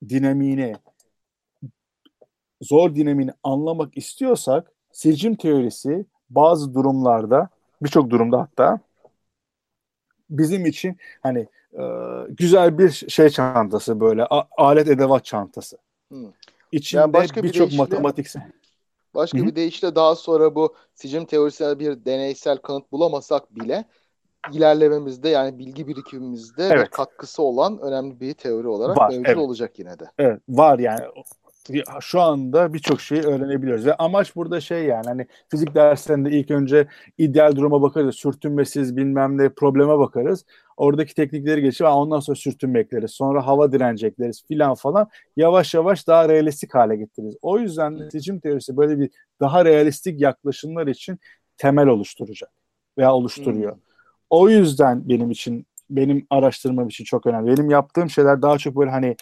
dinamiğini, 0.09 0.75
zor 2.61 2.95
dinamiğini 2.95 3.31
anlamak 3.43 3.97
istiyorsak 3.97 4.71
sicim 4.91 5.35
teorisi 5.35 6.05
bazı 6.35 6.73
durumlarda, 6.73 7.49
birçok 7.81 8.09
durumda 8.09 8.39
hatta 8.39 8.79
bizim 10.29 10.65
için 10.65 10.97
hani 11.21 11.47
e, 11.73 11.83
güzel 12.29 12.77
bir 12.77 12.89
şey 12.89 13.29
çantası 13.29 13.99
böyle 13.99 14.25
a, 14.25 14.43
alet 14.57 14.87
edevat 14.87 15.25
çantası. 15.25 15.77
Hmm. 16.09 16.27
İçinde 16.71 17.01
yani 17.01 17.43
birçok 17.43 17.71
bir 17.71 17.77
matematik 17.77 18.27
Başka 19.15 19.37
Hı-hı. 19.37 19.47
bir 19.47 19.55
deyişle 19.55 19.95
daha 19.95 20.15
sonra 20.15 20.55
bu 20.55 20.75
sicim 20.93 21.25
teorisine 21.25 21.79
bir 21.79 22.05
deneysel 22.05 22.57
kanıt 22.57 22.91
bulamasak 22.91 23.55
bile 23.55 23.85
ilerlememizde 24.51 25.29
yani 25.29 25.59
bilgi 25.59 25.87
birikimimizde 25.87 26.69
evet. 26.71 26.89
katkısı 26.89 27.43
olan 27.43 27.79
önemli 27.79 28.19
bir 28.19 28.33
teori 28.33 28.67
olarak 28.67 28.97
var, 28.97 29.09
mevcut 29.09 29.27
evet. 29.27 29.37
olacak 29.37 29.79
yine 29.79 29.99
de. 29.99 30.05
Evet, 30.17 30.41
var 30.49 30.79
yani 30.79 31.01
şu 32.01 32.21
anda 32.21 32.73
birçok 32.73 33.01
şeyi 33.01 33.21
öğrenebiliyoruz 33.21 33.85
ve 33.85 33.95
amaç 33.95 34.35
burada 34.35 34.61
şey 34.61 34.85
yani 34.85 35.05
hani 35.05 35.27
fizik 35.49 35.75
derslerinde 35.75 36.29
ilk 36.31 36.51
önce 36.51 36.87
ideal 37.17 37.55
duruma 37.55 37.81
bakarız, 37.81 38.15
sürtünmesiz 38.15 38.97
bilmem 38.97 39.37
ne 39.37 39.49
probleme 39.49 39.99
bakarız. 39.99 40.45
Oradaki 40.77 41.15
teknikleri 41.15 41.61
geçip 41.61 41.87
ondan 41.87 42.19
sonra 42.19 42.35
sürtünme 42.35 42.79
ekleriz. 42.79 43.11
Sonra 43.11 43.47
hava 43.47 43.71
direnci 43.71 44.07
ekleriz 44.07 44.43
filan 44.47 44.75
falan. 44.75 45.09
Yavaş 45.37 45.73
yavaş 45.73 46.07
daha 46.07 46.29
realistik 46.29 46.75
hale 46.75 46.95
getiririz. 46.95 47.35
O 47.41 47.59
yüzden 47.59 47.99
de 47.99 48.11
seçim 48.11 48.39
teorisi 48.39 48.77
böyle 48.77 48.99
bir 48.99 49.09
daha 49.39 49.65
realistik 49.65 50.21
yaklaşımlar 50.21 50.87
için 50.87 51.19
temel 51.57 51.87
oluşturacak 51.87 52.49
veya 52.97 53.13
oluşturuyor. 53.13 53.71
Hmm. 53.71 53.81
O 54.29 54.49
yüzden 54.49 55.09
benim 55.09 55.31
için 55.31 55.65
benim 55.89 56.27
araştırmam 56.29 56.87
için 56.87 57.03
çok 57.03 57.25
önemli. 57.25 57.57
Benim 57.57 57.69
yaptığım 57.69 58.09
şeyler 58.09 58.41
daha 58.41 58.57
çok 58.57 58.75
böyle 58.75 58.91
hani 58.91 59.15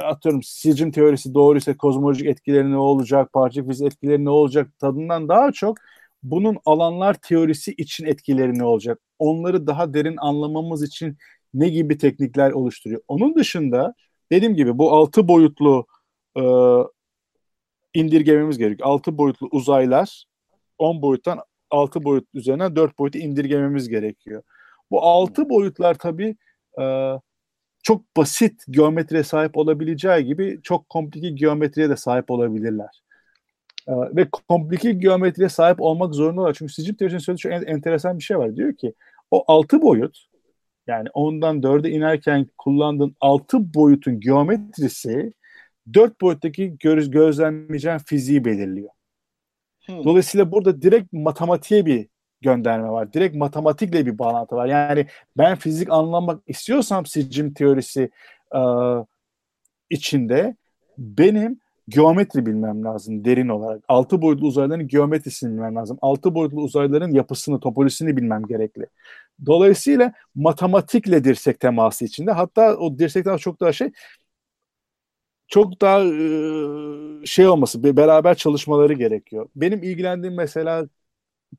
atıyorum 0.00 0.42
sicim 0.42 0.90
teorisi 0.90 1.34
doğruysa 1.34 1.76
kozmolojik 1.76 2.26
etkileri 2.26 2.70
ne 2.70 2.76
olacak, 2.76 3.32
parçacık 3.32 3.68
fizik 3.68 3.86
etkileri 3.86 4.24
ne 4.24 4.30
olacak 4.30 4.78
tadından 4.78 5.28
daha 5.28 5.52
çok 5.52 5.78
bunun 6.22 6.58
alanlar 6.64 7.14
teorisi 7.14 7.72
için 7.72 8.06
etkileri 8.06 8.58
ne 8.58 8.64
olacak? 8.64 8.98
Onları 9.18 9.66
daha 9.66 9.94
derin 9.94 10.16
anlamamız 10.18 10.82
için 10.82 11.16
ne 11.54 11.68
gibi 11.68 11.98
teknikler 11.98 12.50
oluşturuyor? 12.50 13.00
Onun 13.08 13.34
dışında 13.34 13.94
dediğim 14.32 14.54
gibi 14.54 14.78
bu 14.78 14.92
altı 14.92 15.28
boyutlu 15.28 15.86
e, 16.38 16.42
indirgememiz 17.94 18.58
gerekiyor. 18.58 18.88
Altı 18.88 19.18
boyutlu 19.18 19.48
uzaylar 19.50 20.24
10 20.78 21.02
boyuttan 21.02 21.38
6 21.70 22.04
boyut 22.04 22.28
üzerine 22.34 22.76
4 22.76 22.98
boyutu 22.98 23.18
indirgememiz 23.18 23.88
gerekiyor. 23.88 24.42
Bu 24.90 25.02
altı 25.02 25.48
boyutlar 25.48 25.94
tabii 25.94 26.36
e, 26.80 26.84
çok 27.82 28.16
basit 28.16 28.64
geometriye 28.70 29.22
sahip 29.22 29.56
olabileceği 29.56 30.24
gibi 30.24 30.60
çok 30.62 30.88
komplike 30.88 31.30
geometriye 31.30 31.88
de 31.88 31.96
sahip 31.96 32.30
olabilirler. 32.30 33.02
Ee, 33.88 33.92
ve 33.92 34.28
komplike 34.48 34.92
geometriye 34.92 35.48
sahip 35.48 35.80
olmak 35.80 36.14
zorundalar. 36.14 36.54
Çünkü 36.54 36.72
sicim 36.72 36.94
teorisinin 36.94 37.20
söylediği 37.20 37.42
çok 37.42 37.52
en, 37.52 37.74
enteresan 37.74 38.18
bir 38.18 38.22
şey 38.22 38.38
var. 38.38 38.56
Diyor 38.56 38.76
ki 38.76 38.94
o 39.30 39.44
altı 39.46 39.82
boyut 39.82 40.26
yani 40.86 41.08
ondan 41.14 41.62
dörde 41.62 41.90
inerken 41.90 42.46
kullandığın 42.58 43.16
altı 43.20 43.74
boyutun 43.74 44.20
geometrisi 44.20 45.32
dört 45.94 46.20
boyuttaki 46.20 46.76
göz, 46.80 47.10
gözlemleyeceğin 47.10 47.98
fiziği 47.98 48.44
belirliyor. 48.44 48.90
Hmm. 49.86 50.04
Dolayısıyla 50.04 50.52
burada 50.52 50.82
direkt 50.82 51.12
matematiğe 51.12 51.86
bir 51.86 52.08
gönderme 52.42 52.88
var. 52.88 53.12
Direkt 53.12 53.36
matematikle 53.36 54.06
bir 54.06 54.18
bağlantı 54.18 54.56
var. 54.56 54.66
Yani 54.66 55.06
ben 55.38 55.56
fizik 55.56 55.90
anlamak 55.90 56.42
istiyorsam 56.46 57.06
sicim 57.06 57.54
teorisi 57.54 58.10
e, 58.54 58.60
içinde 59.90 60.56
benim 60.98 61.60
geometri 61.88 62.46
bilmem 62.46 62.84
lazım 62.84 63.24
derin 63.24 63.48
olarak. 63.48 63.84
Altı 63.88 64.22
boyutlu 64.22 64.46
uzayların 64.46 64.88
geometrisini 64.88 65.52
bilmem 65.52 65.76
lazım. 65.76 65.98
Altı 66.02 66.34
boyutlu 66.34 66.62
uzayların 66.62 67.10
yapısını, 67.12 67.60
topolojisini 67.60 68.16
bilmem 68.16 68.42
gerekli. 68.46 68.86
Dolayısıyla 69.46 70.12
matematikle 70.34 71.24
dirsek 71.24 71.60
teması 71.60 72.04
içinde. 72.04 72.32
Hatta 72.32 72.76
o 72.76 72.98
dirsekten 72.98 73.36
çok 73.36 73.60
daha 73.60 73.72
şey 73.72 73.90
çok 75.48 75.80
daha 75.80 76.00
e, 76.00 77.26
şey 77.26 77.48
olması, 77.48 77.96
beraber 77.96 78.34
çalışmaları 78.34 78.92
gerekiyor. 78.92 79.48
Benim 79.56 79.82
ilgilendiğim 79.82 80.36
mesela 80.36 80.88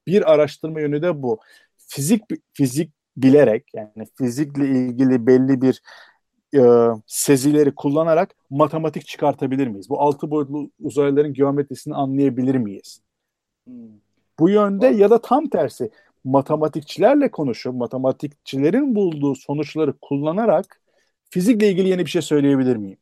bir 0.07 0.33
araştırma 0.33 0.81
yönü 0.81 1.01
de 1.01 1.23
bu. 1.23 1.39
Fizik 1.87 2.23
fizik 2.53 2.91
bilerek 3.17 3.65
yani 3.73 4.07
fizikle 4.17 4.67
ilgili 4.67 5.27
belli 5.27 5.61
bir 5.61 5.81
e, 6.55 6.61
sezileri 7.07 7.75
kullanarak 7.75 8.35
matematik 8.49 9.07
çıkartabilir 9.07 9.67
miyiz? 9.67 9.89
Bu 9.89 10.01
altı 10.01 10.31
boyutlu 10.31 10.69
uzaylıların 10.79 11.33
geometrisini 11.33 11.95
anlayabilir 11.95 12.55
miyiz? 12.55 13.01
Hmm. 13.67 13.73
Bu 14.39 14.49
yönde 14.49 14.87
ya 14.87 15.09
da 15.09 15.21
tam 15.21 15.49
tersi 15.49 15.89
matematikçilerle 16.23 17.31
konuşup 17.31 17.75
matematikçilerin 17.75 18.95
bulduğu 18.95 19.35
sonuçları 19.35 19.93
kullanarak 20.01 20.81
fizikle 21.29 21.69
ilgili 21.69 21.89
yeni 21.89 22.05
bir 22.05 22.09
şey 22.09 22.21
söyleyebilir 22.21 22.75
miyim? 22.75 22.97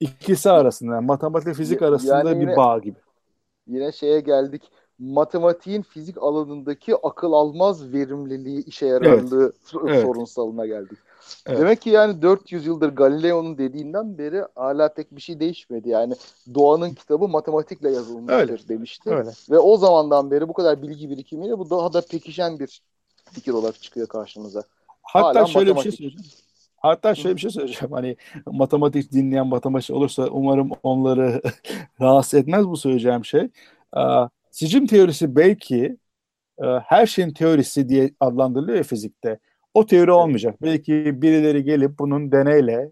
İkisi 0.00 0.50
arasında 0.50 1.00
matematik 1.00 1.54
fizik 1.54 1.82
arasında 1.82 2.18
yani 2.18 2.40
yine, 2.40 2.52
bir 2.52 2.56
bağ 2.56 2.78
gibi. 2.78 2.98
Yine 3.66 3.92
şeye 3.92 4.20
geldik 4.20 4.62
matematiğin 5.00 5.82
fizik 5.82 6.22
alanındaki 6.22 6.96
akıl 6.96 7.32
almaz 7.32 7.92
verimliliği, 7.92 8.64
işe 8.64 8.86
yararlığı 8.86 9.52
evet. 9.84 10.02
sorunsalına 10.02 10.66
geldik. 10.66 10.98
Evet. 11.46 11.58
Demek 11.58 11.80
ki 11.80 11.90
yani 11.90 12.22
400 12.22 12.66
yıldır 12.66 12.88
Galileo'nun 12.88 13.58
dediğinden 13.58 14.18
beri 14.18 14.42
hala 14.54 14.94
pek 14.94 15.16
bir 15.16 15.20
şey 15.20 15.40
değişmedi. 15.40 15.88
Yani 15.88 16.14
doğanın 16.54 16.90
kitabı 16.90 17.28
matematikle 17.28 17.90
yazılmıştır 17.90 18.38
Öyle. 18.38 18.68
demişti. 18.68 19.10
Öyle. 19.10 19.30
Ve 19.50 19.58
o 19.58 19.76
zamandan 19.76 20.30
beri 20.30 20.48
bu 20.48 20.52
kadar 20.52 20.82
bilgi 20.82 21.10
birikimiyle 21.10 21.58
bu 21.58 21.70
daha 21.70 21.92
da 21.92 22.00
pekişen 22.10 22.58
bir 22.58 22.82
fikir 23.32 23.52
olarak 23.52 23.82
çıkıyor 23.82 24.06
karşımıza. 24.06 24.62
Hatta 25.02 25.40
hala 25.40 25.46
şöyle 25.46 25.72
matematik. 25.72 25.92
bir 25.92 25.96
şey 25.96 26.10
söyleyeceğim. 26.10 26.30
Hatta 26.76 27.14
şöyle 27.14 27.36
bir 27.36 27.40
şey 27.40 27.50
söyleyeceğim. 27.50 27.92
Hani 27.92 28.16
matematik 28.46 29.12
dinleyen 29.12 29.46
matematik 29.46 29.96
olursa 29.96 30.26
umarım 30.30 30.70
onları 30.82 31.42
rahatsız 32.00 32.34
etmez 32.34 32.68
bu 32.68 32.76
söyleyeceğim 32.76 33.24
şey. 33.24 33.48
Sicim 34.50 34.86
teorisi 34.86 35.36
belki 35.36 35.96
her 36.84 37.06
şeyin 37.06 37.30
teorisi 37.30 37.88
diye 37.88 38.10
adlandırılıyor 38.20 38.76
ya 38.76 38.82
fizikte. 38.82 39.38
O 39.74 39.86
teori 39.86 40.12
olmayacak. 40.12 40.62
Belki 40.62 41.22
birileri 41.22 41.64
gelip 41.64 41.98
bunun 41.98 42.32
deneyle 42.32 42.90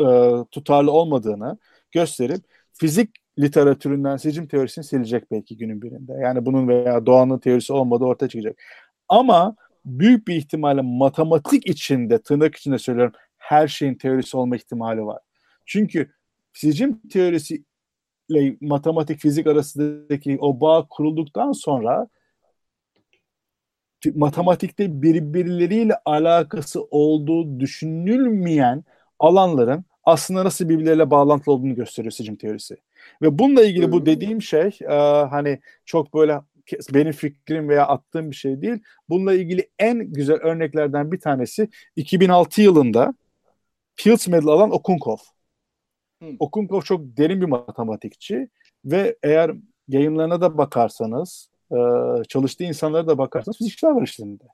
e, 0.00 0.04
tutarlı 0.50 0.92
olmadığını 0.92 1.58
gösterip 1.92 2.44
fizik 2.72 3.10
literatüründen 3.38 4.16
sicim 4.16 4.48
teorisini 4.48 4.84
silecek 4.84 5.30
belki 5.30 5.56
günün 5.56 5.82
birinde. 5.82 6.12
Yani 6.12 6.46
bunun 6.46 6.68
veya 6.68 7.06
doğanın 7.06 7.38
teorisi 7.38 7.72
olmadığı 7.72 8.04
ortaya 8.04 8.28
çıkacak. 8.28 8.62
Ama 9.08 9.56
büyük 9.84 10.28
bir 10.28 10.36
ihtimalle 10.36 10.80
matematik 10.82 11.66
içinde, 11.66 12.22
tırnak 12.22 12.56
içinde 12.56 12.78
söylüyorum, 12.78 13.12
her 13.36 13.68
şeyin 13.68 13.94
teorisi 13.94 14.36
olma 14.36 14.56
ihtimali 14.56 15.06
var. 15.06 15.18
Çünkü 15.66 16.12
sicim 16.52 17.08
teorisi 17.08 17.64
ile 18.30 18.56
matematik 18.60 19.20
fizik 19.20 19.46
arasındaki 19.46 20.38
o 20.40 20.60
bağ 20.60 20.86
kurulduktan 20.90 21.52
sonra 21.52 22.08
matematikte 24.14 25.02
birbirleriyle 25.02 25.94
alakası 26.04 26.82
olduğu 26.90 27.60
düşünülmeyen 27.60 28.84
alanların 29.18 29.84
aslında 30.04 30.44
nasıl 30.44 30.68
birbirleriyle 30.68 31.10
bağlantılı 31.10 31.54
olduğunu 31.54 31.74
gösteriyor 31.74 32.12
sicim 32.12 32.36
teorisi. 32.36 32.76
Ve 33.22 33.38
bununla 33.38 33.64
ilgili 33.64 33.92
bu 33.92 34.06
dediğim 34.06 34.42
şey 34.42 34.78
e, 34.80 34.94
hani 35.30 35.60
çok 35.84 36.14
böyle 36.14 36.40
benim 36.94 37.12
fikrim 37.12 37.68
veya 37.68 37.86
attığım 37.86 38.30
bir 38.30 38.36
şey 38.36 38.62
değil. 38.62 38.78
Bununla 39.08 39.34
ilgili 39.34 39.70
en 39.78 40.12
güzel 40.12 40.36
örneklerden 40.36 41.12
bir 41.12 41.20
tanesi 41.20 41.68
2006 41.96 42.62
yılında 42.62 43.14
Fields 43.96 44.28
Medal 44.28 44.48
alan 44.48 44.70
Okunkov. 44.70 45.16
Hmm. 46.20 46.36
Okunkov 46.38 46.80
çok 46.80 47.00
derin 47.16 47.40
bir 47.40 47.46
matematikçi 47.46 48.48
ve 48.84 49.16
eğer 49.22 49.50
yayınlarına 49.88 50.40
da 50.40 50.58
bakarsanız 50.58 51.50
e, 51.72 51.76
çalıştığı 52.28 52.64
insanlara 52.64 53.06
da 53.06 53.18
bakarsanız 53.18 53.58
fizikçiler 53.58 53.90
var 53.90 54.02
içinde. 54.02 54.44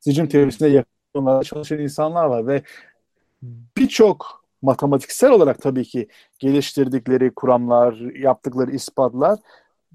Sicim 0.00 0.28
teorisine 0.28 0.68
yakın 0.68 1.40
çalışan 1.42 1.78
insanlar 1.78 2.24
var 2.24 2.46
ve 2.46 2.62
birçok 3.76 4.44
matematiksel 4.62 5.30
olarak 5.30 5.62
tabii 5.62 5.84
ki 5.84 6.08
geliştirdikleri 6.38 7.34
kuramlar, 7.34 7.94
yaptıkları 8.18 8.70
ispatlar 8.70 9.38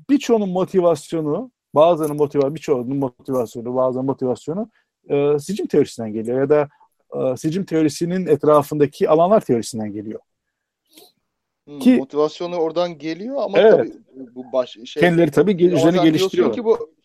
birçoğunun 0.10 0.50
motivasyonu, 0.50 1.52
bazılarının 1.76 2.18
motivasyonu, 2.18 2.56
birçoğunun 2.56 2.98
motivasyonu, 2.98 3.76
bazılarının 3.76 4.06
motivasyonu 4.06 4.70
e, 5.10 5.40
sicim 5.40 5.68
teorisinden 5.68 6.14
geliyor 6.14 6.40
ya 6.40 6.50
da 6.50 6.70
e, 7.16 7.38
sicim 7.38 7.66
teorisinin 7.66 8.28
etrafındaki 8.28 9.10
alanlar 9.10 9.42
teorisinden 9.42 9.94
geliyor. 9.94 10.20
Hmm, 11.68 11.80
ki 11.80 11.98
motivasyonu 11.98 12.56
oradan 12.56 12.98
geliyor 12.98 13.36
ama 13.44 13.60
evet. 13.60 13.72
tabii 13.72 13.92
bu 14.36 14.46
baş 14.54 14.78
şey 14.86 15.02
kendileri 15.02 15.32
tabii 15.32 15.66
üzerine 15.66 16.04
geliştiriyor. 16.04 16.54
ki 16.54 16.66
bu 16.66 16.98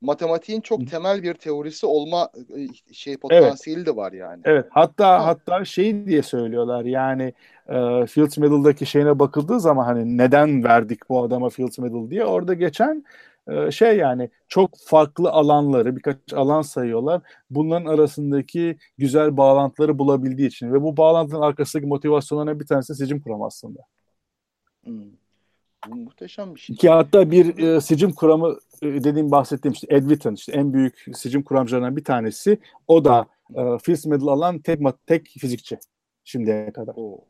matematiğin 0.00 0.60
çok 0.60 0.90
temel 0.90 1.22
bir 1.22 1.34
teorisi 1.34 1.86
olma 1.86 2.30
e, 2.34 2.92
şey 2.94 3.16
potansiyeli 3.16 3.80
evet. 3.80 3.86
de 3.86 3.96
var 3.96 4.12
yani. 4.12 4.40
Evet. 4.44 4.66
Hatta 4.70 5.08
ha. 5.08 5.26
hatta 5.26 5.64
şey 5.64 6.06
diye 6.06 6.22
söylüyorlar. 6.22 6.84
Yani 6.84 7.32
e, 7.68 8.06
Fields 8.06 8.38
Medal'daki 8.38 8.86
şeyine 8.86 9.18
bakıldığı 9.18 9.60
zaman 9.60 9.84
hani 9.84 10.18
neden 10.18 10.64
verdik 10.64 11.08
bu 11.08 11.22
adama 11.22 11.48
Fields 11.48 11.78
Medal 11.78 12.10
diye 12.10 12.24
orada 12.24 12.54
geçen 12.54 13.04
e, 13.48 13.70
şey 13.70 13.96
yani 13.96 14.30
çok 14.48 14.70
farklı 14.86 15.30
alanları 15.30 15.96
birkaç 15.96 16.16
alan 16.34 16.62
sayıyorlar. 16.62 17.20
Bunların 17.50 17.86
arasındaki 17.86 18.78
güzel 18.98 19.36
bağlantıları 19.36 19.98
bulabildiği 19.98 20.48
için 20.48 20.72
ve 20.72 20.82
bu 20.82 20.96
bağlantının 20.96 21.40
arkasındaki 21.40 21.88
motivasyonlarına 21.88 22.60
bir 22.60 22.66
tanesi 22.66 22.94
sicim 22.94 23.20
kuram 23.20 23.42
aslında. 23.42 23.80
Hmm. 24.84 25.12
Bu 25.88 25.96
muhteşem 25.96 26.54
bir 26.54 26.60
şey. 26.60 26.76
Ki 26.76 26.88
hatta 26.88 27.30
bir 27.30 27.58
e, 27.58 27.80
sicim 27.80 28.12
kuramı 28.12 28.58
e, 28.82 28.86
dediğim 28.86 29.30
bahsettiğim 29.30 29.72
işte 29.72 29.86
Ed 29.90 30.02
Witten 30.02 30.34
işte 30.34 30.52
en 30.52 30.72
büyük 30.72 31.06
sicim 31.14 31.42
kuramcılarından 31.42 31.96
bir 31.96 32.04
tanesi. 32.04 32.58
O 32.88 33.04
da 33.04 33.26
e, 33.54 33.78
Fields 33.82 34.06
Medal 34.06 34.26
alan 34.26 34.58
tek 34.58 34.80
tek 35.06 35.26
fizikçi 35.26 35.78
şimdiye 36.24 36.72
kadar. 36.72 36.94
Oo. 36.96 37.24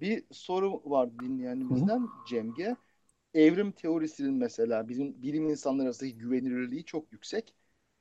Bir 0.00 0.24
soru 0.32 0.82
var 0.84 1.18
dinleyenimizden 1.20 1.98
Hı-hı. 1.98 2.26
Cemge. 2.28 2.76
Evrim 3.34 3.72
teorisinin 3.72 4.34
mesela 4.34 4.88
bizim 4.88 5.22
bilim 5.22 5.48
insanları 5.48 5.86
arasındaki 5.86 6.18
güvenilirliği 6.18 6.84
çok 6.84 7.12
yüksek. 7.12 7.54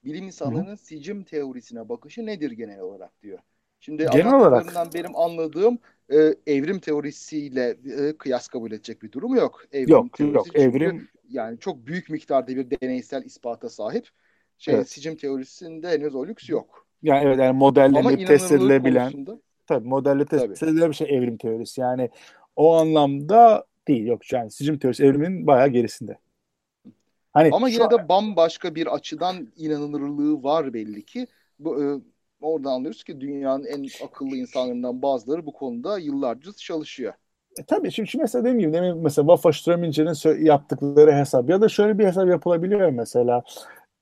Bilim 0.04 0.26
insanlarının 0.26 0.68
Hı-hı. 0.68 0.78
sicim 0.78 1.24
teorisine 1.24 1.90
bakışı 1.90 2.26
nedir 2.26 2.52
genel 2.52 2.80
olarak 2.80 3.22
diyor. 3.22 3.40
Şimdi 3.80 4.08
genel 4.12 4.34
olarak 4.34 4.94
benim 4.94 5.16
anladığım 5.16 5.80
e, 6.10 6.36
evrim 6.48 6.80
teorisiyle 6.80 7.78
e, 8.00 8.18
kıyas 8.18 8.48
kabul 8.48 8.72
edecek 8.72 9.04
bir 9.04 9.12
durum 9.12 9.36
yok. 9.36 9.64
Evrim 9.72 9.90
yok 9.90 10.20
yok 10.20 10.56
evrim 10.56 11.08
yani 11.30 11.60
çok 11.60 11.88
büyük 11.88 12.10
miktarda 12.10 12.48
bir 12.48 12.72
deneysel 12.82 13.24
ispata 13.24 13.70
sahip. 13.70 14.08
Şey 14.58 14.76
evet. 14.76 14.90
sicim 14.90 15.16
teorisinde 15.16 15.90
henüz 15.90 16.16
o 16.16 16.28
lüks 16.28 16.50
yok. 16.50 16.88
Yani 17.04 17.26
evet 17.26 17.40
yani 17.40 17.58
modellenip 17.58 18.28
test 18.28 18.52
edilebilen 18.52 19.12
konusunda, 19.12 19.40
tabii 19.68 19.88
modelle 19.88 20.26
test 20.26 20.64
edilebilen 20.64 20.90
bir 20.90 20.96
şey 20.96 21.18
evrim 21.18 21.38
teorisi. 21.38 21.82
Yani 21.82 22.10
o 22.56 22.76
anlamda 22.76 23.66
değil 23.88 24.06
yok 24.06 24.34
yani 24.34 24.52
sicim 24.52 24.78
teorisi 24.78 25.06
evrimin 25.06 25.48
bayağı 25.48 25.68
gerisinde. 25.68 26.18
Hani 27.34 27.50
Ama 27.52 27.70
yine 27.70 27.92
de 27.92 28.10
bambaşka 28.10 28.76
bir 28.76 28.96
açıdan 28.96 29.48
inanılırlığı 29.58 30.44
var 30.44 30.74
belli 30.74 31.06
ki. 31.06 31.28
Bu, 31.60 31.84
e, 31.84 31.86
Oradan 32.42 32.72
anlıyoruz 32.72 33.04
ki 33.04 33.22
dünyanın 33.22 33.64
en 33.64 34.06
akıllı 34.06 34.36
insanlarından 34.36 35.02
bazıları 35.02 35.46
bu 35.46 35.54
konuda 35.54 36.00
yıllarca 36.00 36.52
çalışıyor. 36.54 37.14
E, 37.60 37.64
tabii 37.64 37.92
şimdi, 37.92 38.10
mesela 38.18 38.44
dediğim 38.44 38.60
gibi 38.60 38.74
demin 38.74 38.98
mesela 38.98 39.26
Wafa 39.26 39.54
Ströminger'in 39.54 40.46
yaptıkları 40.46 41.12
hesap 41.12 41.50
ya 41.50 41.62
da 41.62 41.70
şöyle 41.70 42.00
bir 42.00 42.06
hesap 42.06 42.28
yapılabiliyor 42.28 42.90
mesela. 42.90 43.44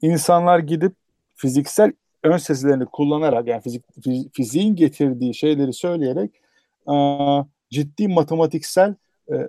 insanlar 0.02 0.60
gidip 0.60 0.94
fiziksel 1.36 1.92
ön 2.24 2.38
sezilerini 2.38 2.86
kullanarak 2.86 3.48
yani 3.48 3.62
fizik, 3.62 3.84
fiziğin 4.34 4.76
getirdiği 4.76 5.34
şeyleri 5.34 5.74
söyleyerek 5.74 6.32
a, 6.86 7.44
ciddi 7.70 8.08
matematiksel 8.08 8.96
e, 9.32 9.48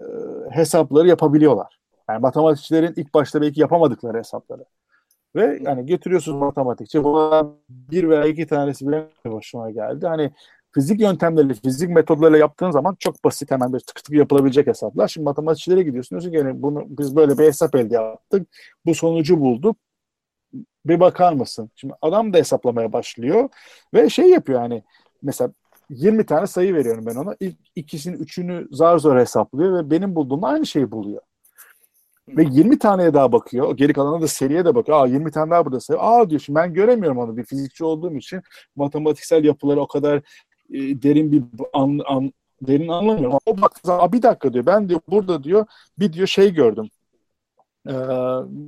hesapları 0.51 1.09
yapabiliyorlar. 1.09 1.79
Yani 2.09 2.21
matematikçilerin 2.21 2.93
ilk 2.97 3.15
başta 3.15 3.43
belki 3.43 3.61
yapamadıkları 3.61 4.19
hesapları. 4.19 4.65
Ve 5.35 5.59
yani 5.63 5.87
getiriyorsunuz 5.87 6.39
matematikçi. 6.39 7.05
Bunlardan 7.05 7.57
bir 7.69 8.09
veya 8.09 8.25
iki 8.25 8.47
tanesi 8.47 8.89
bile 8.89 9.09
hoşuma 9.27 9.71
geldi. 9.71 10.07
Hani 10.07 10.31
fizik 10.75 11.01
yöntemleri, 11.01 11.55
fizik 11.55 11.91
metodlarıyla 11.91 12.39
yaptığın 12.39 12.71
zaman 12.71 12.97
çok 12.99 13.25
basit 13.25 13.51
hemen 13.51 13.73
bir 13.73 13.81
tık 13.81 13.97
tık 14.05 14.11
yapılabilecek 14.15 14.67
hesaplar. 14.67 15.09
Şimdi 15.09 15.25
matematikçilere 15.25 15.83
gidiyorsun 15.83 16.11
diyorsun 16.11 16.31
ki 16.31 16.37
yani 16.37 16.63
bunu 16.63 16.85
biz 16.89 17.17
böyle 17.17 17.39
bir 17.39 17.45
hesap 17.45 17.75
elde 17.75 17.95
yaptık. 17.95 18.49
Bu 18.87 18.95
sonucu 18.95 19.41
bulduk. 19.41 19.77
Bir 20.87 21.01
bakar 21.01 21.33
mısın? 21.33 21.71
Şimdi 21.77 21.95
adam 22.03 22.33
da 22.33 22.39
hesaplamaya 22.39 22.93
başlıyor 22.93 23.49
ve 23.95 24.11
şey 24.11 24.31
yapıyor 24.31 24.61
hani 24.61 24.83
mesela 25.23 25.53
20 25.91 26.27
tane 26.27 26.47
sayı 26.47 26.75
veriyorum 26.75 27.05
ben 27.07 27.15
ona. 27.17 27.37
İlk 27.41 27.57
ikisini, 27.77 28.17
üçünü 28.17 28.69
zar 28.71 28.99
zor 28.99 29.17
hesaplıyor 29.19 29.79
ve 29.79 29.91
benim 29.91 30.15
bulduğumla 30.15 30.49
aynı 30.49 30.67
şeyi 30.67 30.91
buluyor. 30.91 31.23
Ve 32.29 32.43
20 32.51 32.79
taneye 32.79 33.15
daha 33.15 33.33
bakıyor. 33.33 33.77
Geri 33.77 33.93
kalanına 33.93 34.23
da 34.23 34.29
seriye 34.29 34.65
de 34.65 34.75
bakıyor. 34.75 35.05
Aa 35.05 35.07
20 35.07 35.31
tane 35.31 35.51
daha 35.51 35.65
burada 35.65 35.81
sayıyor. 35.81 36.05
Aa 36.05 36.31
diyor 36.31 36.41
şimdi 36.41 36.59
ben 36.59 36.75
göremiyorum 36.75 37.19
onu 37.19 37.37
bir 37.37 37.45
fizikçi 37.45 37.85
olduğum 37.85 38.17
için 38.17 38.43
matematiksel 38.77 39.45
yapıları 39.45 39.81
o 39.81 39.87
kadar 39.87 40.17
e, 40.17 40.23
derin 41.03 41.33
bir 41.33 41.43
an, 41.73 42.01
an, 42.07 42.33
derin 42.63 42.89
anlamıyorum. 42.89 43.39
O 43.47 43.61
baktığı 43.63 43.87
zaman 43.87 44.13
bir 44.13 44.23
dakika 44.23 44.53
diyor. 44.53 44.67
Ben 44.67 44.89
diyor 44.89 45.01
burada 45.09 45.45
diyor 45.45 45.67
bir 45.99 46.13
diyor 46.13 46.27
şey 46.27 46.55
gördüm. 46.55 46.89
Ee, 47.89 47.93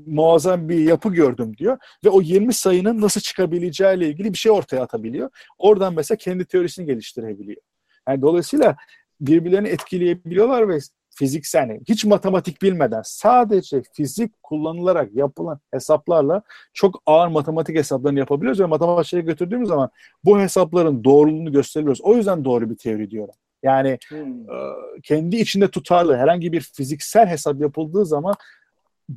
muazzam 0.06 0.68
bir 0.68 0.78
yapı 0.78 1.08
gördüm 1.08 1.56
diyor 1.56 1.78
ve 2.04 2.08
o 2.08 2.22
20 2.22 2.54
sayının 2.54 3.00
nasıl 3.00 3.20
çıkabileceğiyle 3.20 4.08
ilgili 4.08 4.32
bir 4.32 4.38
şey 4.38 4.52
ortaya 4.52 4.82
atabiliyor. 4.82 5.30
Oradan 5.58 5.94
mesela 5.94 6.18
kendi 6.18 6.44
teorisini 6.44 6.86
geliştirebiliyor. 6.86 7.62
Yani 8.08 8.22
dolayısıyla 8.22 8.76
birbirlerini 9.20 9.68
etkileyebiliyorlar 9.68 10.68
ve 10.68 10.78
fiziksel 11.18 11.60
yani 11.60 11.80
hiç 11.88 12.04
matematik 12.04 12.62
bilmeden 12.62 13.02
sadece 13.04 13.82
fizik 13.92 14.42
kullanılarak 14.42 15.14
yapılan 15.14 15.60
hesaplarla 15.70 16.42
çok 16.72 17.02
ağır 17.06 17.28
matematik 17.28 17.76
hesaplarını 17.76 18.18
yapabiliyoruz 18.18 18.60
ve 18.60 18.64
matematiğe 18.64 19.22
götürdüğümüz 19.22 19.68
zaman 19.68 19.90
bu 20.24 20.40
hesapların 20.40 21.04
doğruluğunu 21.04 21.52
gösteriyoruz. 21.52 22.00
O 22.00 22.16
yüzden 22.16 22.44
doğru 22.44 22.70
bir 22.70 22.76
teori 22.76 23.10
diyorum. 23.10 23.34
Yani 23.62 23.98
hmm. 24.08 24.50
e, 24.50 24.56
kendi 25.02 25.36
içinde 25.36 25.68
tutarlı 25.68 26.16
herhangi 26.16 26.52
bir 26.52 26.60
fiziksel 26.60 27.26
hesap 27.26 27.60
yapıldığı 27.60 28.06
zaman 28.06 28.34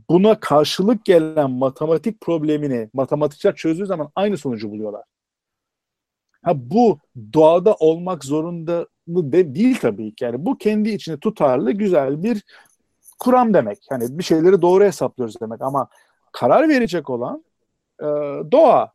buna 0.09 0.39
karşılık 0.39 1.05
gelen 1.05 1.51
matematik 1.51 2.21
problemini 2.21 2.89
matematikçiler 2.93 3.55
çözdüğü 3.55 3.85
zaman 3.85 4.09
aynı 4.15 4.37
sonucu 4.37 4.71
buluyorlar. 4.71 5.03
Ha 6.43 6.53
bu 6.55 6.99
doğada 7.33 7.73
olmak 7.73 8.25
zorunda 8.25 8.87
mı 9.11 9.31
de 9.31 9.55
değil 9.55 9.77
tabii 9.81 10.15
ki. 10.15 10.23
Yani 10.23 10.45
bu 10.45 10.57
kendi 10.57 10.89
içinde 10.89 11.17
tutarlı 11.19 11.71
güzel 11.71 12.23
bir 12.23 12.43
kuram 13.19 13.53
demek. 13.53 13.79
Hani 13.89 14.17
bir 14.17 14.23
şeyleri 14.23 14.61
doğru 14.61 14.83
hesaplıyoruz 14.83 15.41
demek 15.41 15.61
ama 15.61 15.87
karar 16.31 16.69
verecek 16.69 17.09
olan 17.09 17.43
e, 17.99 18.05
doğa. 18.51 18.91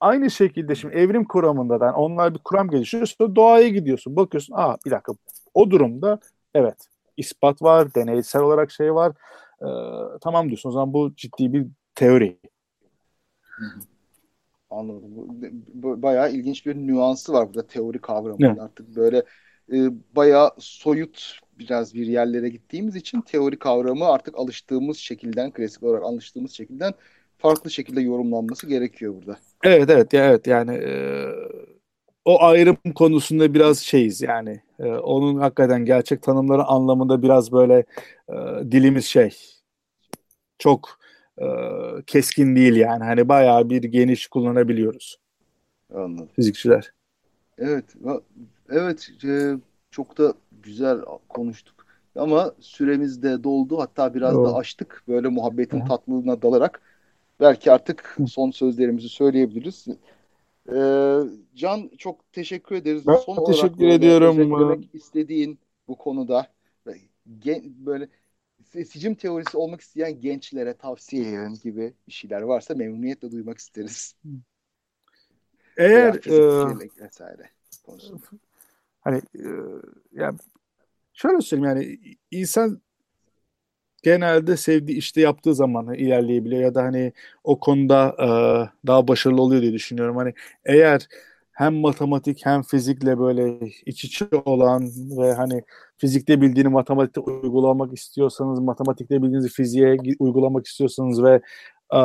Aynı 0.00 0.30
şekilde 0.30 0.74
şimdi 0.74 0.94
evrim 0.94 1.24
kuramında 1.24 1.80
da 1.80 1.92
onlar 1.92 2.34
bir 2.34 2.38
kuram 2.38 2.70
geliştiriyor. 2.70 3.34
Doğaya 3.34 3.68
gidiyorsun. 3.68 4.16
Bakıyorsun 4.16 4.54
aa 4.56 4.76
bir 4.86 4.90
dakika 4.90 5.12
o 5.54 5.70
durumda 5.70 6.20
evet 6.54 6.76
ispat 7.16 7.62
var, 7.62 7.94
deneysel 7.94 8.42
olarak 8.42 8.70
şey 8.70 8.94
var. 8.94 9.12
E, 9.62 9.68
tamam 10.20 10.48
diyorsun 10.48 10.68
o 10.68 10.72
zaman 10.72 10.92
bu 10.92 11.14
ciddi 11.16 11.52
bir 11.52 11.66
teori. 11.94 12.38
Anladım. 14.70 15.10
Bayağı 16.02 16.32
ilginç 16.32 16.66
bir 16.66 16.76
nüansı 16.76 17.32
var 17.32 17.48
burada 17.48 17.66
teori 17.66 17.98
kavramının 17.98 18.48
evet. 18.48 18.60
artık 18.60 18.96
böyle 18.96 19.22
e, 19.72 19.76
bayağı 20.16 20.50
soyut 20.58 21.40
biraz 21.58 21.94
bir 21.94 22.06
yerlere 22.06 22.48
gittiğimiz 22.48 22.96
için 22.96 23.20
teori 23.20 23.58
kavramı 23.58 24.06
artık 24.06 24.38
alıştığımız 24.38 24.96
şekilden 24.96 25.50
klasik 25.50 25.82
olarak 25.82 26.04
alıştığımız 26.04 26.52
şekilden 26.52 26.92
farklı 27.38 27.70
şekilde 27.70 28.00
yorumlanması 28.00 28.66
gerekiyor 28.66 29.14
burada. 29.14 29.38
Evet 29.64 29.90
evet 29.90 30.12
ya 30.12 30.24
evet 30.26 30.46
yani 30.46 30.74
e, 30.74 31.24
o 32.24 32.42
ayrım 32.42 32.76
konusunda 32.94 33.54
biraz 33.54 33.78
şeyiz 33.78 34.22
yani 34.22 34.60
e, 34.78 34.84
onun 34.86 35.40
hakikaten 35.40 35.84
gerçek 35.84 36.22
tanımları 36.22 36.64
anlamında 36.64 37.22
biraz 37.22 37.52
böyle 37.52 37.84
e, 38.28 38.34
dilimiz 38.70 39.04
şey 39.04 39.36
çok 40.58 40.99
e, 41.40 41.46
keskin 42.06 42.56
değil 42.56 42.76
yani 42.76 43.04
hani 43.04 43.28
bayağı 43.28 43.70
bir 43.70 43.82
geniş 43.82 44.26
kullanabiliyoruz. 44.26 45.16
Anladım. 45.94 46.28
Fizikçiler. 46.36 46.92
Evet. 47.58 47.84
Evet. 48.70 49.10
E, 49.24 49.56
çok 49.90 50.18
da 50.18 50.34
güzel 50.62 50.98
konuştuk. 51.28 51.86
Ama 52.16 52.54
süremiz 52.60 53.22
de 53.22 53.44
doldu. 53.44 53.78
Hatta 53.78 54.14
biraz 54.14 54.36
o. 54.36 54.44
da 54.44 54.54
açtık. 54.54 55.02
Böyle 55.08 55.28
muhabbetin 55.28 55.80
Hı. 55.80 55.88
tatlılığına 55.88 56.42
dalarak 56.42 56.80
belki 57.40 57.72
artık 57.72 58.16
son 58.28 58.50
sözlerimizi 58.50 59.08
söyleyebiliriz. 59.08 59.86
Ee, 60.72 61.18
Can 61.54 61.90
çok 61.98 62.32
teşekkür 62.32 62.76
ederiz. 62.76 63.06
Ben 63.06 63.16
son 63.16 63.44
teşekkür 63.44 63.88
ediyorum. 63.88 64.38
Özetlemek 64.38 64.94
istediğin 64.94 65.58
bu 65.88 65.96
konuda 65.96 66.46
böyle 67.56 68.08
sicim 68.70 69.14
teorisi 69.14 69.56
olmak 69.56 69.80
isteyen 69.80 70.20
gençlere 70.20 70.74
tavsiye 70.74 71.28
ederim 71.28 71.54
gibi 71.62 71.94
bir 72.08 72.12
şeyler 72.12 72.42
varsa 72.42 72.74
memnuniyetle 72.74 73.30
duymak 73.30 73.58
isteriz. 73.58 74.16
Eğer 75.76 76.14
e, 76.26 76.78
vesaire 77.00 77.50
konusunda. 77.86 78.26
Hani 79.00 79.16
e, 79.16 79.48
yani 80.12 80.38
şöyle 81.12 81.40
söyleyeyim 81.40 81.78
yani 81.78 81.98
insan 82.30 82.80
genelde 84.02 84.56
sevdiği 84.56 84.98
işte 84.98 85.20
yaptığı 85.20 85.54
zaman 85.54 85.94
ilerleyebiliyor 85.94 86.62
ya 86.62 86.74
da 86.74 86.82
hani 86.82 87.12
o 87.44 87.60
konuda 87.60 88.16
e, 88.18 88.26
daha 88.86 89.08
başarılı 89.08 89.42
oluyor 89.42 89.62
diye 89.62 89.72
düşünüyorum. 89.72 90.16
Hani 90.16 90.34
eğer 90.64 91.08
hem 91.52 91.74
matematik 91.74 92.46
hem 92.46 92.62
fizikle 92.62 93.18
böyle 93.18 93.70
iç 93.86 94.04
içe 94.04 94.26
olan 94.44 94.90
ve 95.18 95.32
hani 95.32 95.62
fizikte 96.00 96.40
bildiğini 96.40 96.68
matematikte 96.68 97.20
uygulamak 97.20 97.92
istiyorsanız, 97.92 98.60
matematikte 98.60 99.22
bildiğinizi 99.22 99.48
fiziğe 99.48 99.96
uygulamak 100.18 100.66
istiyorsanız 100.66 101.22
ve 101.22 101.40
e, 101.94 102.00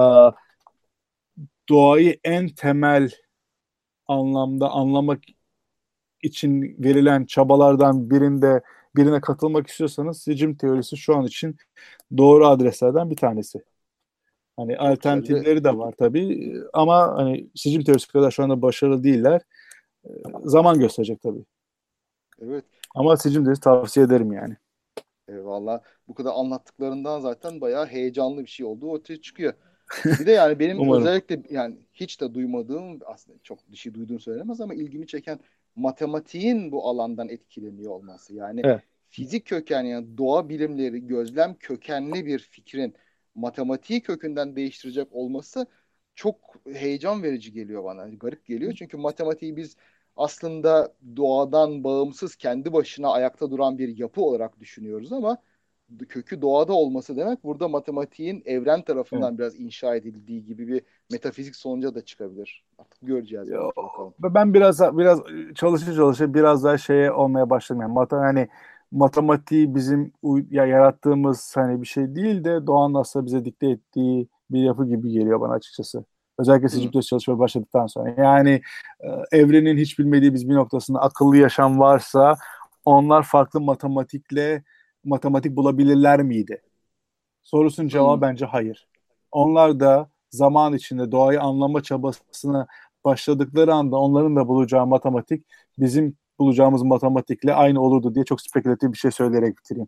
doğayı 1.69 2.17
en 2.23 2.47
temel 2.47 3.11
anlamda 4.07 4.69
anlamak 4.69 5.19
için 6.23 6.75
verilen 6.79 7.25
çabalardan 7.25 8.09
birinde 8.09 8.61
birine 8.95 9.21
katılmak 9.21 9.67
istiyorsanız 9.67 10.21
sicim 10.21 10.55
teorisi 10.55 10.97
şu 10.97 11.15
an 11.15 11.25
için 11.25 11.55
doğru 12.17 12.47
adreslerden 12.47 13.09
bir 13.09 13.15
tanesi. 13.15 13.59
Hani 14.57 14.77
alternatifleri 14.77 15.63
de 15.63 15.77
var 15.77 15.93
tabii 15.99 16.53
ama 16.73 17.15
hani 17.15 17.49
sicim 17.55 17.83
teorisi 17.83 18.07
kadar 18.07 18.31
şu 18.31 18.43
anda 18.43 18.61
başarılı 18.61 19.03
değiller. 19.03 19.41
Ee, 20.05 20.09
zaman 20.43 20.79
gösterecek 20.79 21.21
tabii. 21.21 21.45
Evet. 22.41 22.65
Ama 22.95 23.17
sicim 23.17 23.43
teorisi 23.43 23.61
tavsiye 23.61 24.05
ederim 24.05 24.33
yani. 24.33 24.55
Eyvallah. 25.27 25.79
Bu 26.07 26.13
kadar 26.13 26.31
anlattıklarından 26.35 27.19
zaten 27.19 27.61
bayağı 27.61 27.85
heyecanlı 27.85 28.41
bir 28.41 28.49
şey 28.49 28.65
olduğu 28.65 28.89
ortaya 28.91 29.21
çıkıyor. 29.21 29.53
Bir 30.05 30.25
de 30.25 30.31
yani 30.31 30.59
benim 30.59 30.93
özellikle 30.93 31.41
yani 31.49 31.77
hiç 31.93 32.21
de 32.21 32.33
duymadığım 32.33 32.99
aslında 33.05 33.37
çok 33.43 33.71
bir 33.71 33.77
şey 33.77 33.93
duyduğum 33.93 34.19
söylenemez 34.19 34.61
ama 34.61 34.73
ilgimi 34.73 35.07
çeken 35.07 35.39
matematiğin 35.75 36.71
bu 36.71 36.89
alandan 36.89 37.29
etkileniyor 37.29 37.91
olması. 37.91 38.35
Yani 38.35 38.61
evet. 38.63 38.81
fizik 39.09 39.45
kökenli 39.45 39.89
yani 39.89 40.17
doğa 40.17 40.49
bilimleri 40.49 41.07
gözlem 41.07 41.55
kökenli 41.59 42.25
bir 42.25 42.39
fikrin 42.39 42.95
matematiği 43.35 44.01
kökünden 44.01 44.55
değiştirecek 44.55 45.07
olması 45.11 45.67
çok 46.15 46.55
heyecan 46.73 47.23
verici 47.23 47.51
geliyor 47.51 47.83
bana. 47.83 48.07
Garip 48.07 48.45
geliyor 48.45 48.73
çünkü 48.73 48.97
matematiği 48.97 49.57
biz 49.57 49.75
aslında 50.17 50.93
doğadan 51.15 51.83
bağımsız 51.83 52.35
kendi 52.35 52.73
başına 52.73 53.09
ayakta 53.09 53.51
duran 53.51 53.77
bir 53.77 53.97
yapı 53.97 54.21
olarak 54.21 54.59
düşünüyoruz 54.59 55.13
ama 55.13 55.37
kökü 56.09 56.41
doğada 56.41 56.73
olması 56.73 57.17
demek 57.17 57.43
burada 57.43 57.67
matematiğin 57.67 58.43
evren 58.45 58.81
tarafından 58.81 59.29
evet. 59.29 59.39
biraz 59.39 59.59
inşa 59.59 59.95
edildiği 59.95 60.45
gibi 60.45 60.67
bir 60.67 60.81
metafizik 61.11 61.55
sonuca 61.55 61.95
da 61.95 62.05
çıkabilir. 62.05 62.63
Artık 62.79 62.99
göreceğiz. 63.01 63.49
Yo, 63.49 63.71
ben 64.19 64.53
biraz 64.53 64.79
biraz 64.79 65.19
çalışır 65.55 65.95
çalışır 65.95 66.33
biraz 66.33 66.63
daha 66.63 66.77
şeye 66.77 67.11
olmaya 67.11 67.49
başladım. 67.49 67.81
Yani 67.81 67.93
mat 67.93 68.11
hani 68.11 68.47
matematiği 68.91 69.75
bizim 69.75 70.13
ya 70.49 70.65
yarattığımız 70.65 71.51
hani 71.55 71.81
bir 71.81 71.87
şey 71.87 72.15
değil 72.15 72.43
de 72.43 72.67
doğanın 72.67 72.93
aslında 72.93 73.25
bize 73.25 73.45
dikte 73.45 73.69
ettiği 73.69 74.27
bir 74.51 74.59
yapı 74.59 74.85
gibi 74.85 75.11
geliyor 75.11 75.41
bana 75.41 75.53
açıkçası. 75.53 76.05
Özellikle 76.39 76.69
Sicip'te 76.69 77.01
çalışmaya 77.01 77.39
başladıktan 77.39 77.87
sonra. 77.87 78.15
Yani 78.17 78.61
e, 78.99 79.37
evrenin 79.37 79.77
hiç 79.77 79.99
bilmediği 79.99 80.33
biz 80.33 80.49
bir 80.49 80.55
noktasında 80.55 80.99
akıllı 80.99 81.37
yaşam 81.37 81.79
varsa 81.79 82.35
onlar 82.85 83.23
farklı 83.23 83.61
matematikle 83.61 84.63
matematik 85.03 85.55
bulabilirler 85.55 86.23
miydi? 86.23 86.61
Sorusun 87.43 87.87
cevabı 87.87 88.21
bence 88.21 88.45
hayır. 88.45 88.87
Onlar 89.31 89.79
da 89.79 90.09
zaman 90.29 90.73
içinde 90.73 91.11
doğayı 91.11 91.41
anlama 91.41 91.83
çabasına 91.83 92.67
başladıkları 93.05 93.73
anda 93.73 93.97
onların 93.97 94.35
da 94.35 94.47
bulacağı 94.47 94.87
matematik 94.87 95.45
bizim 95.79 96.17
bulacağımız 96.39 96.83
matematikle 96.83 97.53
aynı 97.53 97.81
olurdu 97.81 98.15
diye 98.15 98.25
çok 98.25 98.41
spekülatif 98.41 98.91
bir 98.91 98.97
şey 98.97 99.11
söyleyerek 99.11 99.57
bitireyim. 99.57 99.87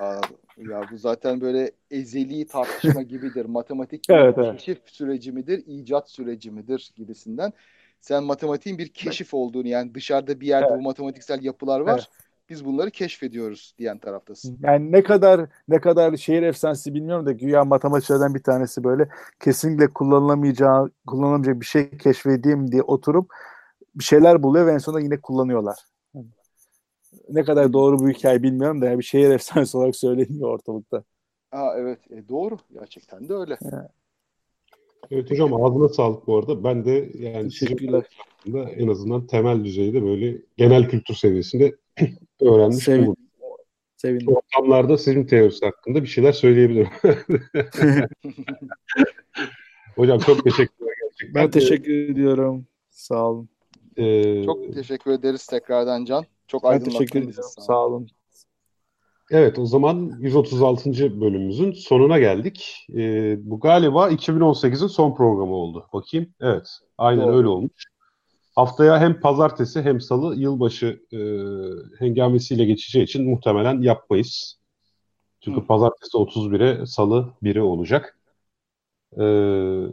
Anladım. 0.00 0.36
Ya 0.56 0.82
bu 0.92 0.96
zaten 0.96 1.40
böyle 1.40 1.70
ezeli 1.90 2.46
tartışma 2.46 3.02
gibidir. 3.02 3.44
Matematik 3.44 4.04
evet, 4.10 4.34
evet. 4.38 4.52
keşif 4.52 4.78
süreci 4.86 5.32
midir, 5.32 5.62
icat 5.66 6.10
süreci 6.10 6.50
midir 6.50 6.92
gibisinden. 6.96 7.52
Sen 8.00 8.24
matematiğin 8.24 8.78
bir 8.78 8.88
keşif 8.88 9.34
olduğunu 9.34 9.68
yani 9.68 9.94
dışarıda 9.94 10.40
bir 10.40 10.46
yerde 10.46 10.66
evet. 10.70 10.78
bu 10.78 10.82
matematiksel 10.82 11.42
yapılar 11.42 11.80
var. 11.80 11.98
Evet 11.98 12.26
biz 12.48 12.64
bunları 12.64 12.90
keşfediyoruz 12.90 13.74
diyen 13.78 13.98
taraftasın. 13.98 14.58
Yani 14.62 14.92
ne 14.92 15.02
kadar 15.02 15.46
ne 15.68 15.80
kadar 15.80 16.16
şehir 16.16 16.42
efsanesi 16.42 16.94
bilmiyorum 16.94 17.26
da 17.26 17.32
güya 17.32 17.64
matematikçilerden 17.64 18.34
bir 18.34 18.42
tanesi 18.42 18.84
böyle 18.84 19.08
kesinlikle 19.40 19.88
kullanılamayacağı 19.88 20.90
kullanılamayacak 21.06 21.60
bir 21.60 21.66
şey 21.66 21.90
keşfedeyim 21.90 22.72
diye 22.72 22.82
oturup 22.82 23.30
bir 23.94 24.04
şeyler 24.04 24.42
buluyor 24.42 24.66
ve 24.66 24.72
en 24.72 24.78
sonunda 24.78 25.00
yine 25.00 25.20
kullanıyorlar. 25.20 25.76
Ne 27.28 27.44
kadar 27.44 27.72
doğru 27.72 27.98
bu 27.98 28.08
hikaye 28.08 28.42
bilmiyorum 28.42 28.80
da 28.80 28.86
yani 28.86 28.98
bir 28.98 29.04
şehir 29.04 29.30
efsanesi 29.30 29.76
olarak 29.76 29.96
söyleniyor 29.96 30.50
ortalıkta. 30.50 31.04
Aa 31.52 31.78
evet 31.78 31.98
e, 32.10 32.28
doğru 32.28 32.58
gerçekten 32.72 33.28
de 33.28 33.34
öyle. 33.34 33.58
Evet. 33.62 33.90
Evet 35.10 35.30
hocam 35.30 35.64
ağzına 35.64 35.88
sağlık 35.88 36.26
bu 36.26 36.38
arada. 36.38 36.64
Ben 36.64 36.84
de 36.84 37.10
yani 37.18 37.48
Teşekkürler. 37.48 38.04
en 38.54 38.88
azından 38.88 39.26
temel 39.26 39.64
düzeyde 39.64 40.02
böyle 40.02 40.38
genel 40.56 40.88
kültür 40.88 41.14
seviyesinde 41.14 41.76
öğrenmiş 42.40 42.84
Sevin. 42.84 43.02
oldum. 43.02 43.16
Sevindim. 43.96 44.28
ortamlarda 44.36 44.98
sizin 44.98 45.24
teorisi 45.24 45.66
hakkında 45.66 46.02
bir 46.02 46.08
şeyler 46.08 46.32
söyleyebilirim. 46.32 46.88
Hocam 49.96 50.18
çok 50.18 50.44
teşekkürler 50.44 50.94
gerçekten. 51.02 51.34
Ben 51.34 51.50
teşekkür 51.50 52.10
ediyorum. 52.10 52.66
Sağ 52.90 53.30
olun. 53.30 53.48
Ee, 53.96 54.44
çok 54.44 54.74
teşekkür 54.74 55.10
ederiz 55.10 55.46
tekrardan 55.46 56.04
Can. 56.04 56.24
Çok 56.48 56.64
ben 56.64 56.84
teşekkür. 56.84 57.32
Sağ, 57.32 57.42
Sağ 57.42 57.86
olun. 57.86 58.08
Evet 59.30 59.58
o 59.58 59.66
zaman 59.66 60.12
136. 60.18 61.20
bölümümüzün 61.20 61.72
sonuna 61.72 62.18
geldik. 62.18 62.86
Ee, 62.94 63.36
bu 63.50 63.60
galiba 63.60 64.10
2018'in 64.10 64.86
son 64.86 65.14
programı 65.14 65.54
oldu. 65.54 65.86
Bakayım. 65.92 66.34
Evet. 66.40 66.68
Aynen 66.98 67.26
Doğru. 67.26 67.36
öyle 67.36 67.48
olmuş. 67.48 67.84
Haftaya 68.54 69.00
hem 69.00 69.20
pazartesi 69.20 69.82
hem 69.82 70.00
salı 70.00 70.36
yılbaşı 70.36 71.02
e, 71.12 71.18
hengamesiyle 71.98 72.64
geçeceği 72.64 73.04
için 73.04 73.30
muhtemelen 73.30 73.80
yapmayız. 73.82 74.58
Çünkü 75.40 75.60
Hı. 75.60 75.66
pazartesi 75.66 76.16
31'e 76.16 76.86
salı 76.86 77.32
1'e 77.42 77.62
olacak. 77.62 78.18
Ee, 79.20 79.86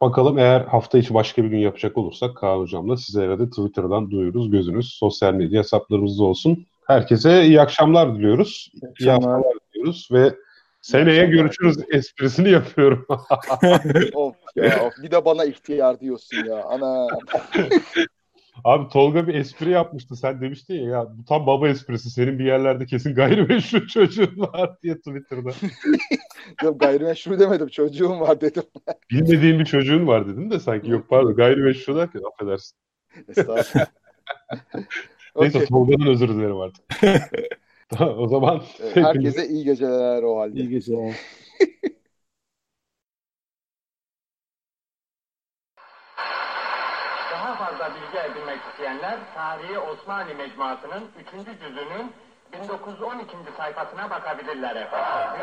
bakalım 0.00 0.38
eğer 0.38 0.60
hafta 0.60 0.98
içi 0.98 1.14
başka 1.14 1.44
bir 1.44 1.48
gün 1.48 1.58
yapacak 1.58 1.98
olursak 1.98 2.36
Kaan 2.36 2.58
Hocam'la 2.58 2.96
sizlere 2.96 3.38
de 3.38 3.50
Twitter'dan 3.50 4.10
duyuruz. 4.10 4.50
Gözünüz 4.50 4.92
sosyal 4.92 5.34
medya 5.34 5.58
hesaplarımızda 5.58 6.24
olsun. 6.24 6.66
Herkese 6.86 7.46
iyi 7.46 7.60
akşamlar 7.60 8.14
diliyoruz. 8.14 8.72
İyi 8.74 8.90
akşamlar. 8.90 9.34
haftalar 9.34 9.56
diliyoruz 9.74 10.08
ve 10.12 10.34
seneye 10.80 11.26
görüşürüz 11.26 11.78
esprisini 11.92 12.50
yapıyorum. 12.50 13.06
of 14.14 14.34
ya 14.56 14.86
of. 14.86 14.92
Bir 15.02 15.10
de 15.10 15.24
bana 15.24 15.44
ihtiyar 15.44 16.00
diyorsun 16.00 16.44
ya. 16.44 16.64
Ana. 16.64 17.08
Abi 18.64 18.88
Tolga 18.88 19.26
bir 19.26 19.34
espri 19.34 19.70
yapmıştı. 19.70 20.16
Sen 20.16 20.40
demiştin 20.40 20.74
ya, 20.74 20.90
ya 20.90 21.06
bu 21.18 21.24
tam 21.24 21.46
baba 21.46 21.68
esprisi. 21.68 22.10
Senin 22.10 22.38
bir 22.38 22.44
yerlerde 22.44 22.86
kesin 22.86 23.14
gayrimeşru 23.14 23.86
çocuğun 23.88 24.38
var 24.38 24.82
diye 24.82 24.98
Twitter'da. 24.98 25.50
Yok 26.62 26.80
gayrimeşru 26.80 27.40
demedim. 27.40 27.68
Çocuğum 27.68 28.20
var 28.20 28.40
dedim. 28.40 28.62
Bilmediğin 29.10 29.58
bir 29.58 29.64
çocuğun 29.64 30.06
var 30.06 30.28
dedin 30.28 30.50
de 30.50 30.60
sanki. 30.60 30.90
Yok 30.90 31.08
pardon 31.08 31.34
gayrimeşru 31.34 31.96
derken 31.96 32.20
affedersin. 32.32 32.78
Estağfurullah. 33.28 33.86
Neyse 35.40 35.58
Okey. 35.58 35.68
Tolga'dan 35.68 36.06
özür 36.06 36.28
dilerim 36.28 36.60
artık. 36.60 36.84
Tamam, 37.88 38.18
o 38.18 38.28
zaman 38.28 38.62
Herkese 38.94 39.48
iyi 39.48 39.64
geceler 39.64 40.22
o 40.22 40.38
halde. 40.38 40.60
İyi 40.60 40.68
geceler. 40.68 41.14
Daha 47.32 47.54
fazla 47.54 47.94
bilgi 47.94 48.18
isteyenler 49.08 49.34
Tarihi 49.34 49.78
Osmanlı 49.78 50.34
Mecmuası'nın 50.34 51.10
3. 51.18 51.60
cüzünün 51.60 52.12
1912. 52.52 53.36
sayfasına 53.56 54.10
bakabilirler 54.10 54.76
efendim. 54.76 55.40